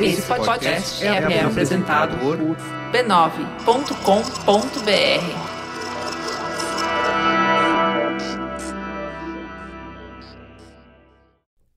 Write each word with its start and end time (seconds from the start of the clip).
Esse 0.00 0.22
podcast 0.22 1.04
é, 1.04 1.08
é 1.08 1.44
apresentado 1.44 2.16
por 2.18 2.38
b9.com.br. 2.38 3.68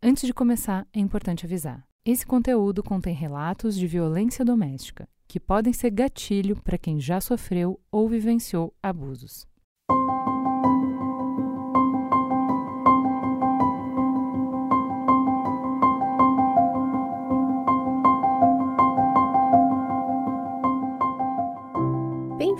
Antes 0.04 0.26
de 0.26 0.34
começar, 0.34 0.88
é 0.94 1.00
importante 1.00 1.46
avisar. 1.46 1.84
Esse 2.04 2.26
conteúdo 2.26 2.82
contém 2.82 3.14
relatos 3.14 3.76
de 3.78 3.86
violência 3.86 4.44
doméstica, 4.44 5.08
que 5.28 5.40
podem 5.40 5.72
ser 5.72 5.92
gatilho 5.92 6.56
para 6.62 6.78
quem 6.78 7.00
já 7.00 7.22
sofreu 7.22 7.80
ou 7.92 8.10
vivenciou 8.10 8.74
abusos. 8.82 9.51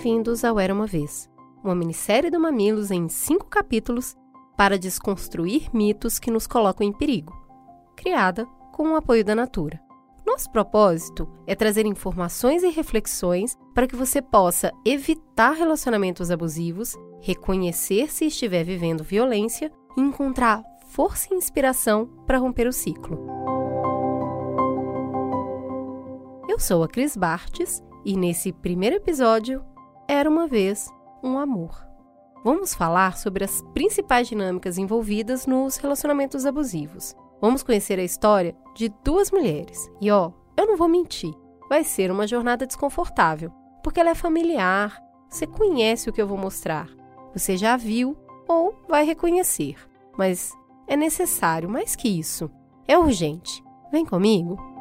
Bem-vindos 0.02 0.44
ao 0.44 0.58
Era 0.58 0.74
uma 0.74 0.84
Vez, 0.84 1.30
uma 1.62 1.76
minissérie 1.76 2.28
do 2.28 2.40
Mamilos 2.40 2.90
em 2.90 3.08
cinco 3.08 3.46
capítulos 3.46 4.16
para 4.56 4.76
desconstruir 4.76 5.70
mitos 5.72 6.18
que 6.18 6.28
nos 6.28 6.44
colocam 6.44 6.84
em 6.84 6.92
perigo, 6.92 7.32
criada 7.94 8.44
com 8.72 8.88
o 8.88 8.96
apoio 8.96 9.24
da 9.24 9.36
Natura. 9.36 9.80
Nosso 10.26 10.50
propósito 10.50 11.28
é 11.46 11.54
trazer 11.54 11.86
informações 11.86 12.64
e 12.64 12.68
reflexões 12.70 13.56
para 13.72 13.86
que 13.86 13.94
você 13.94 14.20
possa 14.20 14.72
evitar 14.84 15.52
relacionamentos 15.52 16.32
abusivos, 16.32 16.96
reconhecer 17.20 18.10
se 18.10 18.24
estiver 18.24 18.64
vivendo 18.64 19.04
violência 19.04 19.70
e 19.96 20.00
encontrar 20.00 20.64
força 20.88 21.32
e 21.32 21.36
inspiração 21.36 22.06
para 22.26 22.38
romper 22.38 22.66
o 22.66 22.72
ciclo. 22.72 23.24
Eu 26.48 26.58
sou 26.58 26.82
a 26.82 26.88
Cris 26.88 27.16
Bartes 27.16 27.80
e 28.04 28.16
nesse 28.16 28.52
primeiro 28.52 28.96
episódio 28.96 29.64
era 30.12 30.28
uma 30.28 30.46
vez 30.46 30.92
um 31.22 31.38
amor. 31.38 31.74
Vamos 32.44 32.74
falar 32.74 33.16
sobre 33.16 33.44
as 33.44 33.62
principais 33.72 34.28
dinâmicas 34.28 34.76
envolvidas 34.76 35.46
nos 35.46 35.76
relacionamentos 35.76 36.44
abusivos. 36.44 37.16
Vamos 37.40 37.62
conhecer 37.62 37.98
a 37.98 38.04
história 38.04 38.54
de 38.74 38.92
duas 39.02 39.30
mulheres. 39.30 39.90
E 40.02 40.10
ó, 40.10 40.30
eu 40.54 40.66
não 40.66 40.76
vou 40.76 40.86
mentir, 40.86 41.32
vai 41.66 41.82
ser 41.82 42.10
uma 42.10 42.26
jornada 42.26 42.66
desconfortável, 42.66 43.50
porque 43.82 44.00
ela 44.00 44.10
é 44.10 44.14
familiar, 44.14 45.02
você 45.30 45.46
conhece 45.46 46.10
o 46.10 46.12
que 46.12 46.20
eu 46.20 46.28
vou 46.28 46.36
mostrar, 46.36 46.90
você 47.34 47.56
já 47.56 47.74
viu 47.74 48.14
ou 48.46 48.74
vai 48.86 49.06
reconhecer. 49.06 49.76
Mas 50.18 50.52
é 50.86 50.94
necessário 50.94 51.70
mais 51.70 51.96
que 51.96 52.06
isso. 52.06 52.50
É 52.86 52.98
urgente. 52.98 53.64
Vem 53.90 54.04
comigo. 54.04 54.71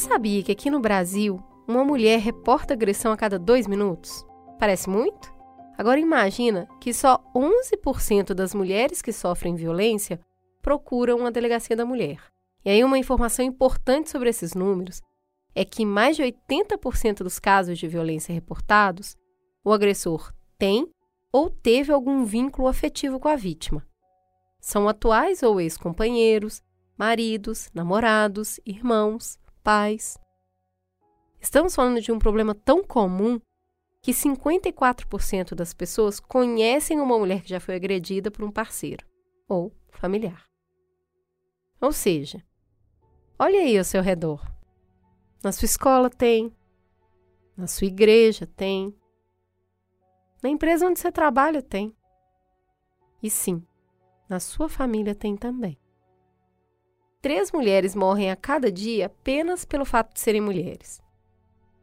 Você 0.00 0.08
sabia 0.08 0.42
que 0.42 0.50
aqui 0.50 0.70
no 0.70 0.80
Brasil 0.80 1.38
uma 1.68 1.84
mulher 1.84 2.20
reporta 2.20 2.72
agressão 2.72 3.12
a 3.12 3.18
cada 3.18 3.38
dois 3.38 3.66
minutos? 3.66 4.24
Parece 4.58 4.88
muito? 4.88 5.30
Agora 5.76 6.00
imagina 6.00 6.66
que 6.80 6.94
só 6.94 7.22
11% 7.36 8.32
das 8.32 8.54
mulheres 8.54 9.02
que 9.02 9.12
sofrem 9.12 9.54
violência 9.54 10.18
procuram 10.62 11.18
uma 11.18 11.30
delegacia 11.30 11.76
da 11.76 11.84
mulher. 11.84 12.18
E 12.64 12.70
aí 12.70 12.82
uma 12.82 12.96
informação 12.96 13.44
importante 13.44 14.08
sobre 14.08 14.30
esses 14.30 14.54
números 14.54 15.02
é 15.54 15.66
que 15.66 15.84
mais 15.84 16.16
de 16.16 16.22
80% 16.22 17.18
dos 17.18 17.38
casos 17.38 17.78
de 17.78 17.86
violência 17.86 18.32
reportados, 18.32 19.18
o 19.62 19.70
agressor 19.70 20.32
tem 20.58 20.90
ou 21.30 21.50
teve 21.50 21.92
algum 21.92 22.24
vínculo 22.24 22.68
afetivo 22.68 23.20
com 23.20 23.28
a 23.28 23.36
vítima. 23.36 23.86
São 24.62 24.88
atuais 24.88 25.42
ou 25.42 25.60
ex-companheiros, 25.60 26.62
maridos, 26.96 27.70
namorados, 27.74 28.58
irmãos, 28.64 29.38
pais. 29.62 30.18
Estamos 31.40 31.74
falando 31.74 32.00
de 32.00 32.12
um 32.12 32.18
problema 32.18 32.54
tão 32.54 32.84
comum 32.84 33.40
que 34.02 34.12
54% 34.12 35.54
das 35.54 35.74
pessoas 35.74 36.18
conhecem 36.18 37.00
uma 37.00 37.18
mulher 37.18 37.42
que 37.42 37.50
já 37.50 37.60
foi 37.60 37.74
agredida 37.76 38.30
por 38.30 38.44
um 38.44 38.50
parceiro 38.50 39.06
ou 39.48 39.72
familiar. 39.90 40.46
Ou 41.80 41.92
seja, 41.92 42.44
olha 43.38 43.60
aí 43.60 43.76
ao 43.76 43.84
seu 43.84 44.02
redor. 44.02 44.44
Na 45.42 45.52
sua 45.52 45.66
escola 45.66 46.10
tem, 46.10 46.54
na 47.56 47.66
sua 47.66 47.86
igreja 47.86 48.46
tem, 48.46 48.94
na 50.42 50.48
empresa 50.48 50.86
onde 50.86 50.98
você 50.98 51.10
trabalha 51.10 51.62
tem. 51.62 51.94
E 53.22 53.28
sim, 53.28 53.62
na 54.28 54.40
sua 54.40 54.68
família 54.68 55.14
tem 55.14 55.36
também. 55.36 55.78
Três 57.20 57.52
mulheres 57.52 57.94
morrem 57.94 58.30
a 58.30 58.36
cada 58.36 58.72
dia 58.72 59.06
apenas 59.06 59.64
pelo 59.64 59.84
fato 59.84 60.14
de 60.14 60.20
serem 60.20 60.40
mulheres. 60.40 61.02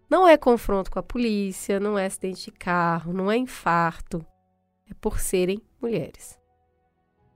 Não 0.09 0.27
é 0.27 0.35
confronto 0.35 0.89
com 0.89 0.97
a 0.97 1.03
polícia, 1.03 1.79
não 1.79 1.97
é 1.97 2.05
acidente 2.05 2.45
de 2.45 2.51
carro, 2.51 3.13
não 3.13 3.31
é 3.31 3.37
infarto. 3.37 4.25
É 4.89 4.93
por 4.95 5.19
serem 5.19 5.61
mulheres. 5.81 6.39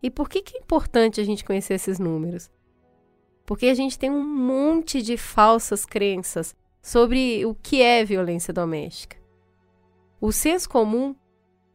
E 0.01 0.09
por 0.09 0.27
que, 0.29 0.41
que 0.41 0.57
é 0.57 0.59
importante 0.59 1.21
a 1.21 1.23
gente 1.23 1.45
conhecer 1.45 1.75
esses 1.75 1.99
números? 1.99 2.49
Porque 3.45 3.67
a 3.67 3.73
gente 3.73 3.99
tem 3.99 4.09
um 4.09 4.23
monte 4.23 5.01
de 5.01 5.15
falsas 5.15 5.85
crenças 5.85 6.55
sobre 6.81 7.45
o 7.45 7.53
que 7.53 7.81
é 7.81 8.03
violência 8.03 8.53
doméstica. 8.53 9.17
O 10.19 10.31
senso 10.31 10.67
comum 10.69 11.15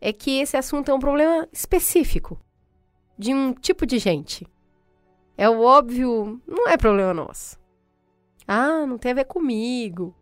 é 0.01 0.13
que 0.13 0.39
esse 0.41 0.57
assunto 0.57 0.91
é 0.91 0.95
um 0.95 0.99
problema 0.99 1.49
específico 1.53 2.41
de 3.19 3.33
um 3.33 3.53
tipo 3.53 3.87
de 3.87 3.99
gente. 3.99 4.47
É 5.37 5.49
o 5.49 5.61
óbvio, 5.61 6.41
não 6.47 6.69
é 6.69 6.77
problema 6.77 7.13
nosso. 7.13 7.59
Ah, 8.49 8.87
não 8.87 8.97
tem 8.97 9.13
a 9.13 9.17
ver 9.17 9.25
comigo. 9.25 10.15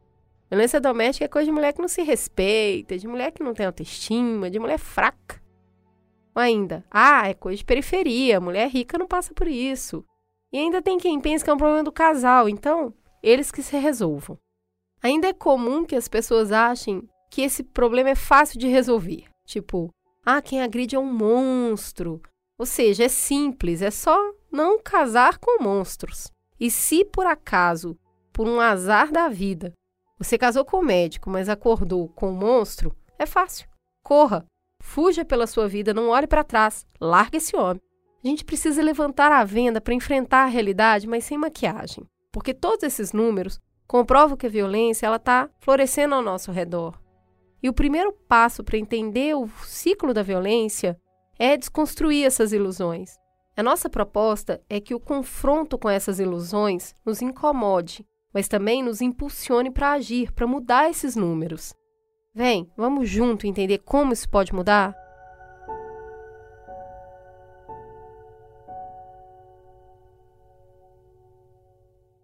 Violência 0.50 0.80
doméstica 0.80 1.25
é 1.25 1.28
coisa 1.28 1.47
de 1.47 1.52
mulher 1.52 1.72
que 1.72 1.80
não 1.80 1.88
se 1.88 2.02
respeita, 2.02 2.98
de 2.98 3.06
mulher 3.06 3.30
que 3.32 3.42
não 3.42 3.54
tem 3.54 3.66
autoestima, 3.66 4.50
de 4.50 4.58
mulher 4.58 4.78
fraca. 4.78 5.42
Ou 6.34 6.42
ainda, 6.42 6.84
ah, 6.91 7.28
é 7.28 7.34
coisa 7.34 7.58
de 7.58 7.64
periferia, 7.64 8.41
mulher 8.41 8.69
rica 8.69 8.98
não 8.98 9.06
passa 9.06 9.32
por 9.32 9.47
isso. 9.47 10.04
E 10.52 10.58
ainda 10.58 10.82
tem 10.82 10.98
quem 10.98 11.20
pensa 11.20 11.44
que 11.44 11.50
é 11.50 11.54
um 11.54 11.58
problema 11.58 11.84
do 11.84 11.92
casal, 11.92 12.48
então, 12.48 12.92
eles 13.22 13.50
que 13.50 13.62
se 13.62 13.76
resolvam. 13.76 14.38
Ainda 15.02 15.28
é 15.28 15.32
comum 15.32 15.84
que 15.84 15.96
as 15.96 16.08
pessoas 16.08 16.50
achem 16.50 17.08
que 17.31 17.42
esse 17.42 17.62
problema 17.62 18.10
é 18.10 18.14
fácil 18.14 18.58
de 18.58 18.69
resolver. 18.69 19.25
Tipo, 19.44 19.91
ah, 20.25 20.41
quem 20.41 20.62
agride 20.62 20.96
é 20.96 20.98
um 20.98 21.12
monstro. 21.12 22.22
Ou 22.58 22.64
seja, 22.64 23.04
é 23.04 23.08
simples, 23.08 23.82
é 23.82 23.91
só 23.91 24.16
não 24.54 24.81
casar 24.81 25.38
com 25.38 25.62
monstros. 25.62 26.31
E 26.59 26.70
se 26.70 27.04
por 27.04 27.26
acaso, 27.26 27.98
por 28.32 28.48
um 28.48 28.60
azar 28.60 29.10
da 29.10 29.28
vida, 29.28 29.75
você 30.19 30.38
casou 30.38 30.65
com 30.65 30.78
o 30.78 30.84
médico, 30.84 31.28
mas 31.28 31.48
acordou 31.48 32.09
com 32.09 32.31
um 32.31 32.37
monstro, 32.37 32.94
é 33.19 33.26
fácil. 33.26 33.69
Corra, 34.03 34.47
fuja 34.81 35.25
pela 35.25 35.47
sua 35.47 35.66
vida, 35.66 35.93
não 35.93 36.09
olhe 36.09 36.26
para 36.26 36.44
trás, 36.44 36.87
largue 37.00 37.38
esse 37.38 37.56
homem. 37.56 37.82
A 38.25 38.28
gente 38.28 38.44
precisa 38.44 38.82
levantar 38.82 39.32
a 39.32 39.44
venda 39.44 39.81
para 39.81 39.93
enfrentar 39.93 40.44
a 40.44 40.48
realidade, 40.48 41.06
mas 41.06 41.25
sem 41.25 41.37
maquiagem. 41.37 42.04
Porque 42.32 42.54
todos 42.54 42.84
esses 42.84 43.12
números 43.12 43.60
comprovam 43.87 44.37
que 44.37 44.47
a 44.47 44.50
violência 44.50 45.06
ela 45.06 45.16
está 45.16 45.50
florescendo 45.60 46.14
ao 46.14 46.22
nosso 46.22 46.50
redor. 46.50 46.98
E 47.62 47.69
o 47.69 47.75
primeiro 47.75 48.12
passo 48.12 48.62
para 48.62 48.78
entender 48.78 49.34
o 49.34 49.48
ciclo 49.64 50.14
da 50.14 50.22
violência 50.22 50.98
é 51.38 51.56
desconstruir 51.56 52.25
essas 52.25 52.53
ilusões. 52.53 53.19
A 53.56 53.62
nossa 53.62 53.88
proposta 53.88 54.60
é 54.69 54.81
que 54.81 54.97
o 54.97 55.00
confronto 55.00 55.78
com 55.78 55.88
essas 55.88 56.19
ilusões 56.19 56.92
nos 57.06 57.22
incomode, 57.22 58.04
mas 58.32 58.48
também 58.48 58.82
nos 58.82 59.00
impulsione 59.00 59.70
para 59.70 59.92
agir, 59.92 60.32
para 60.32 60.44
mudar 60.44 60.91
esses 60.91 61.15
números. 61.15 61.72
Vem, 62.34 62.69
vamos 62.76 63.09
junto 63.09 63.47
entender 63.47 63.78
como 63.78 64.12
isso 64.12 64.28
pode 64.28 64.53
mudar? 64.53 64.93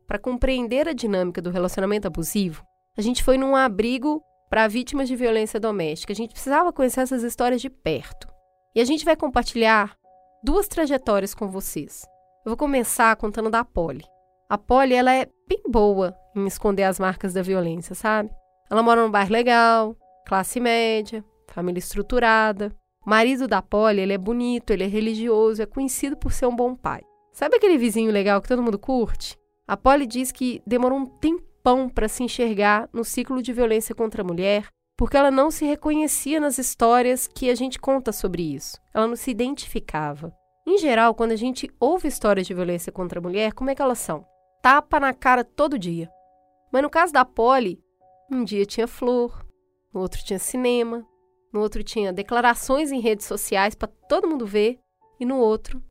Para 0.08 0.18
compreender 0.18 0.88
a 0.88 0.92
dinâmica 0.92 1.40
do 1.40 1.50
relacionamento 1.50 2.08
abusivo, 2.08 2.64
a 2.98 3.00
gente 3.00 3.22
foi 3.22 3.38
num 3.38 3.54
abrigo 3.54 4.20
para 4.48 4.66
vítimas 4.66 5.06
de 5.06 5.14
violência 5.14 5.60
doméstica. 5.60 6.12
A 6.12 6.16
gente 6.16 6.32
precisava 6.32 6.72
conhecer 6.72 7.02
essas 7.02 7.22
histórias 7.22 7.60
de 7.60 7.70
perto. 7.70 8.26
E 8.74 8.80
a 8.80 8.84
gente 8.84 9.04
vai 9.04 9.14
compartilhar 9.14 9.96
duas 10.42 10.66
trajetórias 10.68 11.34
com 11.34 11.48
vocês. 11.48 12.06
Eu 12.44 12.50
vou 12.50 12.56
começar 12.56 13.14
contando 13.16 13.50
da 13.50 13.64
Polly. 13.64 14.04
A 14.48 14.56
Polly, 14.56 14.94
ela 14.94 15.12
é 15.14 15.26
bem 15.48 15.62
boa 15.68 16.16
em 16.34 16.46
esconder 16.46 16.84
as 16.84 16.98
marcas 16.98 17.34
da 17.34 17.42
violência, 17.42 17.94
sabe? 17.94 18.30
Ela 18.70 18.82
mora 18.82 19.02
num 19.02 19.10
bairro 19.10 19.32
legal, 19.32 19.96
classe 20.26 20.58
média, 20.58 21.24
família 21.48 21.78
estruturada. 21.78 22.74
O 23.04 23.10
marido 23.10 23.46
da 23.46 23.60
Polly, 23.60 24.00
ele 24.00 24.12
é 24.14 24.18
bonito, 24.18 24.72
ele 24.72 24.84
é 24.84 24.86
religioso, 24.86 25.62
é 25.62 25.66
conhecido 25.66 26.16
por 26.16 26.32
ser 26.32 26.46
um 26.46 26.56
bom 26.56 26.74
pai. 26.74 27.02
Sabe 27.32 27.56
aquele 27.56 27.78
vizinho 27.78 28.10
legal 28.10 28.40
que 28.40 28.48
todo 28.48 28.62
mundo 28.62 28.78
curte? 28.78 29.38
A 29.68 29.76
Polly 29.76 30.06
diz 30.06 30.32
que 30.32 30.62
demorou 30.66 30.98
um 30.98 31.06
tempão 31.06 31.88
para 31.88 32.08
se 32.08 32.22
enxergar 32.22 32.88
no 32.92 33.04
ciclo 33.04 33.42
de 33.42 33.52
violência 33.52 33.94
contra 33.94 34.22
a 34.22 34.24
mulher, 34.24 34.66
porque 35.00 35.16
ela 35.16 35.30
não 35.30 35.50
se 35.50 35.64
reconhecia 35.64 36.38
nas 36.38 36.58
histórias 36.58 37.26
que 37.26 37.48
a 37.48 37.54
gente 37.54 37.80
conta 37.80 38.12
sobre 38.12 38.42
isso. 38.54 38.78
Ela 38.92 39.06
não 39.06 39.16
se 39.16 39.30
identificava. 39.30 40.30
Em 40.66 40.76
geral, 40.76 41.14
quando 41.14 41.32
a 41.32 41.36
gente 41.36 41.70
ouve 41.80 42.06
histórias 42.06 42.46
de 42.46 42.52
violência 42.52 42.92
contra 42.92 43.18
a 43.18 43.22
mulher, 43.22 43.54
como 43.54 43.70
é 43.70 43.74
que 43.74 43.80
elas 43.80 43.98
são? 43.98 44.26
Tapa 44.62 45.00
na 45.00 45.14
cara 45.14 45.42
todo 45.42 45.78
dia. 45.78 46.10
Mas 46.70 46.82
no 46.82 46.90
caso 46.90 47.14
da 47.14 47.24
Polly, 47.24 47.82
um 48.30 48.44
dia 48.44 48.66
tinha 48.66 48.86
flor, 48.86 49.42
no 49.90 50.02
outro 50.02 50.22
tinha 50.22 50.38
cinema, 50.38 51.02
no 51.50 51.60
outro 51.60 51.82
tinha 51.82 52.12
declarações 52.12 52.92
em 52.92 53.00
redes 53.00 53.24
sociais 53.24 53.74
para 53.74 53.88
todo 54.06 54.28
mundo 54.28 54.44
ver 54.44 54.78
e 55.18 55.24
no 55.24 55.38
outro, 55.38 55.82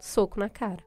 soco 0.00 0.40
na 0.40 0.48
cara. 0.48 0.82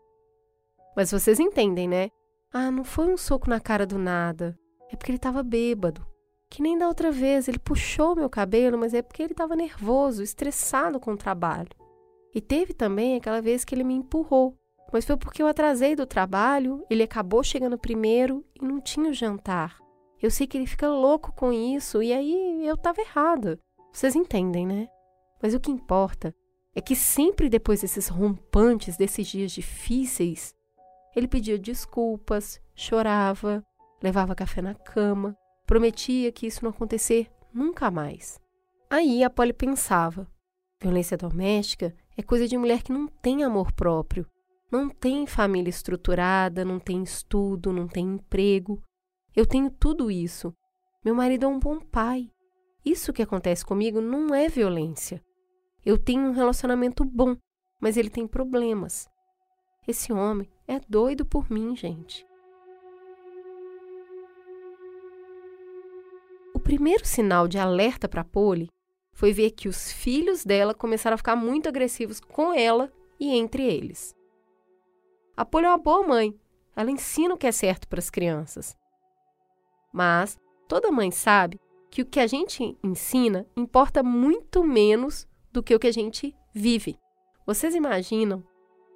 Mas 0.96 1.12
vocês 1.12 1.40
entendem, 1.40 1.88
né? 1.88 2.10
Ah, 2.52 2.72
não 2.72 2.84
foi 2.84 3.06
um 3.06 3.18
soco 3.18 3.48
na 3.48 3.60
cara 3.60 3.86
do 3.86 4.00
nada. 4.00 4.58
É 4.92 4.96
porque 4.96 5.12
ele 5.12 5.18
estava 5.18 5.44
bêbado. 5.44 6.17
Que 6.50 6.62
nem 6.62 6.78
da 6.78 6.88
outra 6.88 7.12
vez, 7.12 7.48
ele 7.48 7.60
puxou 7.60 8.16
meu 8.16 8.30
cabelo, 8.30 8.78
mas 8.78 8.94
é 8.94 9.02
porque 9.02 9.22
ele 9.22 9.34
estava 9.34 9.56
nervoso, 9.56 10.24
estressado 10.24 11.00
com 11.00 11.12
o 11.12 11.18
trabalho. 11.18 11.70
E 12.34 12.42
teve 12.42 12.74
também 12.74 13.16
aquela 13.16 13.42
vez 13.42 13.66
que 13.66 13.76
ele 13.76 13.84
me 13.84 13.94
empurrou, 13.94 14.56
mas 14.92 15.06
foi 15.06 15.18
porque 15.18 15.42
eu 15.42 15.48
atrasei 15.48 15.96
do 15.96 16.06
trabalho, 16.06 16.86
ele 16.90 17.04
acabou 17.04 17.44
chegando 17.44 17.78
primeiro 17.78 18.46
e 18.60 18.64
não 18.64 18.80
tinha 18.80 19.10
o 19.10 19.14
jantar. 19.14 19.78
Eu 20.22 20.32
sei 20.32 20.48
que 20.48 20.58
ele 20.58 20.66
fica 20.66 20.90
louco 20.90 21.32
com 21.34 21.52
isso 21.52 22.02
e 22.02 22.14
aí 22.14 22.66
eu 22.66 22.76
estava 22.76 23.02
errada. 23.02 23.60
Vocês 23.92 24.16
entendem, 24.16 24.66
né? 24.66 24.88
Mas 25.42 25.54
o 25.54 25.60
que 25.60 25.72
importa 25.72 26.34
é 26.76 26.82
que 26.82 26.96
sempre 26.96 27.50
depois 27.50 27.82
desses 27.82 28.08
rompantes, 28.08 28.98
desses 28.98 29.28
dias 29.28 29.52
difíceis, 29.52 30.56
ele 31.16 31.28
pedia 31.28 31.58
desculpas, 31.58 32.60
chorava, 32.76 33.64
levava 34.02 34.36
café 34.36 34.62
na 34.62 34.76
cama, 34.76 35.36
Prometia 35.68 36.32
que 36.32 36.48
isso 36.48 36.64
não 36.64 36.72
acontecer 36.72 37.30
nunca 37.54 37.92
mais. 37.92 38.40
Aí 38.90 39.22
a 39.24 39.30
Polly 39.30 39.52
pensava: 39.52 40.26
violência 40.82 41.18
doméstica 41.18 41.94
é 42.18 42.24
coisa 42.24 42.48
de 42.48 42.58
mulher 42.58 42.82
que 42.82 42.92
não 42.92 43.08
tem 43.08 43.44
amor 43.44 43.74
próprio, 43.74 44.26
não 44.72 44.90
tem 44.90 45.28
família 45.28 45.70
estruturada, 45.70 46.64
não 46.64 46.80
tem 46.80 47.04
estudo, 47.04 47.74
não 47.74 47.88
tem 47.88 48.06
emprego. 48.06 48.82
Eu 49.36 49.46
tenho 49.46 49.70
tudo 49.70 50.10
isso. 50.10 50.54
Meu 51.04 51.14
marido 51.14 51.46
é 51.46 51.48
um 51.48 51.60
bom 51.60 51.80
pai. 51.80 52.32
Isso 52.84 53.14
que 53.14 53.22
acontece 53.22 53.66
comigo 53.66 54.02
não 54.02 54.34
é 54.34 54.48
violência. 54.50 55.22
Eu 55.86 55.98
tenho 55.98 56.22
um 56.22 56.32
relacionamento 56.32 57.06
bom, 57.06 57.38
mas 57.80 57.98
ele 57.98 58.10
tem 58.10 58.28
problemas. 58.28 59.08
Esse 59.88 60.12
homem 60.12 60.50
é 60.68 60.82
doido 60.90 61.26
por 61.26 61.50
mim, 61.50 61.76
gente. 61.76 62.27
Primeiro 66.68 67.06
sinal 67.06 67.48
de 67.48 67.58
alerta 67.58 68.10
para 68.10 68.26
Polly 68.26 68.68
foi 69.14 69.32
ver 69.32 69.52
que 69.52 69.70
os 69.70 69.90
filhos 69.90 70.44
dela 70.44 70.74
começaram 70.74 71.16
a 71.16 71.18
ficar 71.18 71.34
muito 71.34 71.70
agressivos 71.70 72.20
com 72.20 72.52
ela 72.52 72.92
e 73.18 73.34
entre 73.38 73.64
eles. 73.64 74.14
A 75.38 75.46
Polly 75.46 75.66
é 75.66 75.70
uma 75.70 75.78
boa 75.78 76.06
mãe, 76.06 76.38
ela 76.76 76.92
ensina 76.92 77.34
o 77.34 77.38
que 77.38 77.48
é 77.48 77.54
certo 77.54 77.88
para 77.88 78.00
as 78.00 78.10
crianças. 78.10 78.76
Mas 79.94 80.38
toda 80.68 80.92
mãe 80.92 81.10
sabe 81.10 81.58
que 81.90 82.02
o 82.02 82.06
que 82.06 82.20
a 82.20 82.28
gente 82.28 82.78
ensina 82.84 83.48
importa 83.56 84.04
muito 84.04 84.62
menos 84.62 85.26
do 85.54 85.64
que 85.64 85.74
o 85.74 85.80
que 85.80 85.88
a 85.88 85.94
gente 85.94 86.36
vive. 86.54 87.00
Vocês 87.46 87.76
imaginam 87.76 88.44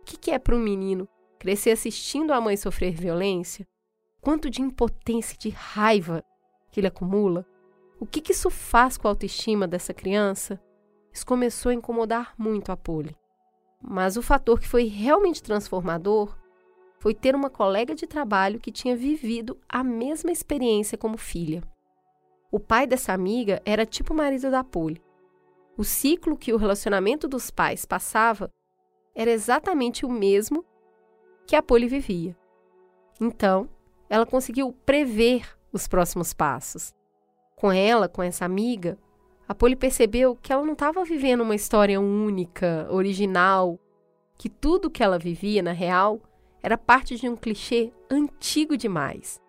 o 0.02 0.04
que 0.04 0.30
é 0.30 0.38
para 0.38 0.58
um 0.58 0.60
menino 0.60 1.08
crescer 1.40 1.72
assistindo 1.72 2.34
a 2.34 2.42
mãe 2.42 2.58
sofrer 2.58 2.92
violência? 2.92 3.66
Quanto 4.20 4.50
de 4.50 4.62
impotência, 4.62 5.38
de 5.38 5.48
raiva 5.48 6.22
que 6.70 6.82
ele 6.82 6.88
acumula? 6.88 7.50
O 8.02 8.06
que, 8.08 8.20
que 8.20 8.32
isso 8.32 8.50
faz 8.50 8.98
com 8.98 9.08
a 9.08 9.12
autoestima 9.12 9.68
dessa 9.68 9.94
criança? 9.94 10.60
Isso 11.14 11.24
começou 11.24 11.70
a 11.70 11.76
incomodar 11.76 12.34
muito 12.36 12.72
a 12.72 12.76
Polly. 12.76 13.16
Mas 13.80 14.18
o 14.18 14.24
fator 14.24 14.60
que 14.60 14.68
foi 14.68 14.86
realmente 14.86 15.44
transformador 15.44 16.36
foi 16.98 17.14
ter 17.14 17.36
uma 17.36 17.48
colega 17.48 17.94
de 17.94 18.08
trabalho 18.08 18.60
que 18.60 18.72
tinha 18.72 18.98
vivido 18.98 19.56
a 19.70 19.84
mesma 19.84 20.32
experiência 20.32 20.98
como 20.98 21.16
filha. 21.16 21.62
O 22.52 22.60
pai 22.60 22.88
dessa 22.88 23.14
amiga 23.14 23.62
era 23.64 23.86
tipo 23.86 24.16
o 24.16 24.18
marido 24.18 24.50
da 24.50 24.64
Polly. 24.64 25.00
O 25.78 25.84
ciclo 25.84 26.36
que 26.36 26.52
o 26.52 26.58
relacionamento 26.58 27.28
dos 27.28 27.52
pais 27.52 27.86
passava 27.86 28.52
era 29.14 29.30
exatamente 29.30 30.08
o 30.08 30.10
mesmo 30.10 30.66
que 31.46 31.56
a 31.56 31.62
Polly 31.62 31.88
vivia. 31.88 32.36
Então, 33.20 33.70
ela 34.10 34.26
conseguiu 34.26 34.74
prever 34.84 35.48
os 35.72 35.88
próximos 35.88 36.34
passos 36.34 36.96
com 37.62 37.72
ela, 37.72 38.10
com 38.10 38.24
essa 38.24 38.44
amiga, 38.44 38.98
a 39.48 39.54
Polly 39.54 39.76
percebeu 39.76 40.36
que 40.36 40.52
ela 40.52 40.66
não 40.66 40.74
estava 40.74 41.06
vivendo 41.06 41.42
uma 41.42 41.54
história 41.54 42.02
única, 42.02 42.88
original, 42.90 43.80
que 44.36 44.50
tudo 44.50 44.90
que 44.90 45.04
ela 45.04 45.20
vivia, 45.20 45.62
na 45.62 45.72
real, 45.72 46.20
era 46.64 46.76
parte 46.76 47.18
de 47.18 47.30
um 47.30 47.36
clichê 47.36 47.94
antigo 48.10 48.76
demais, 48.76 49.40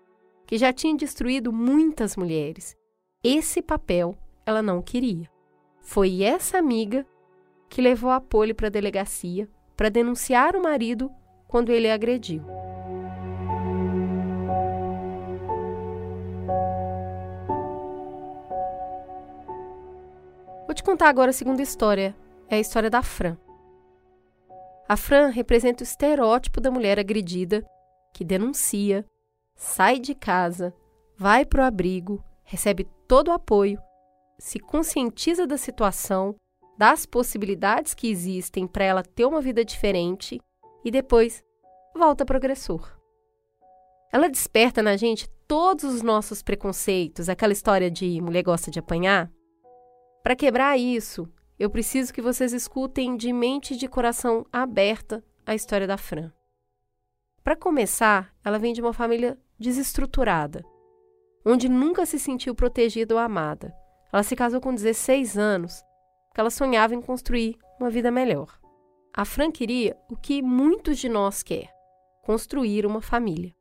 que 0.46 0.58
já 0.58 0.74
tinha 0.74 0.94
destruído 0.94 1.50
muitas 1.50 2.14
mulheres. 2.14 2.76
Esse 3.24 3.62
papel 3.62 4.14
ela 4.44 4.60
não 4.60 4.82
queria. 4.82 5.26
Foi 5.80 6.22
essa 6.22 6.58
amiga 6.58 7.06
que 7.66 7.80
levou 7.80 8.10
a 8.10 8.20
Polly 8.20 8.52
para 8.52 8.66
a 8.66 8.70
delegacia 8.70 9.48
para 9.74 9.88
denunciar 9.88 10.54
o 10.54 10.62
marido 10.62 11.10
quando 11.48 11.72
ele 11.72 11.90
a 11.90 11.94
agrediu. 11.94 12.44
Vou 20.72 20.74
te 20.74 20.84
contar 20.84 21.10
agora 21.10 21.28
a 21.28 21.34
segunda 21.34 21.60
história. 21.60 22.16
É 22.48 22.56
a 22.56 22.58
história 22.58 22.88
da 22.88 23.02
Fran. 23.02 23.36
A 24.88 24.96
Fran 24.96 25.28
representa 25.28 25.82
o 25.82 25.86
estereótipo 25.86 26.62
da 26.62 26.70
mulher 26.70 26.98
agredida 26.98 27.62
que 28.14 28.24
denuncia, 28.24 29.04
sai 29.54 29.98
de 29.98 30.14
casa, 30.14 30.72
vai 31.14 31.44
para 31.44 31.62
o 31.62 31.66
abrigo, 31.66 32.24
recebe 32.42 32.88
todo 33.06 33.28
o 33.28 33.32
apoio, 33.32 33.78
se 34.38 34.58
conscientiza 34.58 35.46
da 35.46 35.58
situação, 35.58 36.36
das 36.78 37.04
possibilidades 37.04 37.92
que 37.92 38.08
existem 38.08 38.66
para 38.66 38.86
ela 38.86 39.02
ter 39.02 39.26
uma 39.26 39.42
vida 39.42 39.62
diferente 39.62 40.40
e 40.82 40.90
depois 40.90 41.44
volta 41.94 42.24
para 42.24 42.36
o 42.36 42.38
agressor. 42.38 42.98
Ela 44.10 44.30
desperta 44.30 44.82
na 44.82 44.96
gente 44.96 45.28
todos 45.46 45.84
os 45.84 46.00
nossos 46.00 46.42
preconceitos, 46.42 47.28
aquela 47.28 47.52
história 47.52 47.90
de 47.90 48.22
mulher 48.22 48.42
gosta 48.42 48.70
de 48.70 48.78
apanhar. 48.78 49.30
Para 50.22 50.36
quebrar 50.36 50.78
isso, 50.78 51.28
eu 51.58 51.68
preciso 51.68 52.14
que 52.14 52.22
vocês 52.22 52.52
escutem 52.52 53.16
de 53.16 53.32
mente 53.32 53.74
e 53.74 53.76
de 53.76 53.88
coração 53.88 54.46
aberta 54.52 55.24
a 55.44 55.54
história 55.54 55.86
da 55.86 55.96
Fran. 55.96 56.32
Para 57.42 57.56
começar, 57.56 58.32
ela 58.44 58.58
vem 58.58 58.72
de 58.72 58.80
uma 58.80 58.92
família 58.92 59.36
desestruturada, 59.58 60.64
onde 61.44 61.68
nunca 61.68 62.06
se 62.06 62.20
sentiu 62.20 62.54
protegida 62.54 63.14
ou 63.14 63.20
amada. 63.20 63.74
Ela 64.12 64.22
se 64.22 64.36
casou 64.36 64.60
com 64.60 64.72
16 64.72 65.36
anos, 65.36 65.82
porque 66.28 66.40
ela 66.40 66.50
sonhava 66.50 66.94
em 66.94 67.02
construir 67.02 67.58
uma 67.80 67.90
vida 67.90 68.10
melhor. 68.10 68.60
A 69.12 69.24
Fran 69.24 69.50
queria 69.50 69.96
o 70.08 70.16
que 70.16 70.40
muitos 70.40 70.98
de 70.98 71.08
nós 71.08 71.42
quer: 71.42 71.68
construir 72.22 72.86
uma 72.86 73.02
família. 73.02 73.52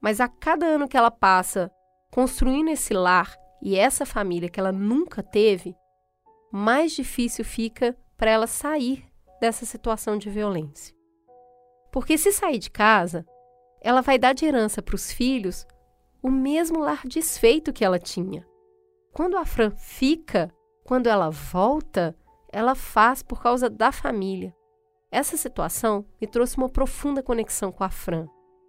Mas 0.00 0.20
a 0.20 0.26
cada 0.26 0.66
ano 0.66 0.88
que 0.88 0.96
ela 0.96 1.12
passa 1.12 1.70
construindo 2.10 2.70
esse 2.70 2.92
lar 2.92 3.36
e 3.62 3.76
essa 3.76 4.06
família 4.06 4.48
que 4.48 4.60
ela 4.60 4.72
nunca 4.72 5.22
teve, 5.22 5.76
mais 6.52 6.92
difícil 6.92 7.44
fica 7.44 7.96
para 8.16 8.30
ela 8.30 8.46
sair 8.46 9.04
dessa 9.40 9.66
situação 9.66 10.16
de 10.16 10.30
violência. 10.30 10.94
Porque 11.92 12.18
se 12.18 12.32
sair 12.32 12.58
de 12.58 12.70
casa, 12.70 13.26
ela 13.80 14.00
vai 14.00 14.18
dar 14.18 14.32
de 14.32 14.44
herança 14.44 14.82
para 14.82 14.94
os 14.94 15.12
filhos 15.12 15.66
o 16.22 16.30
mesmo 16.30 16.80
lar 16.80 17.02
desfeito 17.06 17.72
que 17.72 17.84
ela 17.84 17.98
tinha. 17.98 18.46
Quando 19.12 19.36
a 19.36 19.44
Fran 19.44 19.70
fica, 19.70 20.52
quando 20.84 21.06
ela 21.06 21.30
volta, 21.30 22.16
ela 22.52 22.74
faz 22.74 23.22
por 23.22 23.42
causa 23.42 23.70
da 23.70 23.92
família. 23.92 24.54
Essa 25.10 25.36
situação 25.36 26.04
me 26.20 26.26
trouxe 26.26 26.56
uma 26.56 26.68
profunda 26.68 27.22
conexão 27.22 27.70
com 27.70 27.84
a 27.84 27.90
Fran. 27.90 28.26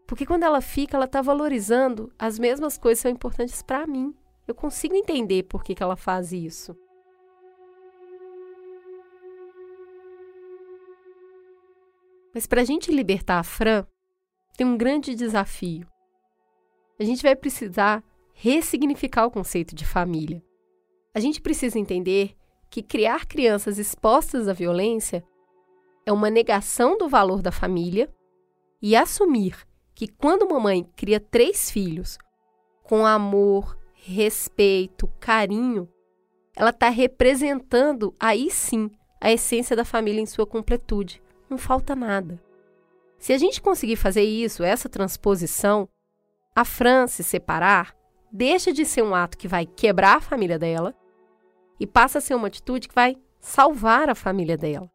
Porque 0.07 0.25
quando 0.25 0.43
ela 0.43 0.61
fica, 0.61 0.95
ela 0.95 1.05
está 1.05 1.21
valorizando 1.21 2.13
as 2.17 2.39
mesmas 2.39 2.77
coisas 2.77 2.99
que 2.99 3.03
são 3.03 3.11
importantes 3.11 3.61
para 3.61 3.85
mim. 3.85 4.15
Eu 4.47 4.55
consigo 4.55 4.95
entender 4.95 5.43
por 5.43 5.63
que, 5.63 5.75
que 5.75 5.83
ela 5.83 5.95
faz 5.95 6.31
isso. 6.31 6.75
Mas 12.33 12.47
para 12.47 12.61
a 12.61 12.63
gente 12.63 12.91
libertar 12.91 13.39
a 13.39 13.43
Fran, 13.43 13.85
tem 14.55 14.65
um 14.65 14.77
grande 14.77 15.15
desafio. 15.15 15.87
A 16.99 17.03
gente 17.03 17.23
vai 17.23 17.35
precisar 17.35 18.03
ressignificar 18.33 19.25
o 19.25 19.31
conceito 19.31 19.75
de 19.75 19.85
família. 19.85 20.43
A 21.13 21.19
gente 21.19 21.41
precisa 21.41 21.79
entender 21.79 22.35
que 22.69 22.83
criar 22.83 23.25
crianças 23.25 23.77
expostas 23.77 24.47
à 24.47 24.53
violência 24.53 25.23
é 26.05 26.11
uma 26.11 26.29
negação 26.29 26.97
do 26.97 27.09
valor 27.09 27.41
da 27.41 27.51
família 27.51 28.07
e 28.81 28.95
assumir 28.95 29.67
que 29.95 30.07
quando 30.07 30.43
uma 30.43 30.59
mãe 30.59 30.83
cria 30.95 31.19
três 31.19 31.71
filhos 31.71 32.17
com 32.83 33.05
amor, 33.05 33.77
respeito, 34.07 35.07
carinho, 35.19 35.89
ela 36.55 36.69
está 36.69 36.89
representando 36.89 38.15
aí 38.19 38.49
sim 38.49 38.89
a 39.19 39.31
essência 39.31 39.75
da 39.75 39.83
família 39.83 40.21
em 40.21 40.25
sua 40.25 40.45
completude. 40.45 41.21
Não 41.49 41.57
falta 41.57 41.95
nada. 41.95 42.41
Se 43.19 43.33
a 43.33 43.37
gente 43.37 43.61
conseguir 43.61 43.95
fazer 43.95 44.23
isso, 44.23 44.63
essa 44.63 44.87
transposição, 44.87 45.89
a 46.55 46.63
Fran 46.63 47.07
se 47.07 47.23
separar 47.23 47.95
deixa 48.31 48.71
de 48.71 48.85
ser 48.85 49.03
um 49.03 49.13
ato 49.13 49.37
que 49.37 49.47
vai 49.47 49.65
quebrar 49.65 50.17
a 50.17 50.21
família 50.21 50.57
dela 50.57 50.95
e 51.79 51.85
passa 51.85 52.19
a 52.19 52.21
ser 52.21 52.35
uma 52.35 52.47
atitude 52.47 52.87
que 52.87 52.95
vai 52.95 53.15
salvar 53.39 54.09
a 54.09 54.15
família 54.15 54.57
dela. 54.57 54.89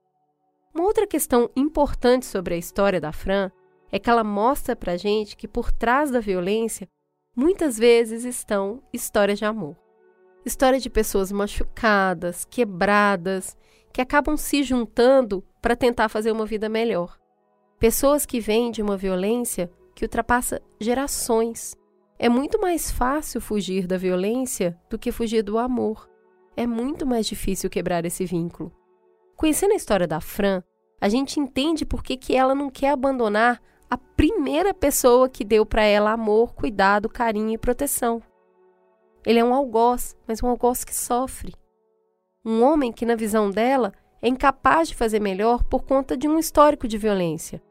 Uma 0.74 0.84
outra 0.84 1.06
questão 1.06 1.50
importante 1.54 2.24
sobre 2.24 2.54
a 2.54 2.58
história 2.58 3.00
da 3.00 3.12
Fran 3.12 3.50
é 3.90 3.98
que 3.98 4.08
ela 4.08 4.24
mostra 4.24 4.74
pra 4.74 4.96
gente 4.96 5.36
que 5.36 5.46
por 5.46 5.70
trás 5.70 6.10
da 6.10 6.18
violência 6.18 6.88
muitas 7.34 7.78
vezes 7.78 8.24
estão 8.24 8.82
histórias 8.92 9.38
de 9.38 9.44
amor. 9.44 9.76
Histórias 10.44 10.82
de 10.82 10.90
pessoas 10.90 11.30
machucadas, 11.32 12.44
quebradas, 12.44 13.56
que 13.92 14.00
acabam 14.00 14.36
se 14.36 14.62
juntando 14.62 15.44
para 15.60 15.76
tentar 15.76 16.08
fazer 16.08 16.32
uma 16.32 16.46
vida 16.46 16.68
melhor. 16.68 17.18
Pessoas 17.78 18.26
que 18.26 18.40
vêm 18.40 18.70
de 18.70 18.82
uma 18.82 18.96
violência 18.96 19.70
que 19.94 20.04
ultrapassa 20.04 20.60
gerações. 20.80 21.76
É 22.18 22.28
muito 22.28 22.60
mais 22.60 22.90
fácil 22.90 23.40
fugir 23.40 23.86
da 23.86 23.96
violência 23.96 24.78
do 24.88 24.98
que 24.98 25.12
fugir 25.12 25.42
do 25.42 25.58
amor. 25.58 26.08
É 26.56 26.66
muito 26.66 27.06
mais 27.06 27.26
difícil 27.26 27.70
quebrar 27.70 28.04
esse 28.04 28.24
vínculo. 28.24 28.72
Conhecendo 29.36 29.72
a 29.72 29.76
história 29.76 30.06
da 30.06 30.20
Fran, 30.20 30.62
a 31.00 31.08
gente 31.08 31.40
entende 31.40 31.84
por 31.84 32.02
que, 32.02 32.16
que 32.16 32.36
ela 32.36 32.54
não 32.54 32.70
quer 32.70 32.90
abandonar 32.90 33.60
a 33.92 33.98
primeira 33.98 34.72
pessoa 34.72 35.28
que 35.28 35.44
deu 35.44 35.66
para 35.66 35.82
ela 35.82 36.12
amor, 36.12 36.54
cuidado, 36.54 37.10
carinho 37.10 37.50
e 37.50 37.58
proteção. 37.58 38.22
Ele 39.22 39.38
é 39.38 39.44
um 39.44 39.52
algoz, 39.52 40.16
mas 40.26 40.42
um 40.42 40.48
algoz 40.48 40.82
que 40.82 40.94
sofre. 40.94 41.52
Um 42.42 42.62
homem 42.62 42.90
que, 42.90 43.04
na 43.04 43.14
visão 43.14 43.50
dela, 43.50 43.92
é 44.22 44.28
incapaz 44.28 44.88
de 44.88 44.94
fazer 44.94 45.20
melhor 45.20 45.62
por 45.64 45.84
conta 45.84 46.16
de 46.16 46.26
um 46.26 46.38
histórico 46.38 46.88
de 46.88 46.96
violência. 46.96 47.62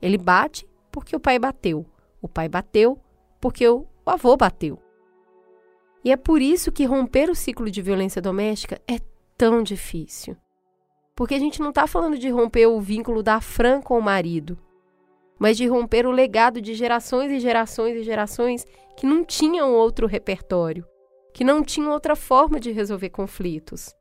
Ele 0.00 0.16
bate 0.16 0.66
porque 0.90 1.14
o 1.14 1.20
pai 1.20 1.38
bateu. 1.38 1.84
O 2.22 2.26
pai 2.26 2.48
bateu 2.48 2.98
porque 3.38 3.68
o 3.68 3.84
avô 4.06 4.38
bateu. 4.38 4.78
E 6.02 6.10
é 6.10 6.16
por 6.16 6.40
isso 6.40 6.72
que 6.72 6.86
romper 6.86 7.28
o 7.28 7.34
ciclo 7.34 7.70
de 7.70 7.82
violência 7.82 8.22
doméstica 8.22 8.80
é 8.88 8.98
tão 9.36 9.62
difícil. 9.62 10.38
Porque 11.14 11.34
a 11.34 11.38
gente 11.38 11.60
não 11.60 11.68
está 11.68 11.86
falando 11.86 12.16
de 12.16 12.30
romper 12.30 12.66
o 12.66 12.80
vínculo 12.80 13.22
da 13.22 13.42
Fran 13.42 13.82
com 13.82 13.98
o 13.98 14.02
marido, 14.02 14.56
mas 15.40 15.56
de 15.56 15.66
romper 15.66 16.06
o 16.06 16.10
legado 16.10 16.60
de 16.60 16.74
gerações 16.74 17.32
e 17.32 17.40
gerações 17.40 17.96
e 17.96 18.02
gerações 18.02 18.66
que 18.94 19.06
não 19.06 19.24
tinham 19.24 19.72
outro 19.72 20.06
repertório, 20.06 20.86
que 21.32 21.42
não 21.42 21.64
tinham 21.64 21.90
outra 21.92 22.14
forma 22.14 22.60
de 22.60 22.70
resolver 22.70 23.08
conflitos. 23.08 23.96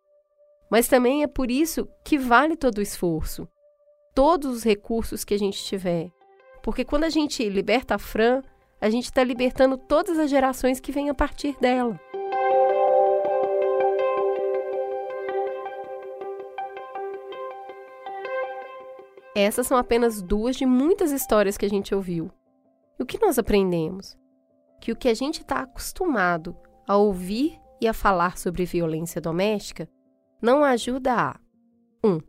Mas 0.70 0.90
também 0.90 1.24
é 1.24 1.28
por 1.28 1.50
isso 1.50 1.88
que 2.04 2.18
vale 2.18 2.58
todo 2.58 2.80
o 2.80 2.82
esforço, 2.82 3.48
todos 4.14 4.54
os 4.58 4.64
recursos 4.64 5.24
que 5.24 5.34
a 5.34 5.40
gente 5.40 5.64
tiver. 5.64 6.12
Porque 6.62 6.84
quando 6.84 7.06
a 7.06 7.10
gente 7.10 7.48
liberta 7.48 7.96
a 7.96 8.00
Fran, 8.00 8.44
a 8.82 8.90
gente 8.90 9.06
está 9.06 9.24
libertando 9.24 9.78
todas 9.78 10.20
as 10.20 10.30
gerações 10.30 10.82
que 10.82 10.92
vêm 10.92 11.10
a 11.10 11.16
partir 11.16 11.58
dela. 11.60 11.98
Essas 19.40 19.68
são 19.68 19.78
apenas 19.78 20.22
duas 20.22 20.58
de 20.58 20.66
muitas 20.66 21.14
histórias 21.14 21.58
que 21.58 21.66
a 21.66 21.70
gente 21.70 21.96
ouviu. 21.96 22.30
E 23.00 23.04
o 23.04 23.06
que 23.06 23.22
nós 23.22 23.40
aprendemos? 23.40 24.18
Que 24.82 24.92
o 24.92 24.98
que 24.98 25.08
a 25.08 25.14
gente 25.14 25.40
está 25.40 25.62
acostumado 25.62 26.58
a 26.86 26.98
ouvir 26.98 27.58
e 27.80 27.88
a 27.88 27.94
falar 27.94 28.38
sobre 28.38 28.66
violência 28.66 29.22
doméstica 29.22 29.90
não 30.42 30.62
ajuda 30.62 31.14
a 31.14 31.40
1. 32.04 32.10
Um, 32.10 32.20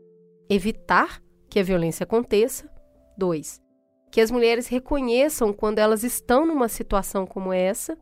evitar 0.49 1.21
que 1.49 1.59
a 1.59 1.65
violência 1.65 2.05
aconteça. 2.05 2.73
2. 3.19 3.61
Que 4.09 4.21
as 4.21 4.31
mulheres 4.31 4.69
reconheçam 4.69 5.53
quando 5.53 5.81
elas 5.81 6.05
estão 6.05 6.47
numa 6.47 6.69
situação 6.69 7.27
como 7.27 7.53
essa. 7.53 7.99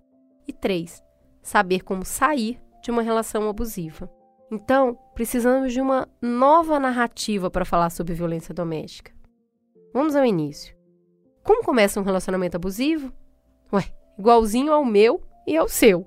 E 0.47 0.53
3. 0.53 1.03
Saber 1.43 1.81
como 1.81 2.05
sair 2.05 2.61
de 2.83 2.91
uma 2.91 3.01
relação 3.01 3.49
abusiva. 3.49 4.18
Então, 4.51 4.99
precisamos 5.15 5.73
de 5.73 5.81
uma 5.81 6.09
nova 6.23 6.79
narrativa 6.81 7.51
para 7.51 7.65
falar 7.65 7.91
sobre 7.91 8.15
violência 8.15 8.55
doméstica. 8.55 9.13
Vamos 9.93 10.17
ao 10.17 10.25
início. 10.25 10.77
Como 11.43 11.65
começa 11.65 12.01
um 12.01 12.05
relacionamento 12.05 12.57
abusivo? 12.57 13.13
Ué, 13.73 13.85
igualzinho 14.19 14.73
ao 14.73 14.85
meu 14.85 15.23
e 15.47 15.57
ao 15.57 15.69
seu. 15.69 16.07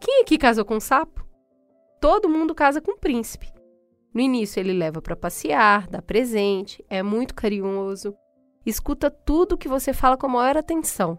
Quem 0.00 0.22
aqui 0.22 0.38
casou 0.38 0.64
com 0.64 0.76
um 0.76 0.80
sapo? 0.80 1.20
todo 2.00 2.28
mundo 2.28 2.54
casa 2.54 2.80
com 2.80 2.92
o 2.92 2.98
príncipe. 2.98 3.52
No 4.12 4.20
início, 4.20 4.58
ele 4.58 4.72
leva 4.72 5.00
para 5.00 5.14
passear, 5.14 5.86
dá 5.86 6.00
presente, 6.02 6.84
é 6.88 7.02
muito 7.02 7.34
carinhoso, 7.34 8.16
escuta 8.64 9.10
tudo 9.10 9.58
que 9.58 9.68
você 9.68 9.92
fala 9.92 10.16
com 10.16 10.26
a 10.26 10.30
maior 10.30 10.56
atenção. 10.56 11.18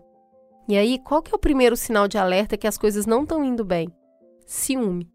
E 0.67 0.75
aí, 0.75 0.99
qual 0.99 1.21
que 1.21 1.33
é 1.33 1.35
o 1.35 1.39
primeiro 1.39 1.77
sinal 1.77 2.07
de 2.07 2.17
alerta 2.17 2.57
que 2.57 2.67
as 2.67 2.77
coisas 2.77 3.05
não 3.05 3.23
estão 3.23 3.43
indo 3.43 3.63
bem? 3.63 3.89
Ciúme. 4.45 5.10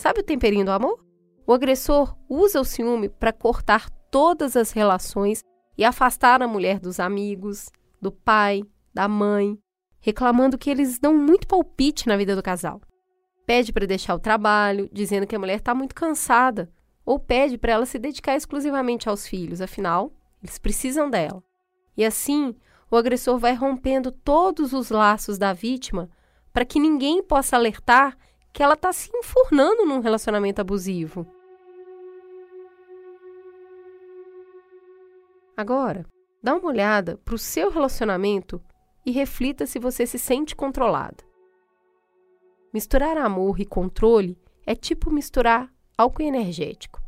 Sabe 0.00 0.20
o 0.20 0.24
temperinho 0.24 0.64
do 0.64 0.70
amor? 0.70 1.04
O 1.46 1.52
agressor 1.52 2.16
usa 2.26 2.58
o 2.58 2.64
ciúme 2.64 3.10
para 3.10 3.34
cortar 3.34 3.90
todas 4.10 4.56
as 4.56 4.72
relações 4.72 5.44
e 5.76 5.84
afastar 5.84 6.42
a 6.42 6.48
mulher 6.48 6.80
dos 6.80 6.98
amigos, 6.98 7.68
do 8.00 8.10
pai, 8.10 8.62
da 8.94 9.06
mãe, 9.06 9.58
reclamando 10.00 10.56
que 10.56 10.70
eles 10.70 10.98
dão 10.98 11.14
muito 11.14 11.46
palpite 11.46 12.08
na 12.08 12.16
vida 12.16 12.34
do 12.34 12.42
casal 12.42 12.80
pede 13.50 13.72
para 13.72 13.84
deixar 13.84 14.14
o 14.14 14.20
trabalho, 14.20 14.88
dizendo 14.92 15.26
que 15.26 15.34
a 15.34 15.38
mulher 15.38 15.56
está 15.56 15.74
muito 15.74 15.92
cansada, 15.92 16.70
ou 17.04 17.18
pede 17.18 17.58
para 17.58 17.72
ela 17.72 17.84
se 17.84 17.98
dedicar 17.98 18.36
exclusivamente 18.36 19.08
aos 19.08 19.26
filhos, 19.26 19.60
afinal, 19.60 20.12
eles 20.40 20.56
precisam 20.56 21.10
dela. 21.10 21.42
E 21.96 22.04
assim, 22.04 22.54
o 22.88 22.96
agressor 22.96 23.40
vai 23.40 23.54
rompendo 23.54 24.12
todos 24.12 24.72
os 24.72 24.90
laços 24.90 25.36
da 25.36 25.52
vítima 25.52 26.08
para 26.52 26.64
que 26.64 26.78
ninguém 26.78 27.24
possa 27.24 27.56
alertar 27.56 28.16
que 28.52 28.62
ela 28.62 28.74
está 28.74 28.92
se 28.92 29.10
enfurnando 29.14 29.84
num 29.84 30.00
relacionamento 30.00 30.60
abusivo. 30.60 31.26
Agora, 35.56 36.06
dá 36.42 36.54
uma 36.54 36.68
olhada 36.68 37.18
para 37.18 37.34
o 37.34 37.38
seu 37.38 37.70
relacionamento 37.70 38.60
e 39.04 39.10
reflita 39.10 39.66
se 39.66 39.78
você 39.78 40.06
se 40.06 40.18
sente 40.18 40.56
controlada. 40.56 41.24
Misturar 42.72 43.18
amor 43.18 43.60
e 43.60 43.66
controle 43.66 44.38
é 44.66 44.74
tipo 44.74 45.10
misturar 45.10 45.72
álcool 45.96 46.22
energético. 46.22 47.00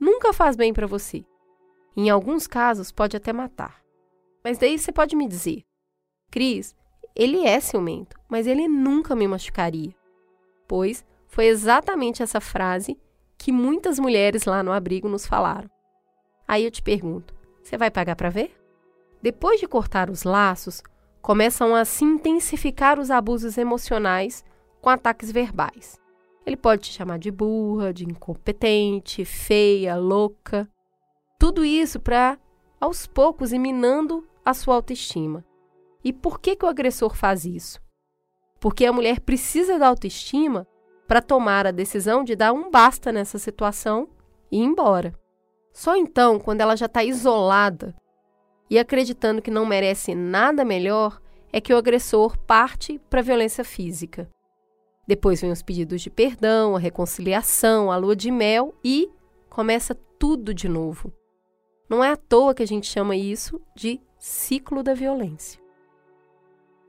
Nunca 0.00 0.32
faz 0.32 0.56
bem 0.56 0.72
para 0.72 0.86
você. 0.86 1.24
Em 1.96 2.10
alguns 2.10 2.46
casos, 2.46 2.92
pode 2.92 3.16
até 3.16 3.32
matar. 3.32 3.82
Mas 4.44 4.58
daí 4.58 4.78
você 4.78 4.92
pode 4.92 5.16
me 5.16 5.26
dizer: 5.26 5.64
Cris, 6.30 6.74
ele 7.14 7.46
é 7.46 7.58
ciumento, 7.60 8.16
mas 8.28 8.46
ele 8.46 8.68
nunca 8.68 9.16
me 9.16 9.26
machucaria. 9.26 9.95
Pois 10.66 11.04
foi 11.26 11.46
exatamente 11.46 12.22
essa 12.22 12.40
frase 12.40 12.98
que 13.38 13.52
muitas 13.52 13.98
mulheres 13.98 14.44
lá 14.44 14.62
no 14.62 14.72
abrigo 14.72 15.08
nos 15.08 15.26
falaram. 15.26 15.70
Aí 16.46 16.64
eu 16.64 16.70
te 16.70 16.82
pergunto: 16.82 17.34
você 17.62 17.76
vai 17.76 17.90
pagar 17.90 18.16
para 18.16 18.30
ver? 18.30 18.54
Depois 19.22 19.60
de 19.60 19.66
cortar 19.66 20.10
os 20.10 20.22
laços, 20.22 20.82
começam 21.20 21.74
a 21.74 21.84
se 21.84 22.04
intensificar 22.04 22.98
os 22.98 23.10
abusos 23.10 23.58
emocionais 23.58 24.44
com 24.80 24.88
ataques 24.88 25.32
verbais. 25.32 26.00
Ele 26.46 26.56
pode 26.56 26.82
te 26.82 26.92
chamar 26.92 27.18
de 27.18 27.30
burra, 27.30 27.92
de 27.92 28.04
incompetente, 28.04 29.24
feia, 29.24 29.96
louca. 29.96 30.68
Tudo 31.38 31.64
isso 31.64 31.98
para, 31.98 32.38
aos 32.80 33.04
poucos, 33.06 33.52
ir 33.52 33.58
minando 33.58 34.24
a 34.44 34.54
sua 34.54 34.76
autoestima. 34.76 35.44
E 36.04 36.12
por 36.12 36.38
que, 36.38 36.54
que 36.54 36.64
o 36.64 36.68
agressor 36.68 37.16
faz 37.16 37.44
isso? 37.44 37.80
Porque 38.66 38.84
a 38.84 38.92
mulher 38.92 39.20
precisa 39.20 39.78
da 39.78 39.86
autoestima 39.86 40.66
para 41.06 41.22
tomar 41.22 41.68
a 41.68 41.70
decisão 41.70 42.24
de 42.24 42.34
dar 42.34 42.52
um 42.52 42.68
basta 42.68 43.12
nessa 43.12 43.38
situação 43.38 44.08
e 44.50 44.58
ir 44.58 44.64
embora. 44.64 45.14
Só 45.72 45.96
então, 45.96 46.40
quando 46.40 46.62
ela 46.62 46.74
já 46.74 46.86
está 46.86 47.04
isolada 47.04 47.94
e 48.68 48.76
acreditando 48.76 49.40
que 49.40 49.52
não 49.52 49.64
merece 49.64 50.16
nada 50.16 50.64
melhor, 50.64 51.22
é 51.52 51.60
que 51.60 51.72
o 51.72 51.76
agressor 51.76 52.36
parte 52.38 53.00
para 53.08 53.20
a 53.20 53.22
violência 53.22 53.62
física. 53.62 54.28
Depois 55.06 55.40
vem 55.40 55.52
os 55.52 55.62
pedidos 55.62 56.02
de 56.02 56.10
perdão, 56.10 56.74
a 56.74 56.80
reconciliação, 56.80 57.92
a 57.92 57.96
lua 57.96 58.16
de 58.16 58.32
mel 58.32 58.74
e 58.82 59.08
começa 59.48 59.94
tudo 60.18 60.52
de 60.52 60.68
novo. 60.68 61.12
Não 61.88 62.02
é 62.02 62.10
à 62.10 62.16
toa 62.16 62.52
que 62.52 62.64
a 62.64 62.66
gente 62.66 62.88
chama 62.88 63.14
isso 63.14 63.60
de 63.76 64.00
ciclo 64.18 64.82
da 64.82 64.92
violência. 64.92 65.64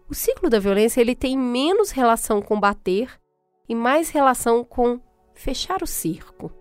O 0.10 0.14
ciclo 0.14 0.50
da 0.50 0.60
violência 0.60 1.02
ele 1.02 1.16
tem 1.16 1.38
menos 1.38 1.92
relação 1.92 2.42
com 2.42 2.60
bater 2.60 3.20
e 3.68 3.76
mais 3.76 4.10
relação 4.10 4.64
com 4.64 5.02
fechar 5.34 5.84
o 5.84 5.88
circo. 5.88 6.52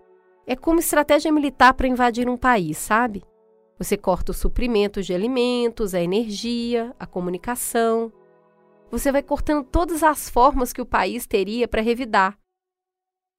É 0.45 0.55
como 0.55 0.79
estratégia 0.79 1.31
militar 1.31 1.73
para 1.73 1.87
invadir 1.87 2.27
um 2.27 2.37
país, 2.37 2.77
sabe? 2.77 3.23
Você 3.77 3.95
corta 3.95 4.31
os 4.31 4.37
suprimentos 4.37 5.05
de 5.05 5.13
alimentos, 5.13 5.93
a 5.93 6.01
energia, 6.01 6.93
a 6.99 7.05
comunicação, 7.05 8.11
você 8.89 9.11
vai 9.11 9.21
cortando 9.21 9.65
todas 9.65 10.03
as 10.03 10.29
formas 10.29 10.71
que 10.71 10.81
o 10.81 10.85
país 10.85 11.25
teria 11.25 11.67
para 11.67 11.81
revidar. 11.81 12.37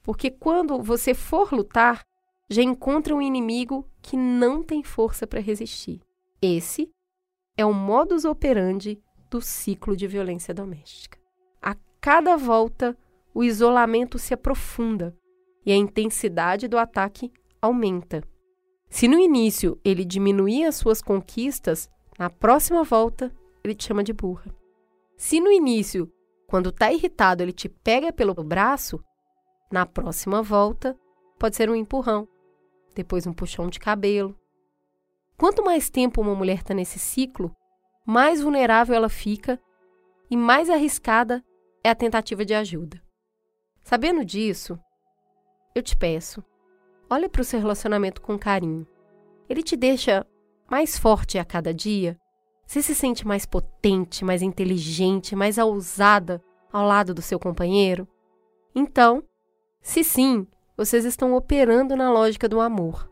Porque 0.02 0.30
quando 0.30 0.80
você 0.82 1.14
for 1.14 1.52
lutar, 1.52 2.04
já 2.48 2.62
encontra 2.62 3.14
um 3.14 3.22
inimigo 3.22 3.86
que 4.02 4.16
não 4.16 4.62
tem 4.62 4.82
força 4.82 5.26
para 5.26 5.40
resistir. 5.40 6.00
Esse 6.40 6.90
é 7.56 7.64
o 7.64 7.74
modus 7.74 8.24
operandi 8.24 9.02
do 9.30 9.40
ciclo 9.40 9.96
de 9.96 10.06
violência 10.06 10.54
doméstica. 10.54 11.18
A 11.60 11.76
cada 12.00 12.36
volta, 12.36 12.96
o 13.34 13.44
isolamento 13.44 14.18
se 14.18 14.34
aprofunda 14.34 15.16
e 15.64 15.72
a 15.72 15.76
intensidade 15.76 16.66
do 16.66 16.78
ataque 16.78 17.32
aumenta. 17.60 18.22
Se 18.88 19.06
no 19.06 19.18
início 19.18 19.78
ele 19.84 20.04
diminuía 20.04 20.68
as 20.68 20.76
suas 20.76 21.02
conquistas, 21.02 21.90
na 22.18 22.30
próxima 22.30 22.82
volta 22.82 23.32
ele 23.62 23.74
te 23.74 23.84
chama 23.84 24.02
de 24.02 24.12
burra. 24.12 24.54
Se 25.16 25.40
no 25.40 25.50
início, 25.50 26.10
quando 26.46 26.70
está 26.70 26.92
irritado, 26.92 27.42
ele 27.42 27.52
te 27.52 27.68
pega 27.68 28.12
pelo 28.12 28.32
braço, 28.34 29.02
na 29.70 29.84
próxima 29.84 30.42
volta 30.42 30.98
pode 31.38 31.56
ser 31.56 31.68
um 31.68 31.74
empurrão, 31.74 32.26
depois 32.94 33.26
um 33.26 33.32
puxão 33.32 33.68
de 33.68 33.78
cabelo. 33.78 34.34
Quanto 35.36 35.62
mais 35.62 35.90
tempo 35.90 36.20
uma 36.20 36.34
mulher 36.34 36.58
está 36.58 36.72
nesse 36.72 36.98
ciclo, 36.98 37.54
mais 38.08 38.40
vulnerável 38.40 38.94
ela 38.94 39.10
fica 39.10 39.60
e 40.30 40.36
mais 40.36 40.70
arriscada 40.70 41.44
é 41.84 41.90
a 41.90 41.94
tentativa 41.94 42.42
de 42.42 42.54
ajuda. 42.54 43.02
Sabendo 43.82 44.24
disso, 44.24 44.80
eu 45.74 45.82
te 45.82 45.94
peço, 45.94 46.42
olha 47.10 47.28
para 47.28 47.42
o 47.42 47.44
seu 47.44 47.60
relacionamento 47.60 48.22
com 48.22 48.38
carinho. 48.38 48.86
Ele 49.46 49.62
te 49.62 49.76
deixa 49.76 50.26
mais 50.70 50.98
forte 50.98 51.38
a 51.38 51.44
cada 51.44 51.74
dia? 51.74 52.18
Você 52.66 52.80
se 52.80 52.94
sente 52.94 53.26
mais 53.26 53.44
potente, 53.44 54.24
mais 54.24 54.40
inteligente, 54.40 55.36
mais 55.36 55.58
ousada 55.58 56.42
ao 56.72 56.86
lado 56.86 57.12
do 57.12 57.20
seu 57.20 57.38
companheiro? 57.38 58.08
Então, 58.74 59.22
se 59.82 60.02
sim, 60.02 60.46
vocês 60.78 61.04
estão 61.04 61.34
operando 61.34 61.94
na 61.94 62.10
lógica 62.10 62.48
do 62.48 62.58
amor. 62.58 63.06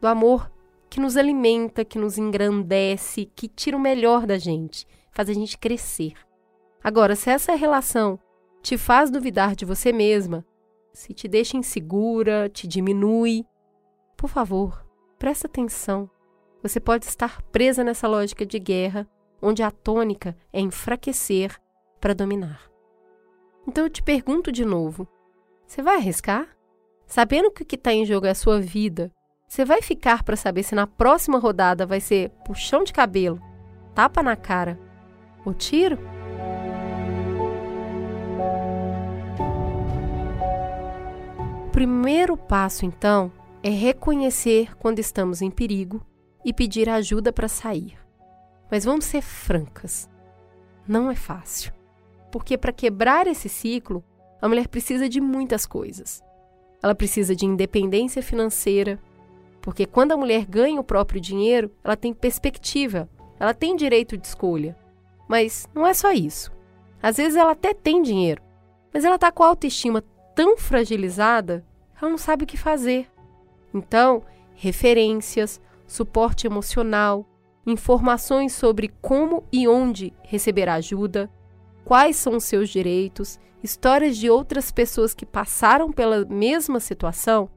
Do 0.00 0.06
amor 0.06 0.48
que 0.96 1.00
nos 1.02 1.18
alimenta, 1.18 1.84
que 1.84 1.98
nos 1.98 2.16
engrandece, 2.16 3.26
que 3.36 3.48
tira 3.48 3.76
o 3.76 3.80
melhor 3.80 4.26
da 4.26 4.38
gente, 4.38 4.86
faz 5.12 5.28
a 5.28 5.34
gente 5.34 5.58
crescer. 5.58 6.14
Agora, 6.82 7.14
se 7.14 7.28
essa 7.28 7.54
relação 7.54 8.18
te 8.62 8.78
faz 8.78 9.10
duvidar 9.10 9.54
de 9.54 9.66
você 9.66 9.92
mesma, 9.92 10.42
se 10.94 11.12
te 11.12 11.28
deixa 11.28 11.58
insegura, 11.58 12.48
te 12.48 12.66
diminui, 12.66 13.44
por 14.16 14.30
favor, 14.30 14.86
presta 15.18 15.46
atenção. 15.46 16.08
Você 16.62 16.80
pode 16.80 17.04
estar 17.04 17.42
presa 17.42 17.84
nessa 17.84 18.08
lógica 18.08 18.46
de 18.46 18.58
guerra, 18.58 19.06
onde 19.42 19.62
a 19.62 19.70
tônica 19.70 20.34
é 20.50 20.60
enfraquecer 20.60 21.60
para 22.00 22.14
dominar. 22.14 22.70
Então 23.68 23.84
eu 23.84 23.90
te 23.90 24.02
pergunto 24.02 24.50
de 24.50 24.64
novo: 24.64 25.06
você 25.66 25.82
vai 25.82 25.96
arriscar? 25.96 26.56
Sabendo 27.04 27.50
que 27.50 27.64
o 27.64 27.66
que 27.66 27.76
está 27.76 27.92
em 27.92 28.06
jogo 28.06 28.24
é 28.24 28.30
a 28.30 28.34
sua 28.34 28.58
vida, 28.58 29.12
você 29.46 29.64
vai 29.64 29.82
ficar 29.82 30.22
para 30.22 30.36
saber 30.36 30.62
se 30.62 30.74
na 30.74 30.86
próxima 30.86 31.38
rodada 31.38 31.86
vai 31.86 32.00
ser 32.00 32.30
puxão 32.44 32.84
de 32.84 32.92
cabelo, 32.92 33.40
tapa 33.94 34.22
na 34.22 34.36
cara 34.36 34.78
ou 35.44 35.54
tiro? 35.54 35.98
primeiro 41.76 42.38
passo, 42.38 42.86
então, 42.86 43.30
é 43.62 43.68
reconhecer 43.68 44.74
quando 44.78 44.98
estamos 44.98 45.42
em 45.42 45.50
perigo 45.50 46.00
e 46.42 46.50
pedir 46.50 46.88
ajuda 46.88 47.34
para 47.34 47.48
sair. 47.48 47.98
Mas 48.70 48.82
vamos 48.82 49.04
ser 49.04 49.20
francas. 49.20 50.08
Não 50.88 51.10
é 51.10 51.14
fácil. 51.14 51.74
Porque 52.32 52.56
para 52.56 52.72
quebrar 52.72 53.26
esse 53.26 53.50
ciclo, 53.50 54.02
a 54.40 54.48
mulher 54.48 54.68
precisa 54.68 55.06
de 55.06 55.20
muitas 55.20 55.66
coisas. 55.66 56.22
Ela 56.82 56.94
precisa 56.94 57.36
de 57.36 57.44
independência 57.44 58.22
financeira, 58.22 58.98
porque 59.66 59.84
quando 59.84 60.12
a 60.12 60.16
mulher 60.16 60.46
ganha 60.46 60.80
o 60.80 60.84
próprio 60.84 61.20
dinheiro, 61.20 61.72
ela 61.82 61.96
tem 61.96 62.14
perspectiva, 62.14 63.10
ela 63.36 63.52
tem 63.52 63.74
direito 63.74 64.16
de 64.16 64.24
escolha. 64.24 64.76
Mas 65.28 65.68
não 65.74 65.84
é 65.84 65.92
só 65.92 66.12
isso. 66.12 66.52
Às 67.02 67.16
vezes 67.16 67.34
ela 67.34 67.50
até 67.50 67.74
tem 67.74 68.00
dinheiro, 68.00 68.40
mas 68.94 69.04
ela 69.04 69.16
está 69.16 69.32
com 69.32 69.42
a 69.42 69.48
autoestima 69.48 70.04
tão 70.36 70.56
fragilizada, 70.56 71.66
ela 72.00 72.08
não 72.08 72.16
sabe 72.16 72.44
o 72.44 72.46
que 72.46 72.56
fazer. 72.56 73.10
Então, 73.74 74.22
referências, 74.54 75.60
suporte 75.84 76.46
emocional, 76.46 77.26
informações 77.66 78.52
sobre 78.52 78.94
como 79.02 79.42
e 79.50 79.66
onde 79.66 80.14
receber 80.22 80.68
ajuda, 80.68 81.28
quais 81.84 82.14
são 82.14 82.36
os 82.36 82.44
seus 82.44 82.68
direitos, 82.68 83.40
histórias 83.64 84.16
de 84.16 84.30
outras 84.30 84.70
pessoas 84.70 85.12
que 85.12 85.26
passaram 85.26 85.90
pela 85.90 86.24
mesma 86.24 86.78
situação, 86.78 87.50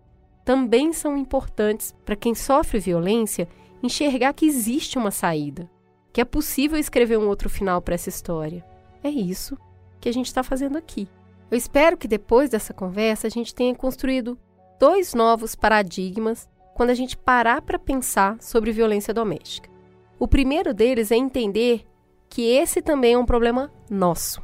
também 0.49 0.91
são 0.91 1.15
importantes 1.15 1.93
para 2.03 2.15
quem 2.15 2.33
sofre 2.33 2.79
violência 2.79 3.47
enxergar 3.83 4.33
que 4.33 4.47
existe 4.47 4.97
uma 4.97 5.11
saída, 5.11 5.69
que 6.11 6.19
é 6.19 6.25
possível 6.25 6.79
escrever 6.79 7.19
um 7.19 7.27
outro 7.27 7.47
final 7.47 7.79
para 7.83 7.93
essa 7.93 8.09
história. 8.09 8.65
É 9.03 9.09
isso 9.09 9.55
que 10.01 10.09
a 10.09 10.11
gente 10.11 10.25
está 10.25 10.41
fazendo 10.41 10.75
aqui. 10.75 11.07
Eu 11.51 11.55
espero 11.55 11.95
que 11.95 12.07
depois 12.07 12.49
dessa 12.49 12.73
conversa 12.73 13.27
a 13.27 13.29
gente 13.29 13.53
tenha 13.53 13.75
construído 13.75 14.39
dois 14.79 15.13
novos 15.13 15.53
paradigmas 15.53 16.49
quando 16.73 16.89
a 16.89 16.95
gente 16.95 17.15
parar 17.15 17.61
para 17.61 17.77
pensar 17.77 18.35
sobre 18.41 18.71
violência 18.71 19.13
doméstica. 19.13 19.69
O 20.17 20.27
primeiro 20.27 20.73
deles 20.73 21.11
é 21.11 21.15
entender 21.15 21.85
que 22.27 22.41
esse 22.41 22.81
também 22.81 23.13
é 23.13 23.17
um 23.19 23.23
problema 23.23 23.71
nosso. 23.87 24.41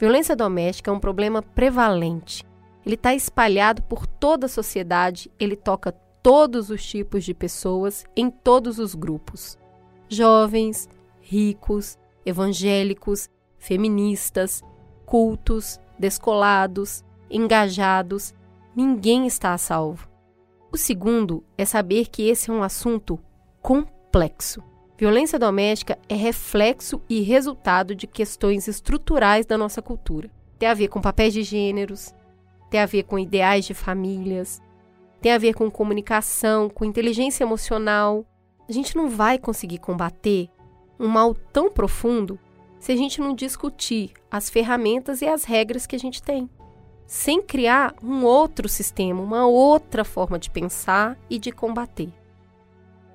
Violência 0.00 0.34
doméstica 0.34 0.90
é 0.90 0.94
um 0.94 0.98
problema 0.98 1.42
prevalente. 1.42 2.44
Ele 2.84 2.96
está 2.96 3.14
espalhado 3.14 3.82
por 3.82 4.06
toda 4.06 4.46
a 4.46 4.48
sociedade, 4.48 5.30
ele 5.38 5.56
toca 5.56 5.92
todos 6.22 6.70
os 6.70 6.84
tipos 6.84 7.24
de 7.24 7.34
pessoas 7.34 8.04
em 8.16 8.30
todos 8.30 8.78
os 8.78 8.94
grupos: 8.94 9.58
jovens, 10.08 10.88
ricos, 11.20 11.98
evangélicos, 12.24 13.28
feministas, 13.58 14.62
cultos, 15.06 15.80
descolados, 15.98 17.04
engajados, 17.30 18.34
ninguém 18.74 19.26
está 19.26 19.54
a 19.54 19.58
salvo. 19.58 20.08
O 20.70 20.76
segundo 20.76 21.44
é 21.56 21.64
saber 21.64 22.08
que 22.08 22.28
esse 22.28 22.50
é 22.50 22.52
um 22.52 22.62
assunto 22.62 23.18
complexo. 23.62 24.62
Violência 24.96 25.38
doméstica 25.38 25.98
é 26.08 26.14
reflexo 26.14 27.00
e 27.08 27.20
resultado 27.20 27.94
de 27.94 28.06
questões 28.06 28.68
estruturais 28.68 29.46
da 29.46 29.58
nossa 29.58 29.82
cultura. 29.82 30.30
Tem 30.58 30.68
a 30.68 30.74
ver 30.74 30.88
com 30.88 31.00
papéis 31.00 31.32
de 31.32 31.42
gêneros, 31.42 32.14
tem 32.74 32.80
a 32.80 32.86
ver 32.86 33.04
com 33.04 33.16
ideais 33.16 33.64
de 33.64 33.72
famílias, 33.72 34.60
tem 35.20 35.30
a 35.30 35.38
ver 35.38 35.54
com 35.54 35.70
comunicação, 35.70 36.68
com 36.68 36.84
inteligência 36.84 37.44
emocional. 37.44 38.26
A 38.68 38.72
gente 38.72 38.96
não 38.96 39.08
vai 39.08 39.38
conseguir 39.38 39.78
combater 39.78 40.48
um 40.98 41.06
mal 41.06 41.36
tão 41.52 41.70
profundo 41.70 42.36
se 42.80 42.90
a 42.90 42.96
gente 42.96 43.20
não 43.20 43.32
discutir 43.32 44.10
as 44.28 44.50
ferramentas 44.50 45.22
e 45.22 45.26
as 45.28 45.44
regras 45.44 45.86
que 45.86 45.94
a 45.94 45.98
gente 46.00 46.20
tem, 46.20 46.50
sem 47.06 47.40
criar 47.40 47.94
um 48.02 48.24
outro 48.24 48.68
sistema, 48.68 49.22
uma 49.22 49.46
outra 49.46 50.02
forma 50.04 50.36
de 50.36 50.50
pensar 50.50 51.16
e 51.30 51.38
de 51.38 51.52
combater. 51.52 52.12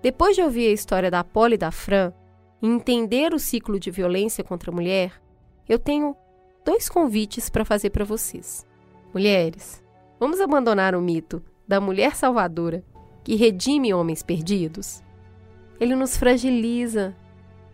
Depois 0.01 0.37
de 0.37 0.41
ouvir 0.41 0.69
a 0.69 0.73
história 0.73 1.11
da 1.11 1.21
Polly 1.21 1.55
e 1.55 1.57
da 1.57 1.69
Fran 1.69 2.13
e 2.61 2.65
entender 2.65 3.33
o 3.33 3.39
ciclo 3.39 3.77
de 3.77 3.91
violência 3.91 4.41
contra 4.41 4.71
a 4.71 4.73
mulher, 4.73 5.21
eu 5.67 5.77
tenho 5.77 6.15
dois 6.63 6.87
convites 6.87 7.49
para 7.49 7.65
fazer 7.65 7.89
para 7.89 8.05
vocês. 8.05 8.68
Mulheres, 9.13 9.83
vamos 10.19 10.39
abandonar 10.39 10.93
o 10.93 11.01
mito 11.01 11.41
da 11.67 11.81
mulher 11.81 12.15
salvadora 12.15 12.83
que 13.23 13.35
redime 13.35 13.93
homens 13.93 14.21
perdidos? 14.21 15.03
Ele 15.79 15.95
nos 15.95 16.15
fragiliza, 16.15 17.15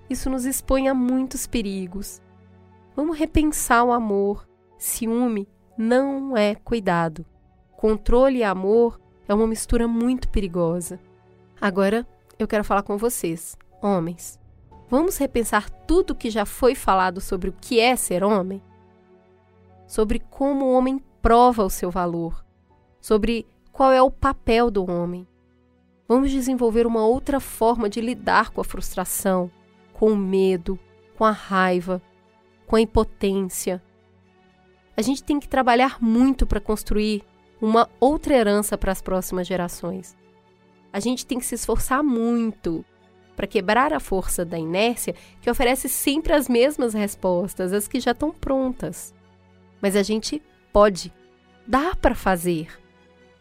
isso 0.09 0.29
nos 0.29 0.45
expõe 0.45 0.87
a 0.87 0.93
muitos 0.93 1.45
perigos. 1.45 2.21
Vamos 2.95 3.17
repensar 3.17 3.83
o 3.83 3.91
amor. 3.91 4.47
Ciúme 4.77 5.49
não 5.77 6.37
é 6.37 6.55
cuidado. 6.55 7.25
Controle 7.75 8.37
e 8.39 8.43
amor 8.43 8.99
é 9.27 9.33
uma 9.33 9.47
mistura 9.47 9.87
muito 9.87 10.29
perigosa. 10.29 10.99
Agora 11.59 12.07
eu 12.39 12.47
quero 12.47 12.63
falar 12.63 12.83
com 12.83 12.97
vocês, 12.97 13.57
homens. 13.81 14.39
Vamos 14.89 15.17
repensar 15.17 15.69
tudo 15.69 16.11
o 16.11 16.15
que 16.15 16.29
já 16.29 16.45
foi 16.45 16.75
falado 16.75 17.19
sobre 17.19 17.49
o 17.49 17.53
que 17.53 17.79
é 17.79 17.95
ser 17.95 18.23
homem? 18.23 18.61
Sobre 19.87 20.19
como 20.19 20.65
o 20.65 20.73
homem 20.73 21.03
prova 21.25 21.63
o 21.63 21.71
seu 21.71 21.89
valor, 21.89 22.45
sobre 23.01 23.47
qual 23.71 23.91
é 23.91 23.99
o 23.99 24.11
papel 24.11 24.69
do 24.69 24.87
homem. 24.87 25.27
Vamos 26.07 26.29
desenvolver 26.29 26.85
uma 26.85 27.03
outra 27.03 27.39
forma 27.39 27.89
de 27.89 27.99
lidar 27.99 28.51
com 28.51 28.61
a 28.61 28.63
frustração, 28.63 29.49
com 29.91 30.11
o 30.11 30.15
medo, 30.15 30.77
com 31.17 31.25
a 31.25 31.31
raiva, 31.31 31.99
com 32.67 32.75
a 32.75 32.81
impotência. 32.81 33.81
A 34.95 35.01
gente 35.01 35.23
tem 35.23 35.39
que 35.39 35.49
trabalhar 35.49 35.97
muito 35.99 36.45
para 36.45 36.61
construir 36.61 37.23
uma 37.59 37.89
outra 37.99 38.35
herança 38.35 38.77
para 38.77 38.91
as 38.91 39.01
próximas 39.01 39.47
gerações. 39.47 40.15
A 40.93 40.99
gente 40.99 41.25
tem 41.25 41.39
que 41.39 41.45
se 41.47 41.55
esforçar 41.55 42.03
muito 42.03 42.85
para 43.35 43.47
quebrar 43.47 43.93
a 43.93 43.99
força 43.99 44.45
da 44.45 44.59
inércia 44.59 45.15
que 45.41 45.49
oferece 45.49 45.89
sempre 45.89 46.33
as 46.33 46.47
mesmas 46.47 46.93
respostas, 46.93 47.73
as 47.73 47.87
que 47.87 47.99
já 47.99 48.11
estão 48.11 48.29
prontas. 48.29 49.11
Mas 49.81 49.95
a 49.95 50.03
gente 50.03 50.39
pode, 50.75 51.09
dá 51.65 51.95
para 51.95 52.13
fazer. 52.13 52.67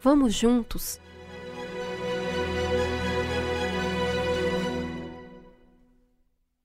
Vamos 0.01 0.33
juntos! 0.33 1.01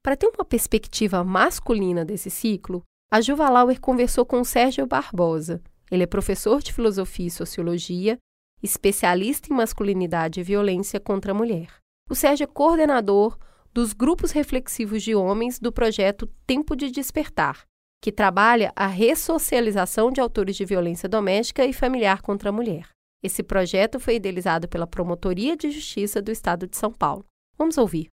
Para 0.03 0.15
ter 0.15 0.27
uma 0.27 0.45
perspectiva 0.45 1.23
masculina 1.23 2.05
desse 2.05 2.29
ciclo, 2.29 2.83
a 3.11 3.19
Juva 3.19 3.49
Lauer 3.49 3.81
conversou 3.81 4.23
com 4.27 4.41
o 4.41 4.45
Sérgio 4.45 4.85
Barbosa. 4.85 5.59
Ele 5.89 6.03
é 6.03 6.05
professor 6.05 6.61
de 6.61 6.71
filosofia 6.71 7.25
e 7.25 7.31
sociologia, 7.31 8.19
especialista 8.61 9.51
em 9.51 9.55
masculinidade 9.55 10.39
e 10.39 10.43
violência 10.43 10.99
contra 10.99 11.31
a 11.31 11.35
mulher. 11.35 11.77
O 12.07 12.13
Sérgio 12.13 12.43
é 12.43 12.47
coordenador 12.47 13.39
dos 13.73 13.91
grupos 13.91 14.29
reflexivos 14.29 15.01
de 15.01 15.15
homens 15.15 15.57
do 15.57 15.71
projeto 15.71 16.27
Tempo 16.45 16.75
de 16.75 16.91
Despertar, 16.91 17.65
que 18.01 18.11
trabalha 18.11 18.71
a 18.75 18.87
ressocialização 18.87 20.11
de 20.11 20.21
autores 20.21 20.55
de 20.55 20.65
violência 20.65 21.09
doméstica 21.09 21.65
e 21.65 21.73
familiar 21.73 22.21
contra 22.21 22.49
a 22.49 22.53
mulher. 22.53 22.89
Esse 23.21 23.43
projeto 23.43 23.99
foi 23.99 24.15
idealizado 24.15 24.67
pela 24.67 24.87
Promotoria 24.87 25.57
de 25.57 25.69
Justiça 25.69 26.21
do 26.21 26.31
Estado 26.31 26.65
de 26.67 26.77
São 26.77 26.91
Paulo. 26.91 27.25
Vamos 27.57 27.77
ouvir. 27.77 28.07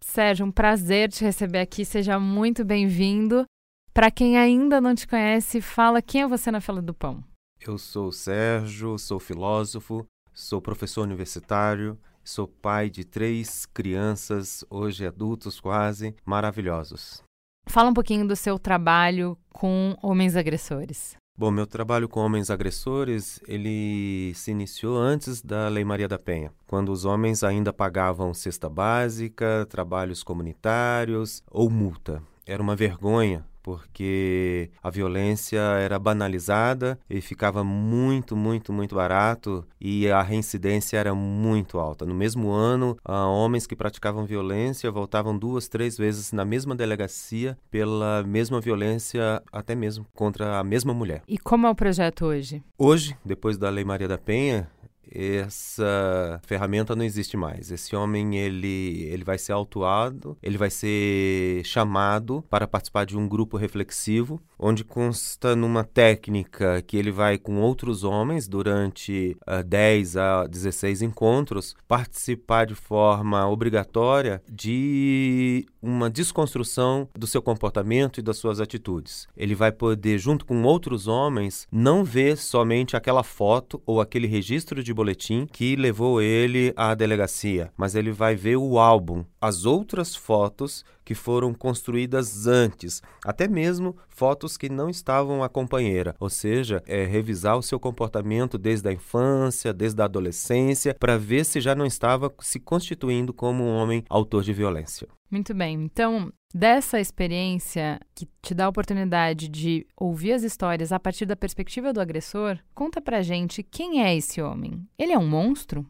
Sérgio, 0.00 0.46
um 0.46 0.52
prazer 0.52 1.10
te 1.10 1.24
receber 1.24 1.60
aqui. 1.60 1.84
Seja 1.84 2.18
muito 2.20 2.64
bem-vindo. 2.64 3.44
Para 3.92 4.10
quem 4.10 4.38
ainda 4.38 4.80
não 4.80 4.94
te 4.94 5.08
conhece, 5.08 5.60
fala 5.60 6.02
quem 6.02 6.22
é 6.22 6.28
você 6.28 6.50
na 6.50 6.60
fila 6.60 6.82
do 6.82 6.94
pão. 6.94 7.24
Eu 7.60 7.78
sou 7.78 8.08
o 8.08 8.12
Sérgio, 8.12 8.98
sou 8.98 9.18
filósofo, 9.18 10.06
sou 10.32 10.62
professor 10.62 11.02
universitário, 11.02 11.98
sou 12.22 12.46
pai 12.46 12.88
de 12.88 13.04
três 13.04 13.66
crianças, 13.66 14.64
hoje 14.70 15.04
adultos 15.04 15.58
quase, 15.58 16.14
maravilhosos. 16.24 17.24
Fala 17.68 17.90
um 17.90 17.94
pouquinho 17.94 18.26
do 18.26 18.34
seu 18.34 18.58
trabalho 18.58 19.36
com 19.52 19.94
homens 20.02 20.36
agressores. 20.36 21.16
Bom, 21.36 21.50
meu 21.50 21.66
trabalho 21.66 22.08
com 22.08 22.18
homens 22.18 22.50
agressores, 22.50 23.40
ele 23.46 24.32
se 24.34 24.50
iniciou 24.50 24.96
antes 24.96 25.40
da 25.42 25.68
Lei 25.68 25.84
Maria 25.84 26.08
da 26.08 26.18
Penha, 26.18 26.50
quando 26.66 26.90
os 26.90 27.04
homens 27.04 27.44
ainda 27.44 27.72
pagavam 27.72 28.34
cesta 28.34 28.68
básica, 28.68 29.66
trabalhos 29.68 30.24
comunitários 30.24 31.42
ou 31.48 31.70
multa. 31.70 32.22
Era 32.44 32.62
uma 32.62 32.74
vergonha 32.74 33.44
porque 33.68 34.70
a 34.82 34.88
violência 34.88 35.58
era 35.58 35.98
banalizada 35.98 36.98
e 37.10 37.20
ficava 37.20 37.62
muito, 37.62 38.34
muito, 38.34 38.72
muito 38.72 38.94
barato 38.94 39.62
e 39.78 40.10
a 40.10 40.22
reincidência 40.22 40.96
era 40.96 41.14
muito 41.14 41.78
alta. 41.78 42.06
No 42.06 42.14
mesmo 42.14 42.50
ano, 42.50 42.96
homens 43.04 43.66
que 43.66 43.76
praticavam 43.76 44.24
violência 44.24 44.90
voltavam 44.90 45.36
duas, 45.36 45.68
três 45.68 45.98
vezes 45.98 46.32
na 46.32 46.46
mesma 46.46 46.74
delegacia 46.74 47.58
pela 47.70 48.22
mesma 48.22 48.58
violência, 48.58 49.42
até 49.52 49.74
mesmo 49.74 50.06
contra 50.14 50.58
a 50.58 50.64
mesma 50.64 50.94
mulher. 50.94 51.22
E 51.28 51.36
como 51.36 51.66
é 51.66 51.70
o 51.70 51.74
projeto 51.74 52.24
hoje? 52.24 52.62
Hoje, 52.78 53.14
depois 53.22 53.58
da 53.58 53.68
Lei 53.68 53.84
Maria 53.84 54.08
da 54.08 54.16
Penha, 54.16 54.70
essa 55.12 56.40
ferramenta 56.44 56.94
não 56.94 57.04
existe 57.04 57.36
mais. 57.36 57.70
Esse 57.70 57.94
homem 57.94 58.36
ele, 58.38 59.08
ele 59.10 59.24
vai 59.24 59.38
ser 59.38 59.52
autuado, 59.52 60.36
ele 60.42 60.58
vai 60.58 60.70
ser 60.70 61.62
chamado 61.64 62.44
para 62.48 62.66
participar 62.66 63.04
de 63.04 63.16
um 63.16 63.28
grupo 63.28 63.56
reflexivo, 63.56 64.40
onde 64.58 64.84
consta 64.84 65.54
numa 65.54 65.84
técnica 65.84 66.82
que 66.82 66.96
ele 66.96 67.10
vai 67.10 67.38
com 67.38 67.60
outros 67.60 68.04
homens 68.04 68.48
durante 68.48 69.36
uh, 69.42 69.58
ah, 69.58 69.62
10 69.62 70.16
a 70.16 70.46
16 70.46 71.02
encontros 71.02 71.76
participar 71.86 72.66
de 72.66 72.74
forma 72.74 73.46
obrigatória 73.48 74.42
de 74.48 75.66
uma 75.80 76.10
desconstrução 76.10 77.08
do 77.14 77.26
seu 77.26 77.40
comportamento 77.40 78.18
e 78.18 78.22
das 78.22 78.36
suas 78.36 78.60
atitudes. 78.60 79.28
Ele 79.36 79.54
vai 79.54 79.70
poder, 79.70 80.18
junto 80.18 80.44
com 80.44 80.62
outros 80.64 81.06
homens, 81.06 81.66
não 81.70 82.04
ver 82.04 82.36
somente 82.36 82.96
aquela 82.96 83.22
foto 83.22 83.80
ou 83.86 84.00
aquele 84.00 84.26
registro 84.26 84.82
de 84.82 84.92
boletim 84.98 85.46
que 85.46 85.76
levou 85.76 86.20
ele 86.20 86.72
à 86.76 86.92
delegacia, 86.92 87.70
mas 87.76 87.94
ele 87.94 88.10
vai 88.10 88.34
ver 88.34 88.56
o 88.56 88.80
álbum, 88.80 89.24
as 89.40 89.64
outras 89.64 90.14
fotos 90.14 90.84
que 91.04 91.14
foram 91.14 91.54
construídas 91.54 92.46
antes, 92.46 93.02
até 93.24 93.48
mesmo 93.48 93.96
fotos 94.08 94.56
que 94.56 94.68
não 94.68 94.90
estavam 94.90 95.42
a 95.42 95.48
companheira, 95.48 96.14
ou 96.20 96.28
seja, 96.28 96.82
é 96.86 97.04
revisar 97.04 97.56
o 97.56 97.62
seu 97.62 97.80
comportamento 97.80 98.58
desde 98.58 98.88
a 98.88 98.92
infância, 98.92 99.72
desde 99.72 100.02
a 100.02 100.04
adolescência, 100.04 100.94
para 100.94 101.16
ver 101.16 101.44
se 101.44 101.60
já 101.60 101.74
não 101.74 101.86
estava 101.86 102.32
se 102.40 102.60
constituindo 102.60 103.32
como 103.32 103.64
um 103.64 103.74
homem 103.74 104.04
autor 104.08 104.42
de 104.42 104.52
violência. 104.52 105.08
Muito 105.30 105.54
bem. 105.54 105.74
Então, 105.82 106.32
dessa 106.54 106.98
experiência 106.98 108.00
que 108.14 108.26
te 108.42 108.54
dá 108.54 108.64
a 108.64 108.68
oportunidade 108.68 109.48
de 109.48 109.86
ouvir 109.96 110.32
as 110.32 110.42
histórias 110.42 110.90
a 110.90 110.98
partir 110.98 111.26
da 111.26 111.36
perspectiva 111.36 111.92
do 111.92 112.00
agressor, 112.00 112.58
conta 112.74 113.00
pra 113.00 113.22
gente 113.22 113.62
quem 113.62 114.02
é 114.02 114.16
esse 114.16 114.40
homem. 114.40 114.86
Ele 114.98 115.12
é 115.12 115.18
um 115.18 115.28
monstro? 115.28 115.86